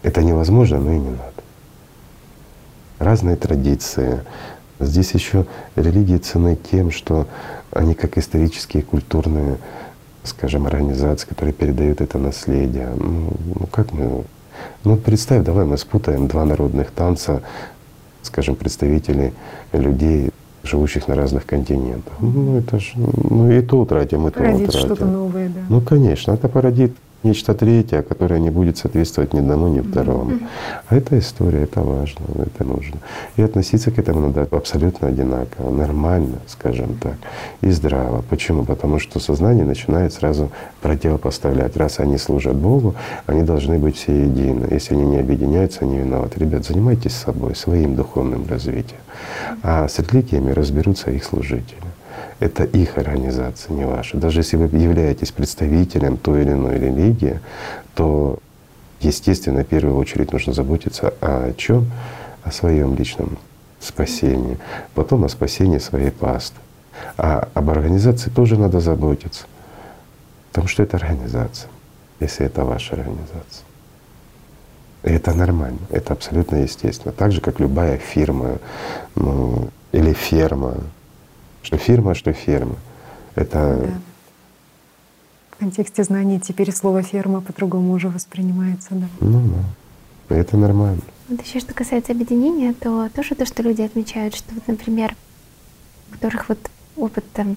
[0.03, 1.43] Это невозможно, но и не надо.
[2.99, 4.20] Разные традиции.
[4.81, 5.47] Здесь еще
[5.77, 7.27] религии цены тем, что
[7.73, 9.59] они как исторические, культурные,
[10.25, 12.89] скажем, организации, которые передают это наследие.
[12.97, 14.25] Ну, ну как мы
[14.85, 17.43] ну представь, давай мы спутаем два народных танца,
[18.23, 19.33] скажем, представителей
[19.73, 20.31] людей
[20.62, 22.12] живущих на разных континентах.
[22.20, 24.87] Ну это ж, ну и то утратим, и то породит утратим.
[24.87, 25.61] что-то новое, да.
[25.69, 30.30] Ну конечно, это породит нечто третье, которое не будет соответствовать ни одному, ни второму.
[30.32, 30.47] Mm-hmm.
[30.88, 32.98] А это история, это важно, это нужно.
[33.36, 37.16] И относиться к этому надо абсолютно одинаково, нормально, скажем так,
[37.60, 38.24] и здраво.
[38.28, 38.64] Почему?
[38.64, 41.76] Потому что сознание начинает сразу противопоставлять.
[41.76, 42.94] Раз они служат Богу,
[43.26, 44.66] они должны быть все едины.
[44.70, 46.40] Если они не объединяются, они виноваты.
[46.40, 49.00] Ребят, занимайтесь собой, своим духовным развитием.
[49.62, 51.88] А с религиями разберутся их служители.
[52.41, 54.17] Это их организация, не ваша.
[54.17, 57.41] Даже если вы являетесь представителем той или иной религии,
[57.94, 58.39] то,
[59.00, 61.91] естественно, в первую очередь нужно заботиться о чем?
[62.44, 63.39] О своем личном
[63.81, 64.58] спасении,
[64.94, 66.57] потом о спасении своей пасты.
[67.17, 69.47] А об организации тоже надо заботиться,
[70.50, 71.70] потому что это организация,
[72.20, 73.65] если это ваша организация.
[75.05, 77.12] И это нормально, это абсолютно естественно.
[77.12, 78.58] Так же, как любая фирма
[79.15, 80.75] ну, или ферма,
[81.62, 82.77] что фирма, что ферма.
[83.35, 84.01] Это да.
[85.51, 89.07] В контексте знаний теперь слово ферма по-другому уже воспринимается, да.
[89.20, 89.43] Ну
[90.28, 90.37] да.
[90.37, 91.03] Это нормально.
[91.28, 95.15] Вот еще что касается объединения, то тоже то, что люди отмечают, что вот, например,
[96.09, 96.59] у которых вот
[96.99, 97.57] опыт там,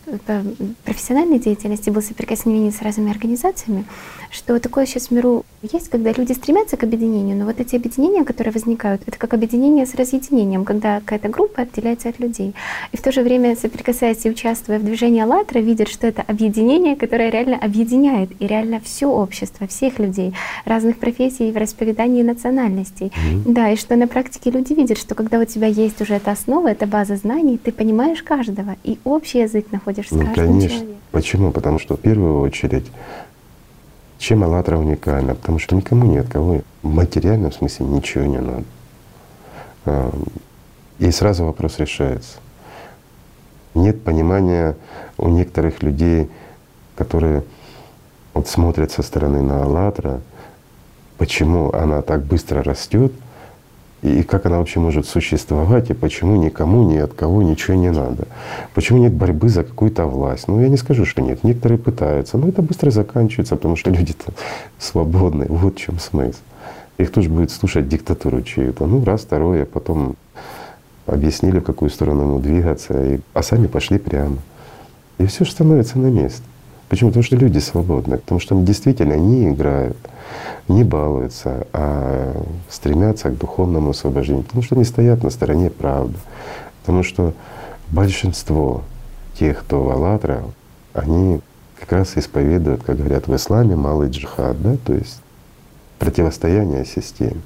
[0.86, 3.86] профессиональной деятельности был соприкосновение с разными организациями,
[4.32, 8.24] что такое сейчас в миру Есть, когда люди стремятся к объединению, но вот эти объединения,
[8.24, 12.56] которые возникают, это как объединение с разъединением, когда какая-то группа отделяется от людей.
[12.92, 16.96] И в то же время, соприкасаясь и участвуя в движении «АЛЛАТРА», видят, что это объединение,
[16.96, 20.34] которое реально объединяет, и реально все общество, всех людей,
[20.66, 23.08] разных профессий, в расповедании национальностей.
[23.08, 23.42] Mm-hmm.
[23.46, 26.70] Да, и что на практике люди видят, что когда у тебя есть уже эта основа,
[26.70, 28.98] эта база знаний, ты понимаешь каждого, и
[29.32, 30.70] общий язык находишь с ну, каждым конечно.
[30.70, 30.96] человеком.
[31.12, 31.52] Почему?
[31.52, 32.86] Потому что в первую очередь
[34.18, 35.36] чем «АЛЛАТРА» уникальна?
[35.36, 38.64] Потому что никому ни от кого в материальном смысле ничего не надо.
[39.86, 40.12] А,
[41.00, 42.40] и сразу вопрос решается.
[43.74, 44.76] Нет понимания
[45.18, 46.30] у некоторых людей,
[46.96, 47.44] которые
[48.34, 50.22] вот смотрят со стороны на «АЛЛАТРА»,
[51.18, 53.14] почему она так быстро растет—
[54.02, 58.28] и как она вообще может существовать, и почему никому ни от кого ничего не надо.
[58.74, 60.48] Почему нет борьбы за какую-то власть?
[60.48, 61.44] Ну, я не скажу, что нет.
[61.44, 64.34] Некоторые пытаются, но это быстро заканчивается, потому что люди-то
[64.80, 65.46] свободны.
[65.50, 66.40] Вот в чем смысл.
[66.98, 68.88] Их тоже будет слушать диктатуру чью-то.
[68.88, 70.16] Ну, раз, второе, потом
[71.06, 74.38] объяснили, в какую сторону ему двигаться, и, а сами пошли прямо.
[75.20, 76.42] И все же становится на месте.
[76.90, 77.12] Почему?
[77.12, 79.98] Потому что люди свободны, потому что действительно не играют
[80.68, 86.18] не балуются, а стремятся к духовному освобождению, потому что они стоят на стороне правды.
[86.82, 87.34] Потому что
[87.90, 88.84] большинство
[89.38, 90.44] тех, кто в «АЛЛАТРА»,
[90.94, 91.42] они
[91.80, 95.20] как раз исповедуют, как говорят в исламе, малый джихад, да, то есть
[96.00, 97.42] противостояние системе.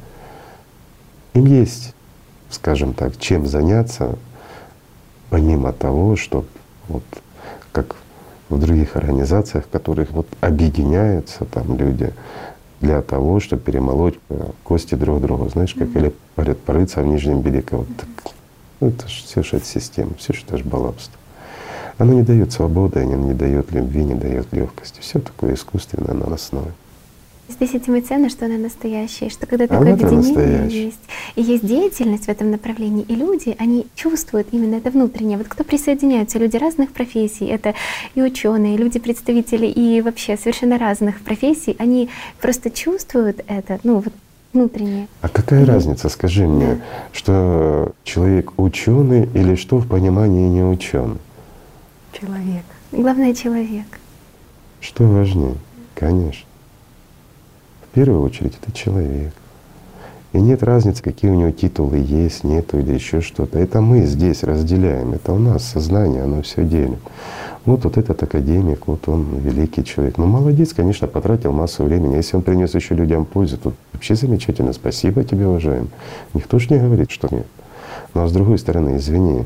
[1.33, 1.93] Им есть,
[2.49, 4.17] скажем так, чем заняться,
[5.29, 6.45] помимо того, что
[6.87, 7.03] вот
[7.71, 7.95] как
[8.49, 12.13] в других организациях, в которых вот объединяются там люди,
[12.85, 14.15] для того, чтобы перемолоть
[14.63, 15.49] кости друг другу.
[15.49, 17.63] Знаешь, как или говорят, порыться в нижнем белье.
[17.71, 18.33] Вот так.
[18.79, 21.17] Ну, это же все же это система, все же это же балабство.
[21.97, 24.99] Оно не дает свободы, оно не дает любви, не дает легкости.
[24.99, 26.73] Все такое искусственное на основе.
[27.47, 30.99] Здесь этим и ценно, что она настоящая, что когда такое она объединение есть,
[31.35, 35.37] и есть деятельность в этом направлении, и люди, они чувствуют именно это внутреннее.
[35.37, 37.75] Вот кто присоединяются, люди разных профессий, это
[38.15, 42.09] и ученые, и люди, представители и вообще совершенно разных профессий, они
[42.41, 44.13] просто чувствуют это, ну вот
[44.51, 45.07] внутреннее.
[45.21, 45.65] А какая и...
[45.65, 46.81] разница, скажи мне, да.
[47.13, 51.19] что человек ученый или что в понимании не ученый?
[52.11, 52.65] Человек.
[52.91, 53.99] Главное человек.
[54.81, 55.55] Что важнее?
[55.93, 56.47] Конечно
[57.95, 59.33] первую очередь это человек.
[60.33, 63.57] И нет разницы, какие у него титулы есть, нету или еще что-то.
[63.57, 66.99] Это мы здесь разделяем, это у нас сознание, оно все делит.
[67.63, 70.17] Вот, вот этот академик, вот он великий человек.
[70.17, 72.17] Ну молодец, конечно, потратил массу времени.
[72.17, 74.73] Если он принес еще людям пользу, то вообще замечательно.
[74.73, 75.89] Спасибо тебе, уважаемый.
[76.33, 77.47] Никто же не говорит, что нет.
[78.13, 79.45] Но ну, а с другой стороны, извини,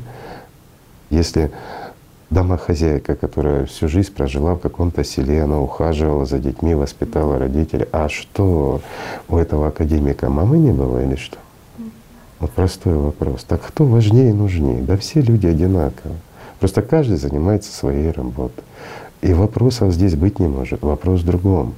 [1.12, 1.52] если
[2.30, 7.88] домохозяйка, которая всю жизнь прожила в каком-то селе, она ухаживала за детьми, воспитала родителей.
[7.92, 8.82] А что,
[9.28, 11.38] у этого академика мамы не было или что?
[12.40, 13.44] Вот простой вопрос.
[13.44, 14.82] Так кто важнее и нужнее?
[14.82, 16.16] Да все люди одинаковы.
[16.60, 18.64] Просто каждый занимается своей работой.
[19.22, 20.82] И вопросов здесь быть не может.
[20.82, 21.74] Вопрос в другом.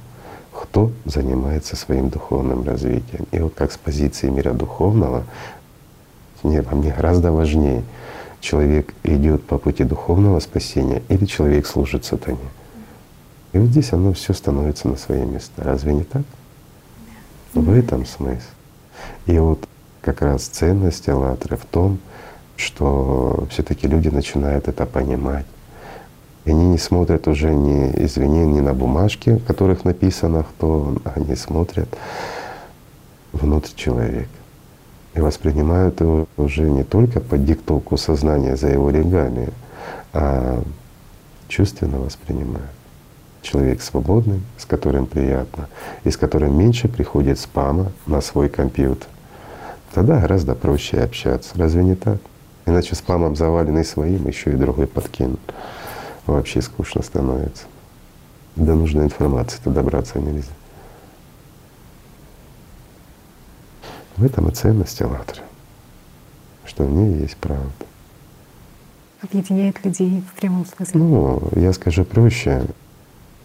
[0.52, 3.26] Кто занимается своим духовным развитием?
[3.32, 5.24] И вот как с позиции мира духовного,
[6.44, 7.82] не, во мне гораздо важнее—
[8.42, 12.38] человек идет по пути духовного спасения или человек служит сатане.
[13.52, 15.62] И вот здесь оно все становится на свои места.
[15.62, 16.22] Разве не так?
[17.54, 18.48] В этом смысл.
[19.26, 19.66] И вот
[20.00, 21.98] как раз ценность Аллатры в том,
[22.56, 25.46] что все таки люди начинают это понимать.
[26.44, 31.36] И они не смотрят уже не, извини, не на бумажке, в которых написано, кто они
[31.36, 31.88] смотрят
[33.32, 34.41] внутрь человека
[35.14, 39.50] и воспринимают его уже не только под диктовку сознания за его регалии,
[40.12, 40.62] а
[41.48, 42.70] чувственно воспринимают.
[43.42, 45.68] Человек свободный, с которым приятно,
[46.04, 49.08] и с которым меньше приходит спама на свой компьютер.
[49.92, 51.50] Тогда гораздо проще общаться.
[51.56, 52.18] Разве не так?
[52.64, 55.40] Иначе спамом заваленный своим еще и другой подкинут.
[56.26, 57.64] Вообще скучно становится.
[58.54, 60.52] До нужной информации-то добраться нельзя.
[64.22, 65.42] В этом и ценность «АЛЛАТРА»,
[66.64, 67.72] что в ней есть правда.
[69.20, 71.00] Объединяет людей в прямом смысле.
[71.00, 72.64] Ну, я скажу проще.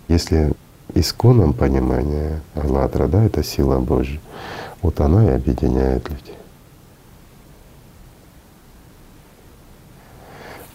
[0.07, 0.53] Если
[0.93, 4.19] исконном понимании «АЛЛАТРА», да, это сила Божья,
[4.83, 6.35] вот она и объединяет людей.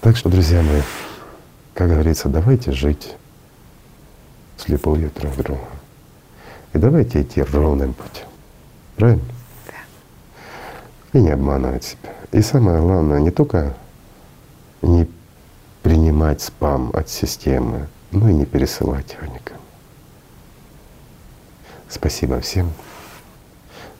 [0.00, 0.82] Так что, друзья мои,
[1.74, 3.14] как говорится, давайте жить
[4.56, 5.68] с любовью друг к другу.
[6.72, 8.26] И давайте идти ровным путем.
[8.96, 9.22] Правильно?
[11.12, 12.12] И не обманывать себя.
[12.32, 13.74] И самое главное, не только
[14.80, 15.08] не
[15.82, 19.60] принимать спам от системы, но и не пересылать его никому.
[21.88, 22.72] Спасибо всем.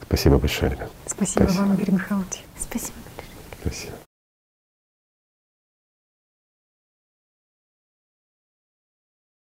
[0.03, 0.91] Спасибо большое, ребят.
[1.07, 1.61] Спасибо, Спасибо.
[1.63, 2.45] вам, Игорь Михайлович.
[2.59, 2.97] Спасибо.
[3.61, 4.02] Спасибо.